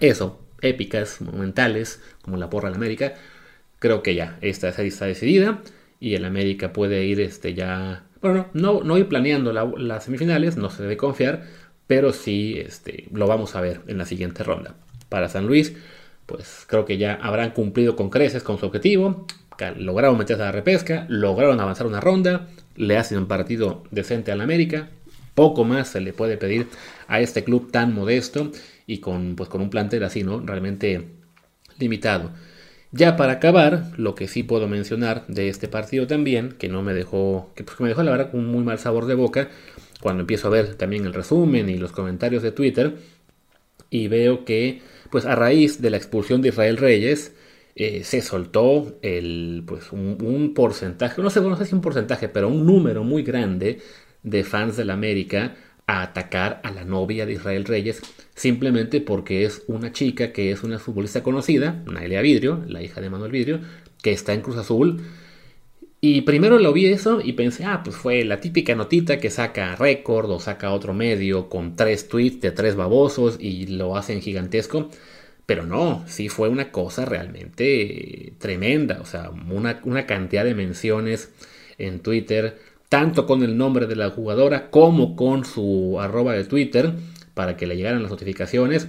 eso, 0.00 0.40
épicas, 0.60 1.20
monumentales, 1.20 2.00
como 2.22 2.36
la 2.36 2.50
porra 2.50 2.70
de 2.70 2.76
América, 2.76 3.14
creo 3.78 4.02
que 4.02 4.14
ya 4.14 4.38
esta 4.40 4.72
serie 4.72 4.90
está 4.90 5.06
decidida 5.06 5.62
y 6.00 6.14
el 6.14 6.24
América 6.24 6.72
puede 6.72 7.04
ir 7.04 7.20
este 7.20 7.54
ya, 7.54 8.06
bueno, 8.20 8.48
no, 8.54 8.82
no 8.82 8.96
ir 8.98 9.08
planeando 9.08 9.52
las 9.52 10.04
semifinales, 10.04 10.56
no 10.56 10.70
se 10.70 10.82
debe 10.82 10.96
confiar, 10.96 11.44
pero 11.86 12.12
sí 12.12 12.58
este, 12.58 13.08
lo 13.12 13.26
vamos 13.26 13.56
a 13.56 13.60
ver 13.60 13.80
en 13.88 13.98
la 13.98 14.06
siguiente 14.06 14.44
ronda. 14.44 14.76
Para 15.08 15.28
San 15.28 15.46
Luis, 15.46 15.74
pues 16.32 16.64
creo 16.66 16.86
que 16.86 16.96
ya 16.96 17.18
habrán 17.20 17.50
cumplido 17.50 17.94
con 17.94 18.08
creces 18.08 18.42
con 18.42 18.58
su 18.58 18.64
objetivo, 18.64 19.26
lograron 19.76 20.16
meterse 20.16 20.42
a 20.42 20.46
la 20.46 20.52
repesca, 20.52 21.04
lograron 21.10 21.60
avanzar 21.60 21.86
una 21.86 22.00
ronda, 22.00 22.48
le 22.74 22.96
hacen 22.96 23.18
un 23.18 23.26
partido 23.26 23.84
decente 23.90 24.32
al 24.32 24.40
América. 24.40 24.88
Poco 25.34 25.64
más 25.64 25.88
se 25.88 26.00
le 26.00 26.14
puede 26.14 26.38
pedir 26.38 26.68
a 27.06 27.20
este 27.20 27.44
club 27.44 27.70
tan 27.70 27.94
modesto 27.94 28.50
y 28.86 28.98
con, 28.98 29.36
pues, 29.36 29.50
con 29.50 29.60
un 29.60 29.68
plantel 29.68 30.04
así, 30.04 30.22
¿no? 30.22 30.40
Realmente 30.40 31.08
limitado. 31.78 32.30
Ya 32.92 33.18
para 33.18 33.34
acabar, 33.34 33.90
lo 33.98 34.14
que 34.14 34.26
sí 34.26 34.42
puedo 34.42 34.68
mencionar 34.68 35.26
de 35.28 35.50
este 35.50 35.68
partido 35.68 36.06
también, 36.06 36.52
que 36.52 36.70
no 36.70 36.82
me 36.82 36.94
dejó, 36.94 37.52
que, 37.54 37.62
pues, 37.62 37.78
me 37.78 37.88
dejó 37.88 38.02
la 38.02 38.12
verdad 38.12 38.30
con 38.30 38.40
un 38.40 38.46
muy 38.46 38.64
mal 38.64 38.78
sabor 38.78 39.04
de 39.04 39.14
boca, 39.14 39.50
cuando 40.00 40.22
empiezo 40.22 40.48
a 40.48 40.50
ver 40.50 40.76
también 40.76 41.04
el 41.04 41.12
resumen 41.12 41.68
y 41.68 41.76
los 41.76 41.92
comentarios 41.92 42.42
de 42.42 42.52
Twitter, 42.52 42.96
y 43.90 44.08
veo 44.08 44.46
que, 44.46 44.80
pues 45.12 45.26
a 45.26 45.36
raíz 45.36 45.82
de 45.82 45.90
la 45.90 45.98
expulsión 45.98 46.40
de 46.40 46.48
Israel 46.48 46.78
Reyes, 46.78 47.34
eh, 47.76 48.02
se 48.02 48.22
soltó 48.22 48.98
el, 49.02 49.62
pues, 49.66 49.92
un, 49.92 50.54
porcentaje, 50.54 51.20
no 51.20 51.28
sé, 51.28 51.42
no 51.42 51.54
sé 51.56 51.66
si 51.66 51.74
un 51.74 51.82
porcentaje, 51.82 52.30
pero 52.30 52.48
un 52.48 52.64
número 52.66 53.04
muy 53.04 53.22
grande 53.22 53.80
de 54.22 54.42
fans 54.42 54.78
del 54.78 54.88
América 54.88 55.54
a 55.86 56.02
atacar 56.02 56.62
a 56.64 56.70
la 56.70 56.84
novia 56.84 57.26
de 57.26 57.34
Israel 57.34 57.66
Reyes 57.66 58.00
simplemente 58.34 59.02
porque 59.02 59.44
es 59.44 59.64
una 59.66 59.92
chica 59.92 60.32
que 60.32 60.50
es 60.50 60.62
una 60.62 60.78
futbolista 60.78 61.22
conocida, 61.22 61.82
Naelia 61.86 62.22
Vidrio, 62.22 62.64
la 62.66 62.82
hija 62.82 63.02
de 63.02 63.10
Manuel 63.10 63.32
Vidrio, 63.32 63.60
que 64.02 64.12
está 64.12 64.32
en 64.32 64.40
Cruz 64.40 64.56
Azul. 64.56 65.02
Y 66.04 66.22
primero 66.22 66.58
lo 66.58 66.72
vi 66.72 66.86
eso 66.86 67.20
y 67.22 67.34
pensé, 67.34 67.64
ah, 67.64 67.82
pues 67.84 67.94
fue 67.94 68.24
la 68.24 68.40
típica 68.40 68.74
notita 68.74 69.20
que 69.20 69.30
saca 69.30 69.76
récord 69.76 70.28
o 70.32 70.40
saca 70.40 70.72
otro 70.72 70.94
medio 70.94 71.48
con 71.48 71.76
tres 71.76 72.08
tweets 72.08 72.40
de 72.40 72.50
tres 72.50 72.74
babosos 72.74 73.36
y 73.38 73.66
lo 73.68 73.96
hacen 73.96 74.20
gigantesco. 74.20 74.90
Pero 75.46 75.64
no, 75.64 76.04
sí 76.08 76.28
fue 76.28 76.48
una 76.48 76.72
cosa 76.72 77.04
realmente 77.04 78.32
tremenda. 78.38 79.00
O 79.00 79.06
sea, 79.06 79.30
una, 79.30 80.06
cantidad 80.06 80.44
de 80.44 80.56
menciones 80.56 81.30
en 81.78 82.00
Twitter, 82.00 82.58
tanto 82.88 83.24
con 83.24 83.44
el 83.44 83.56
nombre 83.56 83.86
de 83.86 83.94
la 83.94 84.10
jugadora 84.10 84.70
como 84.70 85.14
con 85.14 85.44
su 85.44 86.00
arroba 86.00 86.32
de 86.32 86.44
Twitter, 86.44 86.94
para 87.34 87.56
que 87.56 87.68
le 87.68 87.76
llegaran 87.76 88.02
las 88.02 88.10
notificaciones, 88.10 88.88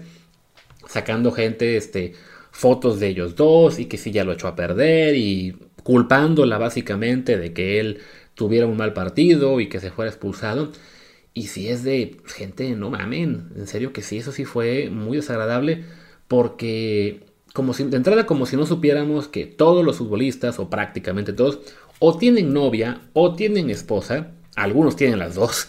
sacando 0.88 1.32
gente, 1.32 1.78
este, 1.78 2.14
fotos 2.52 3.00
de 3.00 3.10
ellos 3.10 3.36
dos 3.36 3.78
y 3.78 3.86
que 3.86 4.00
sí 4.00 4.12
ya 4.12 4.24
lo 4.24 4.34
echó 4.34 4.48
a 4.48 4.56
perder 4.56 5.16
y 5.16 5.56
culpándola 5.84 6.58
básicamente 6.58 7.38
de 7.38 7.54
que 7.54 7.80
él 7.80 8.00
tuviera 8.36 8.66
un 8.66 8.78
mal 8.78 8.94
partido 8.94 9.60
y 9.60 9.68
que 9.68 9.80
se 9.80 9.92
fuera 9.92 10.10
expulsado. 10.10 10.72
Y 11.34 11.48
si 11.48 11.70
es 11.70 11.84
de 11.84 12.18
gente, 12.26 12.76
no 12.76 12.90
mamen, 12.90 13.50
en 13.56 13.68
serio 13.68 13.94
que 13.94 14.02
sí, 14.02 14.18
eso 14.18 14.32
sí 14.32 14.46
fue 14.46 14.90
muy 14.90 15.18
desagradable 15.18 15.84
porque 16.28 17.22
como 17.54 17.74
si, 17.74 17.84
de 17.84 17.98
entrada 17.98 18.26
como 18.26 18.46
si 18.46 18.56
no 18.56 18.66
supiéramos 18.66 19.28
que 19.28 19.46
todos 19.46 19.86
los 19.86 19.98
futbolistas, 19.98 20.60
o 20.60 20.70
prácticamente 20.70 21.34
todos, 21.34 21.60
o 22.00 22.18
tienen 22.18 22.54
novia 22.54 23.02
o 23.14 23.36
tienen 23.36 23.70
esposa, 23.70 24.32
algunos 24.56 24.96
tienen 24.96 25.20
las 25.20 25.36
dos, 25.36 25.68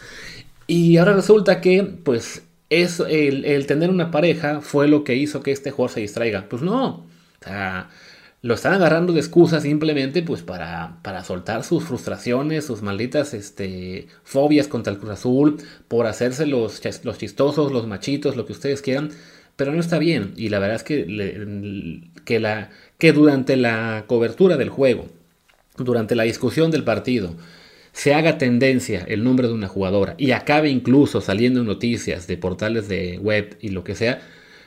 y 0.67 0.97
ahora 0.97 1.13
resulta 1.13 1.61
que 1.61 1.83
pues 1.83 2.43
es 2.71 3.01
el, 3.01 3.67
tener 3.67 3.91
una 3.91 4.11
pareja 4.11 4.61
fue 4.61 4.89
lo 4.89 5.05
que 5.05 5.15
hizo 5.15 5.43
que 5.43 5.53
este 5.53 5.71
jugador 5.71 5.95
se 5.95 6.01
distraiga. 6.01 6.49
Pues 6.49 6.63
no, 6.63 6.87
o 6.87 7.07
sea, 7.45 7.91
lo 8.45 8.53
están 8.53 8.75
agarrando 8.75 9.15
de 9.15 9.21
excusa 9.21 9.59
simplemente 9.63 10.23
pues 10.23 10.43
para, 10.43 10.99
para 11.01 11.25
soltar 11.25 11.65
sus 11.65 11.85
frustraciones, 11.85 12.67
sus 12.67 12.83
malditas 12.83 13.33
este, 13.33 14.07
fobias 14.23 14.69
contra 14.69 14.93
el 14.93 14.99
Cruz 14.99 15.13
Azul, 15.13 15.57
por 15.89 16.07
hacerse 16.07 16.45
los, 16.45 16.83
los 17.05 17.17
chistosos, 17.17 17.73
los 17.73 17.87
machitos, 17.87 18.37
lo 18.37 18.45
que 18.45 18.53
ustedes 18.53 18.83
quieran 18.83 19.11
pero 19.57 19.73
no 19.73 19.81
está 19.81 19.99
bien. 19.99 20.33
Y 20.37 20.49
la 20.49 20.59
verdad 20.59 20.77
es 20.77 20.83
que, 20.83 22.03
que, 22.25 22.41
la, 22.41 22.71
que 22.99 23.13
durante 23.13 23.57
la 23.57 24.05
cobertura 24.07 24.57
del 24.57 24.69
juego, 24.69 25.07
durante 25.77 26.15
la 26.15 26.25
discusión 26.25 26.71
del 26.71 26.85
partido, 26.85 27.35
se 27.93 28.13
haga 28.13 28.39
tendencia 28.39 29.05
el 29.09 29.23
nombre 29.23 29.47
de 29.47 29.55
una 29.55 29.69
jugadora 29.69 30.17
y 30.19 30.33
acabe 30.33 30.69
incluso 30.69 31.21
saliendo 31.21 31.61
en 31.61 31.67
noticias 31.67 32.27
de 32.27 32.37
portales 32.37 32.89
de 32.89 33.19
web 33.19 33.57
y 33.61 33.69
lo 33.69 33.85
que 33.85 33.95
sea, 33.95 34.21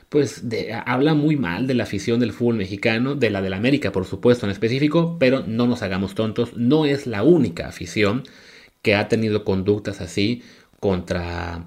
pues 0.08 0.42
habla 0.86 1.14
muy 1.14 1.36
mal 1.36 1.66
de 1.66 1.74
la 1.74 1.82
afición 1.84 2.20
del 2.20 2.32
fútbol 2.32 2.56
mexicano, 2.56 3.14
de 3.14 3.30
la 3.30 3.42
del 3.42 3.52
América 3.52 3.92
por 3.92 4.06
supuesto 4.06 4.46
en 4.46 4.52
específico, 4.52 5.16
pero 5.18 5.44
no 5.46 5.66
nos 5.66 5.82
hagamos 5.82 6.14
tontos, 6.14 6.56
no 6.56 6.86
es 6.86 7.06
la 7.06 7.22
única 7.22 7.68
afición 7.68 8.22
que 8.82 8.94
ha 8.94 9.08
tenido 9.08 9.44
conductas 9.44 10.00
así 10.00 10.42
contra, 10.80 11.66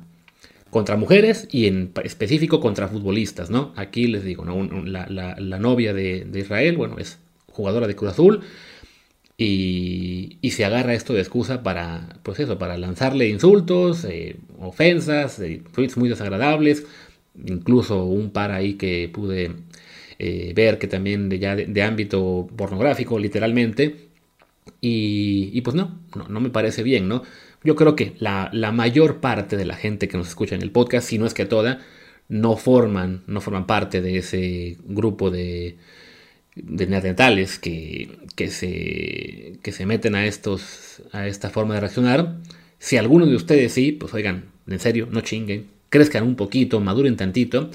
contra 0.69 0.95
mujeres 0.97 1.47
y 1.51 1.67
en 1.67 1.91
específico 2.03 2.59
contra 2.59 2.87
futbolistas, 2.87 3.49
¿no? 3.49 3.73
Aquí 3.75 4.07
les 4.07 4.23
digo, 4.23 4.45
la, 4.45 5.59
novia 5.59 5.93
de, 5.93 6.27
Israel, 6.33 6.77
bueno, 6.77 6.97
es 6.97 7.19
jugadora 7.47 7.87
de 7.87 7.95
Cruz 7.95 8.11
Azul, 8.11 8.41
y, 9.37 10.37
se 10.51 10.65
agarra 10.65 10.93
esto 10.93 11.13
de 11.13 11.21
excusa 11.21 11.63
para, 11.63 12.19
pues 12.23 12.39
eso, 12.39 12.59
para 12.59 12.77
lanzarle 12.77 13.27
insultos, 13.27 14.05
eh, 14.05 14.37
ofensas, 14.59 15.39
eh, 15.39 15.63
tweets 15.73 15.97
muy 15.97 16.09
desagradables, 16.09 16.85
incluso 17.36 18.03
un 18.05 18.32
par 18.32 18.51
ahí 18.51 18.75
que 18.75 19.09
pude 19.11 19.51
eh, 20.19 20.53
ver 20.55 20.77
que 20.77 20.88
también 20.88 21.29
de, 21.29 21.39
ya 21.39 21.55
de, 21.55 21.84
ámbito 21.84 22.47
pornográfico, 22.55 23.17
literalmente, 23.17 24.09
y, 24.82 25.59
pues 25.61 25.75
no, 25.75 25.99
no, 26.29 26.39
me 26.39 26.49
parece 26.49 26.84
bien, 26.84 27.07
¿no? 27.07 27.23
Yo 27.63 27.75
creo 27.75 27.95
que 27.95 28.13
la, 28.19 28.49
la, 28.53 28.71
mayor 28.71 29.19
parte 29.19 29.57
de 29.57 29.65
la 29.65 29.75
gente 29.75 30.07
que 30.07 30.17
nos 30.17 30.27
escucha 30.27 30.55
en 30.55 30.61
el 30.61 30.71
podcast, 30.71 31.07
si 31.07 31.17
no 31.17 31.25
es 31.25 31.34
que 31.34 31.45
toda, 31.45 31.79
no 32.29 32.55
forman, 32.57 33.23
no 33.27 33.41
forman 33.41 33.67
parte 33.67 34.01
de 34.01 34.17
ese 34.17 34.77
grupo 34.86 35.32
de, 35.32 35.77
de 36.55 36.88
que, 37.61 38.17
que, 38.36 38.47
se, 38.49 39.59
que 39.63 39.71
se 39.71 39.86
meten 39.86 40.15
a, 40.15 40.25
estos, 40.25 41.01
a 41.11 41.27
esta 41.27 41.49
forma 41.49 41.75
de 41.75 41.82
reaccionar. 41.82 42.38
Si 42.79 42.97
alguno 42.97 43.25
de 43.25 43.36
ustedes 43.36 43.73
sí, 43.73 43.91
pues 43.91 44.13
oigan, 44.13 44.45
en 44.67 44.79
serio, 44.79 45.07
no 45.11 45.21
chinguen, 45.21 45.67
crezcan 45.91 46.23
un 46.23 46.35
poquito, 46.35 46.79
maduren 46.79 47.17
tantito. 47.17 47.69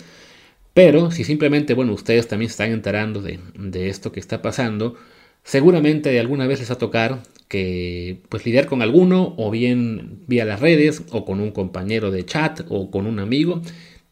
Pero 0.74 1.12
si 1.12 1.22
simplemente, 1.22 1.74
bueno, 1.74 1.92
ustedes 1.92 2.26
también 2.26 2.48
se 2.48 2.54
están 2.54 2.72
enterando 2.72 3.22
de, 3.22 3.38
de 3.54 3.88
esto 3.88 4.10
que 4.10 4.18
está 4.18 4.42
pasando, 4.42 4.96
seguramente 5.44 6.18
alguna 6.18 6.48
vez 6.48 6.58
les 6.58 6.70
va 6.70 6.74
a 6.74 6.78
tocar 6.78 7.22
que 7.48 8.18
pues 8.28 8.44
lidiar 8.44 8.66
con 8.66 8.82
alguno 8.82 9.34
o 9.38 9.52
bien 9.52 10.24
vía 10.26 10.44
las 10.44 10.60
redes 10.60 11.04
o 11.12 11.24
con 11.24 11.40
un 11.40 11.52
compañero 11.52 12.10
de 12.10 12.26
chat 12.26 12.62
o 12.68 12.90
con 12.90 13.06
un 13.06 13.20
amigo 13.20 13.62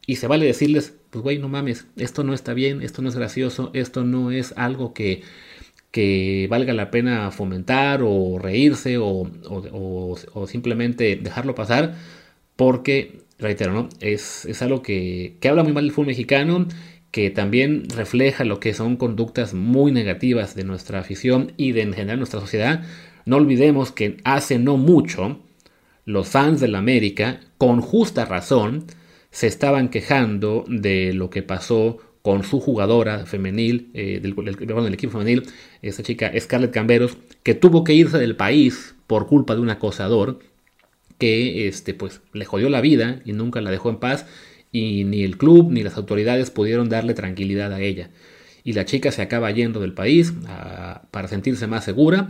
y 0.07 0.15
se 0.15 0.27
vale 0.27 0.45
decirles 0.45 0.93
pues 1.15 1.23
güey, 1.23 1.39
no 1.39 1.47
mames, 1.47 1.87
esto 1.95 2.25
no 2.25 2.33
está 2.33 2.53
bien, 2.53 2.81
esto 2.81 3.01
no 3.01 3.07
es 3.07 3.15
gracioso, 3.15 3.71
esto 3.73 4.03
no 4.03 4.31
es 4.31 4.53
algo 4.57 4.93
que, 4.93 5.21
que 5.89 6.47
valga 6.49 6.73
la 6.73 6.91
pena 6.91 7.31
fomentar 7.31 8.01
o 8.03 8.37
reírse 8.37 8.97
o, 8.99 9.25
simplemente 10.45 11.15
dejarlo 11.15 11.55
pasar, 11.55 11.95
porque, 12.57 13.21
reitero, 13.39 13.73
¿no? 13.73 13.89
es, 13.99 14.45
es 14.45 14.61
algo 14.61 14.81
que, 14.81 15.37
que 15.39 15.49
habla 15.49 15.63
muy 15.63 15.73
mal 15.73 15.83
del 15.83 15.91
fútbol 15.91 16.07
mexicano, 16.07 16.67
que 17.11 17.29
también 17.29 17.83
refleja 17.95 18.43
lo 18.43 18.59
que 18.59 18.73
son 18.73 18.97
conductas 18.97 19.53
muy 19.53 19.91
negativas 19.91 20.55
de 20.55 20.65
nuestra 20.65 20.99
afición 20.99 21.53
y 21.55 21.71
de 21.71 21.81
en 21.81 21.93
general 21.93 22.17
nuestra 22.17 22.41
sociedad. 22.41 22.83
No 23.25 23.37
olvidemos 23.37 23.91
que 23.91 24.17
hace 24.23 24.59
no 24.59 24.77
mucho 24.77 25.39
los 26.03 26.27
fans 26.27 26.59
del 26.59 26.75
América, 26.75 27.39
con 27.57 27.81
justa 27.81 28.25
razón, 28.25 28.85
se 29.31 29.47
estaban 29.47 29.89
quejando 29.89 30.65
de 30.67 31.13
lo 31.13 31.29
que 31.29 31.41
pasó 31.41 31.97
con 32.21 32.43
su 32.43 32.59
jugadora 32.59 33.25
femenil, 33.25 33.91
eh, 33.93 34.19
del, 34.21 34.35
del, 34.35 34.93
equipo 34.93 35.13
femenil, 35.13 35.43
esta 35.81 36.03
chica 36.03 36.31
Scarlett 36.39 36.71
Camberos, 36.71 37.17
que 37.43 37.53
tuvo 37.53 37.83
que 37.83 37.93
irse 37.93 38.17
del 38.17 38.35
país 38.35 38.95
por 39.07 39.27
culpa 39.27 39.55
de 39.55 39.61
un 39.61 39.69
acosador 39.69 40.39
que 41.17 41.67
este, 41.67 41.93
pues, 41.93 42.21
le 42.33 42.45
jodió 42.45 42.69
la 42.69 42.81
vida 42.81 43.21
y 43.25 43.33
nunca 43.33 43.61
la 43.61 43.71
dejó 43.71 43.89
en 43.89 43.97
paz 43.97 44.25
y 44.71 45.03
ni 45.05 45.23
el 45.23 45.37
club 45.37 45.71
ni 45.71 45.83
las 45.83 45.97
autoridades 45.97 46.51
pudieron 46.51 46.89
darle 46.89 47.13
tranquilidad 47.13 47.73
a 47.73 47.81
ella. 47.81 48.09
Y 48.63 48.73
la 48.73 48.85
chica 48.85 49.11
se 49.11 49.21
acaba 49.21 49.51
yendo 49.51 49.79
del 49.79 49.93
país 49.93 50.33
para 51.11 51.27
sentirse 51.27 51.67
más 51.67 51.85
segura 51.85 52.29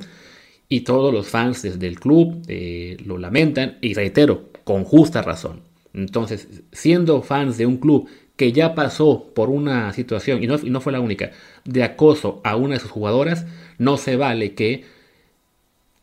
y 0.68 0.82
todos 0.82 1.14
los 1.14 1.28
fans 1.28 1.62
desde 1.62 1.88
el 1.88 2.00
club 2.00 2.44
eh, 2.48 2.98
lo 3.06 3.18
lamentan 3.18 3.78
y 3.82 3.94
reitero, 3.94 4.50
con 4.64 4.84
justa 4.84 5.22
razón. 5.22 5.62
Entonces, 5.94 6.48
siendo 6.72 7.22
fans 7.22 7.58
de 7.58 7.66
un 7.66 7.78
club 7.78 8.10
que 8.36 8.52
ya 8.52 8.76
pasó 8.76 9.32
por 9.34 9.50
una 9.50 9.94
situación, 9.94 10.44
y 10.44 10.48
no, 10.48 10.58
no 10.58 10.82
fue 10.82 10.92
la 10.92 11.00
única, 11.00 11.32
de 11.64 11.84
acoso 11.84 12.42
a 12.44 12.58
una 12.58 12.74
de 12.76 12.82
sus 12.82 12.92
jugadoras, 12.92 13.46
no 13.78 13.98
se 13.98 14.18
vale 14.18 14.54
que 14.56 14.84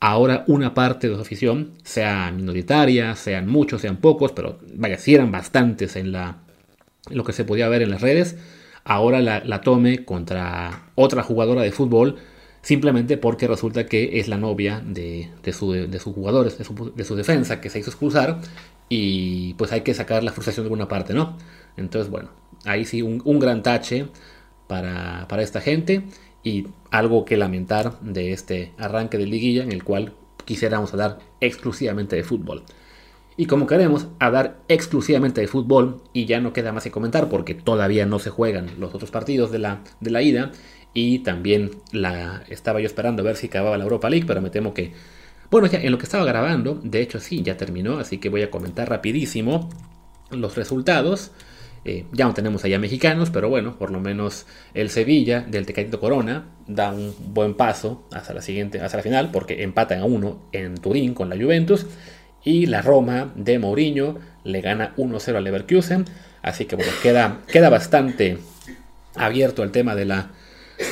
ahora 0.02 0.42
una 0.48 0.74
parte 0.74 1.08
de 1.08 1.14
su 1.14 1.20
afición, 1.20 1.74
sea 1.84 2.32
minoritaria, 2.32 3.14
sean 3.14 3.46
muchos, 3.46 3.82
sean 3.82 3.98
pocos, 3.98 4.32
pero 4.32 4.58
vaya, 4.74 4.98
si 4.98 5.14
eran 5.14 5.30
bastantes 5.30 5.94
en 5.94 6.10
la, 6.10 6.38
lo 7.08 7.22
que 7.22 7.32
se 7.32 7.44
podía 7.44 7.68
ver 7.68 7.82
en 7.82 7.90
las 7.90 8.00
redes, 8.00 8.36
ahora 8.82 9.20
la, 9.20 9.60
tome 9.60 10.04
contra 10.04 10.90
otra 10.96 11.22
jugadora 11.22 11.62
de 11.62 11.70
fútbol 11.70 12.16
simplemente 12.62 13.16
porque 13.16 13.46
resulta 13.46 13.86
que 13.86 14.18
es 14.18 14.26
la 14.26 14.38
novia 14.38 14.82
de, 14.84 15.30
su, 15.52 15.70
de, 15.70 15.98
sus 16.00 16.12
jugadores, 16.12 16.58
de 16.58 16.64
su, 16.64 16.92
de 16.92 17.04
su, 17.04 17.14
defensa, 17.14 17.60
que 17.60 17.70
se 17.70 17.78
hizo 17.78 17.90
expulsar 17.90 18.40
y 18.88 19.54
pues 19.54 19.70
hay 19.70 19.82
que 19.82 19.94
sacar 19.94 20.24
la 20.24 20.32
frustración 20.32 20.64
de 20.64 20.66
alguna 20.66 20.88
parte, 20.88 21.14
¿no? 21.14 21.38
Entonces, 21.76 22.10
bueno, 22.10 22.30
ahí 22.64 22.84
sí 22.84 23.02
un, 23.02 23.38
gran 23.38 23.62
tache 23.62 24.08
para, 24.66 25.28
esta 25.38 25.60
gente 25.60 26.02
y 26.42 26.66
algo 26.90 27.24
que 27.24 27.36
lamentar 27.36 28.00
de 28.00 28.32
este 28.32 28.72
arranque 28.78 29.18
de 29.18 29.26
liguilla 29.26 29.62
en 29.62 29.72
el 29.72 29.84
cual 29.84 30.12
quisiéramos 30.44 30.92
hablar 30.92 31.18
exclusivamente 31.40 32.16
de 32.16 32.24
fútbol. 32.24 32.64
Y 33.36 33.46
como 33.46 33.66
queremos 33.66 34.08
hablar 34.18 34.58
exclusivamente 34.68 35.40
de 35.40 35.48
fútbol 35.48 36.02
y 36.12 36.26
ya 36.26 36.40
no 36.40 36.52
queda 36.52 36.72
más 36.72 36.84
que 36.84 36.90
comentar 36.90 37.28
porque 37.28 37.54
todavía 37.54 38.04
no 38.04 38.18
se 38.18 38.30
juegan 38.30 38.70
los 38.78 38.94
otros 38.94 39.10
partidos 39.10 39.50
de 39.50 39.58
la, 39.58 39.82
de 40.00 40.10
la 40.10 40.22
ida 40.22 40.52
y 40.92 41.20
también 41.20 41.70
la 41.92 42.44
estaba 42.48 42.80
yo 42.80 42.86
esperando 42.86 43.22
a 43.22 43.24
ver 43.24 43.36
si 43.36 43.46
acababa 43.46 43.78
la 43.78 43.84
Europa 43.84 44.10
League, 44.10 44.26
pero 44.26 44.42
me 44.42 44.50
temo 44.50 44.74
que 44.74 44.92
bueno, 45.52 45.66
ya 45.66 45.80
en 45.80 45.92
lo 45.92 45.98
que 45.98 46.04
estaba 46.04 46.24
grabando, 46.24 46.80
de 46.82 47.02
hecho 47.02 47.20
sí, 47.20 47.42
ya 47.42 47.58
terminó, 47.58 47.98
así 47.98 48.16
que 48.16 48.30
voy 48.30 48.40
a 48.40 48.50
comentar 48.50 48.88
rapidísimo 48.88 49.68
los 50.30 50.56
resultados. 50.56 51.30
Eh, 51.84 52.04
ya 52.12 52.26
no 52.26 52.34
tenemos 52.34 52.64
allá 52.64 52.78
mexicanos, 52.78 53.30
pero 53.30 53.48
bueno, 53.48 53.76
por 53.76 53.90
lo 53.90 54.00
menos 54.00 54.46
el 54.72 54.88
Sevilla 54.88 55.40
del 55.40 55.66
Tecatito 55.66 55.98
Corona 55.98 56.46
da 56.68 56.92
un 56.92 57.14
buen 57.34 57.54
paso 57.54 58.04
hasta 58.12 58.32
la 58.32 58.40
siguiente, 58.40 58.80
hasta 58.80 58.98
la 58.98 59.02
final, 59.02 59.30
porque 59.32 59.62
empatan 59.62 60.00
a 60.00 60.04
uno 60.04 60.42
en 60.52 60.76
Turín 60.76 61.14
con 61.14 61.28
la 61.28 61.36
Juventus. 61.36 61.86
Y 62.44 62.66
la 62.66 62.82
Roma 62.82 63.32
de 63.36 63.58
Mourinho 63.58 64.18
le 64.44 64.60
gana 64.60 64.94
1-0 64.96 65.36
al 65.36 65.44
Leverkusen. 65.44 66.04
Así 66.42 66.64
que 66.64 66.76
bueno, 66.76 66.90
queda, 67.02 67.40
queda 67.46 67.68
bastante 67.68 68.38
abierto 69.14 69.62
el 69.62 69.70
tema 69.70 69.94
de 69.94 70.04
la, 70.04 70.30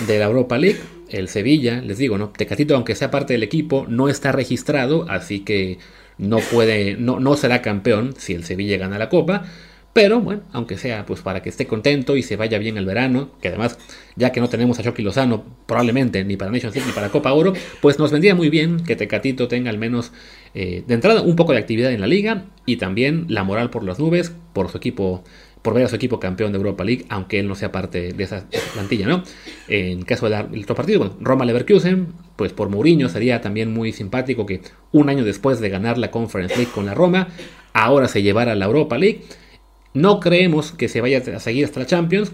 de 0.07 0.19
la 0.19 0.27
Europa 0.27 0.59
League 0.59 0.79
el 1.11 1.29
Sevilla, 1.29 1.81
les 1.81 1.99
digo, 1.99 2.19
¿no? 2.19 2.31
Tecatito, 2.31 2.75
aunque 2.75 2.95
sea 2.95 3.11
parte 3.11 3.33
del 3.33 3.43
equipo, 3.43 3.87
no 3.89 4.09
está 4.09 4.33
registrado, 4.33 5.07
así 5.09 5.41
que 5.41 5.79
no 6.19 6.39
puede, 6.39 6.97
no, 6.97 7.21
no 7.21 7.37
será 7.37 7.63
campeón 7.63 8.15
si 8.17 8.35
el 8.35 8.45
Sevilla 8.45 8.77
gana 8.79 8.99
la 8.99 9.09
Copa. 9.09 9.45
Pero 9.93 10.21
bueno, 10.21 10.43
aunque 10.53 10.79
sea 10.79 11.05
pues 11.05 11.21
para 11.21 11.43
que 11.43 11.49
esté 11.49 11.67
contento 11.67 12.17
y 12.17 12.23
se 12.23 12.37
vaya 12.37 12.59
bien 12.59 12.77
el 12.77 12.87
verano, 12.87 13.31
que 13.41 13.49
además, 13.49 13.77
ya 14.15 14.31
que 14.31 14.41
no 14.41 14.49
tenemos 14.49 14.79
a 14.79 14.85
Chucky 14.85 15.03
Lozano, 15.03 15.45
probablemente 15.67 16.25
ni 16.25 16.37
para 16.37 16.53
Nations 16.53 16.75
League 16.75 16.89
ni 16.89 16.95
para 16.95 17.09
Copa 17.09 17.33
Oro, 17.33 17.55
pues 17.81 17.99
nos 17.99 18.13
vendría 18.13 18.37
muy 18.37 18.51
bien 18.51 18.85
que 18.85 18.95
Tecatito 18.95 19.49
tenga 19.49 19.69
al 19.69 19.79
menos 19.79 20.13
eh, 20.55 20.85
de 20.87 20.95
entrada 20.95 21.23
un 21.23 21.35
poco 21.35 21.53
de 21.53 21.59
actividad 21.59 21.91
en 21.93 22.01
la 22.01 22.07
liga 22.07 22.45
y 22.67 22.77
también 22.77 23.27
la 23.29 23.43
moral 23.43 23.71
por 23.71 23.83
las 23.83 23.99
nubes, 23.99 24.33
por 24.53 24.71
su 24.71 24.79
equipo 24.79 25.25
por 25.63 25.75
ver 25.75 25.85
a 25.85 25.89
su 25.89 25.97
equipo 25.97 26.21
campeón 26.21 26.53
de 26.53 26.59
Europa 26.59 26.85
League, 26.85 27.05
aunque 27.09 27.39
él 27.39 27.47
no 27.47 27.55
sea 27.55 27.71
parte 27.71 28.13
de 28.13 28.25
esa 28.25 28.47
plantilla, 28.73 29.07
¿no? 29.07 29.23
En 29.69 30.03
caso 30.03 30.29
del 30.29 30.63
otro 30.63 30.75
partido, 30.75 31.01
bueno, 31.01 31.17
Roma 31.21 31.45
Leverkusen, 31.45 32.09
pues 32.37 32.53
por 32.53 32.71
Mourinho 32.71 33.09
sería 33.09 33.41
también 33.41 33.73
muy 33.73 33.93
simpático 33.93 34.47
que 34.47 34.63
un 34.93 35.11
año 35.11 35.25
después 35.25 35.61
de 35.61 35.69
ganar 35.69 35.99
la 35.99 36.11
Conference 36.11 36.57
League 36.57 36.73
con 36.73 36.87
la 36.87 36.95
Roma, 36.95 37.29
ahora 37.75 38.09
se 38.09 38.23
llevara 38.23 38.55
la 38.55 38.67
Europa 38.67 38.97
League. 38.97 39.23
No 39.95 40.21
creemos 40.21 40.73
que 40.73 40.89
se 40.89 41.01
vaya 41.01 41.19
a 41.19 41.41
seguir 41.41 41.65
hasta 41.65 41.81
la 41.81 41.87
Champions, 41.87 42.33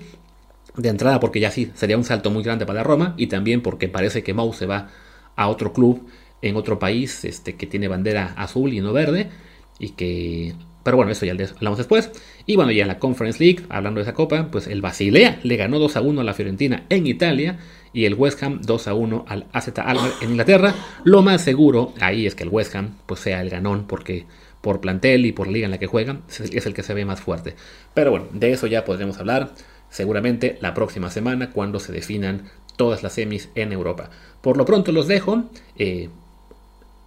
de 0.77 0.89
entrada 0.89 1.21
porque 1.21 1.41
ya 1.41 1.51
sí 1.51 1.71
sería 1.75 1.97
un 1.97 2.05
salto 2.05 2.31
muy 2.31 2.43
grande 2.43 2.67
para 2.67 2.83
Roma 2.83 3.15
y 3.17 3.29
también 3.29 3.63
porque 3.63 3.89
parece 3.89 4.23
que 4.23 4.35
Mou 4.35 4.53
se 4.53 4.67
va 4.67 4.89
a 5.35 5.49
otro 5.49 5.73
club 5.73 6.07
en 6.43 6.57
otro 6.57 6.79
país 6.79 7.25
este, 7.25 7.57
que 7.57 7.67
tiene 7.67 7.89
bandera 7.89 8.35
azul 8.37 8.73
y 8.73 8.81
no 8.81 8.93
verde 8.93 9.31
y 9.79 9.91
que 9.91 10.55
pero 10.83 10.99
bueno, 10.99 11.11
eso 11.11 11.27
ya 11.27 11.33
hablamos 11.33 11.79
después. 11.79 12.13
Y 12.47 12.55
bueno, 12.55 12.71
ya 12.71 12.83
en 12.83 12.87
la 12.87 13.01
Conference 13.01 13.43
League, 13.43 13.65
hablando 13.71 13.99
de 13.99 14.03
esa 14.03 14.15
copa, 14.15 14.53
pues 14.53 14.69
el 14.69 14.83
Basilea 14.83 15.41
le 15.43 15.57
ganó 15.57 15.81
2 15.81 15.97
a 15.97 16.01
1 16.01 16.21
a 16.21 16.23
la 16.23 16.33
Fiorentina 16.33 16.85
en 16.91 17.09
Italia 17.09 17.59
y 17.93 18.05
el 18.05 18.15
West 18.15 18.41
Ham 18.45 18.61
2 18.63 18.87
a 18.87 18.95
1 18.95 19.25
al 19.27 19.47
AZ 19.53 19.77
Alkmaar 19.79 20.13
en 20.21 20.31
Inglaterra. 20.31 20.77
Lo 21.03 21.23
más 21.23 21.43
seguro 21.43 21.93
ahí 22.01 22.25
es 22.25 22.37
que 22.37 22.45
el 22.45 22.51
West 22.51 22.77
Ham 22.77 22.99
pues 23.07 23.19
sea 23.19 23.43
el 23.43 23.51
ganón 23.51 23.89
porque 23.89 24.27
por 24.67 24.81
plantel 24.81 25.27
y 25.27 25.31
por 25.31 25.47
liga 25.47 25.67
en 25.67 25.71
la 25.71 25.79
que 25.79 25.87
juegan 25.87 26.23
es 26.29 26.67
el 26.67 26.75
que 26.75 26.83
se 26.83 26.93
ve 26.93 27.05
más 27.05 27.21
fuerte. 27.21 27.55
Pero 27.95 28.11
bueno, 28.11 28.27
de 28.33 28.51
eso 28.51 28.67
ya 28.67 28.85
podremos 28.85 29.17
hablar 29.19 29.53
seguramente 29.91 30.59
la 30.61 30.75
próxima 30.75 31.09
semana 31.09 31.53
cuando 31.53 31.79
se 31.79 31.93
definan 31.93 32.51
todas 32.75 33.05
las 33.05 33.13
semis 33.13 33.49
en 33.55 33.71
Europa. 33.71 34.11
Por 34.41 34.57
lo 34.57 34.65
pronto 34.65 34.91
los 34.91 35.07
dejo. 35.07 35.45
Eh, 35.79 36.09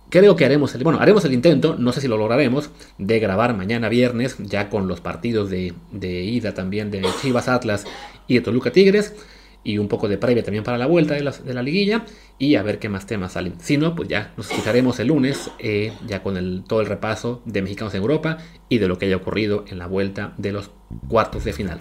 Creo 0.10 0.38
que 0.38 0.46
haremos 0.46 0.74
el, 0.74 0.84
bueno, 0.84 1.00
haremos 1.02 1.24
el 1.26 1.34
intento, 1.34 1.76
no 1.78 1.92
sé 1.92 2.00
si 2.02 2.08
lo 2.08 2.18
lograremos, 2.18 2.72
de 2.98 3.20
grabar 3.20 3.56
mañana 3.56 3.90
viernes, 3.90 4.38
ya 4.40 4.70
con 4.70 4.88
los 4.88 5.02
partidos 5.02 5.52
de, 5.52 5.74
de 5.92 6.24
ida 6.24 6.54
también 6.56 6.90
de 6.90 7.06
Chivas 7.22 7.48
Atlas 7.48 7.86
y 8.26 8.36
de 8.36 8.42
Toluca 8.42 8.72
Tigres 8.72 9.14
y 9.64 9.78
un 9.78 9.88
poco 9.88 10.08
de 10.08 10.18
previa 10.18 10.44
también 10.44 10.64
para 10.64 10.78
la 10.78 10.86
vuelta 10.86 11.16
de 11.16 11.54
la, 11.54 11.64
liguilla 11.64 12.06
y 12.38 12.56
a 12.56 12.64
ver 12.64 12.80
qué 12.80 12.90
más 12.90 13.06
temas 13.06 13.34
salen. 13.34 13.56
Si 13.60 13.78
no, 13.78 13.96
pues 13.96 14.08
ya 14.08 14.34
nos 14.38 14.48
fijaremos 14.48 15.00
el 15.00 15.08
lunes 15.08 15.52
eh, 15.60 15.94
ya 16.08 16.24
con 16.24 16.38
el, 16.38 16.64
todo 16.68 16.82
el 16.82 16.88
repaso 16.88 17.42
de 17.46 17.62
mexicanos 17.62 17.94
en 17.94 18.02
Europa 18.02 18.38
y 18.70 18.78
de 18.78 18.88
lo 18.88 18.98
que 18.98 19.06
haya 19.06 19.18
ocurrido 19.18 19.66
en 19.68 19.78
la 19.78 19.88
vuelta 19.88 20.34
de 20.38 20.52
los 20.52 20.72
cuartos 21.08 21.44
de 21.44 21.54
final. 21.54 21.80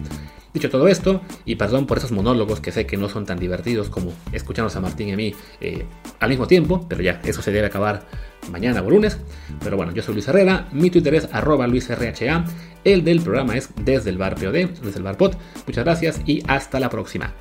Dicho 0.53 0.70
todo 0.70 0.89
esto, 0.89 1.20
y 1.45 1.57
perdón 1.57 1.87
por 1.87 1.99
esos 1.99 2.11
monólogos 2.11 2.61
que 2.61 2.72
sé 2.72 2.87
que 2.87 2.97
no 2.97 3.09
son 3.09 3.26
tan 3.26 3.39
divertidos 3.39 3.91
como 3.91 4.12
escucharnos 4.33 4.74
a 4.76 4.81
Martín 4.81 5.09
y 5.09 5.12
a 5.12 5.16
mí 5.16 5.35
eh, 5.61 5.85
al 6.20 6.31
mismo 6.31 6.47
tiempo, 6.47 6.87
pero 6.89 7.03
ya, 7.03 7.20
eso 7.24 7.43
se 7.43 7.53
debe 7.53 7.66
acabar 7.66 8.07
mañana 8.51 8.83
o 8.83 8.91
lunes. 8.91 9.18
Pero 9.62 9.76
bueno, 9.76 9.93
yo 9.93 10.03
soy 10.03 10.14
Luis 10.14 10.26
Herrera, 10.26 10.68
mi 10.72 10.91
Twitter 10.91 11.14
es 11.14 11.29
arroba 11.33 11.66
luisrha, 11.66 12.45
el 12.85 13.05
del 13.05 13.20
programa 13.20 13.57
es 13.57 13.70
desde 13.85 14.11
el 14.11 14.16
bar 14.16 14.37
POD, 14.37 14.81
desde 14.83 14.99
el 14.99 15.03
bar 15.03 15.18
POD. 15.18 15.35
Muchas 15.66 15.85
gracias 15.85 16.20
y 16.24 16.43
hasta 16.49 16.81
la 16.81 16.89
próxima. 16.89 17.35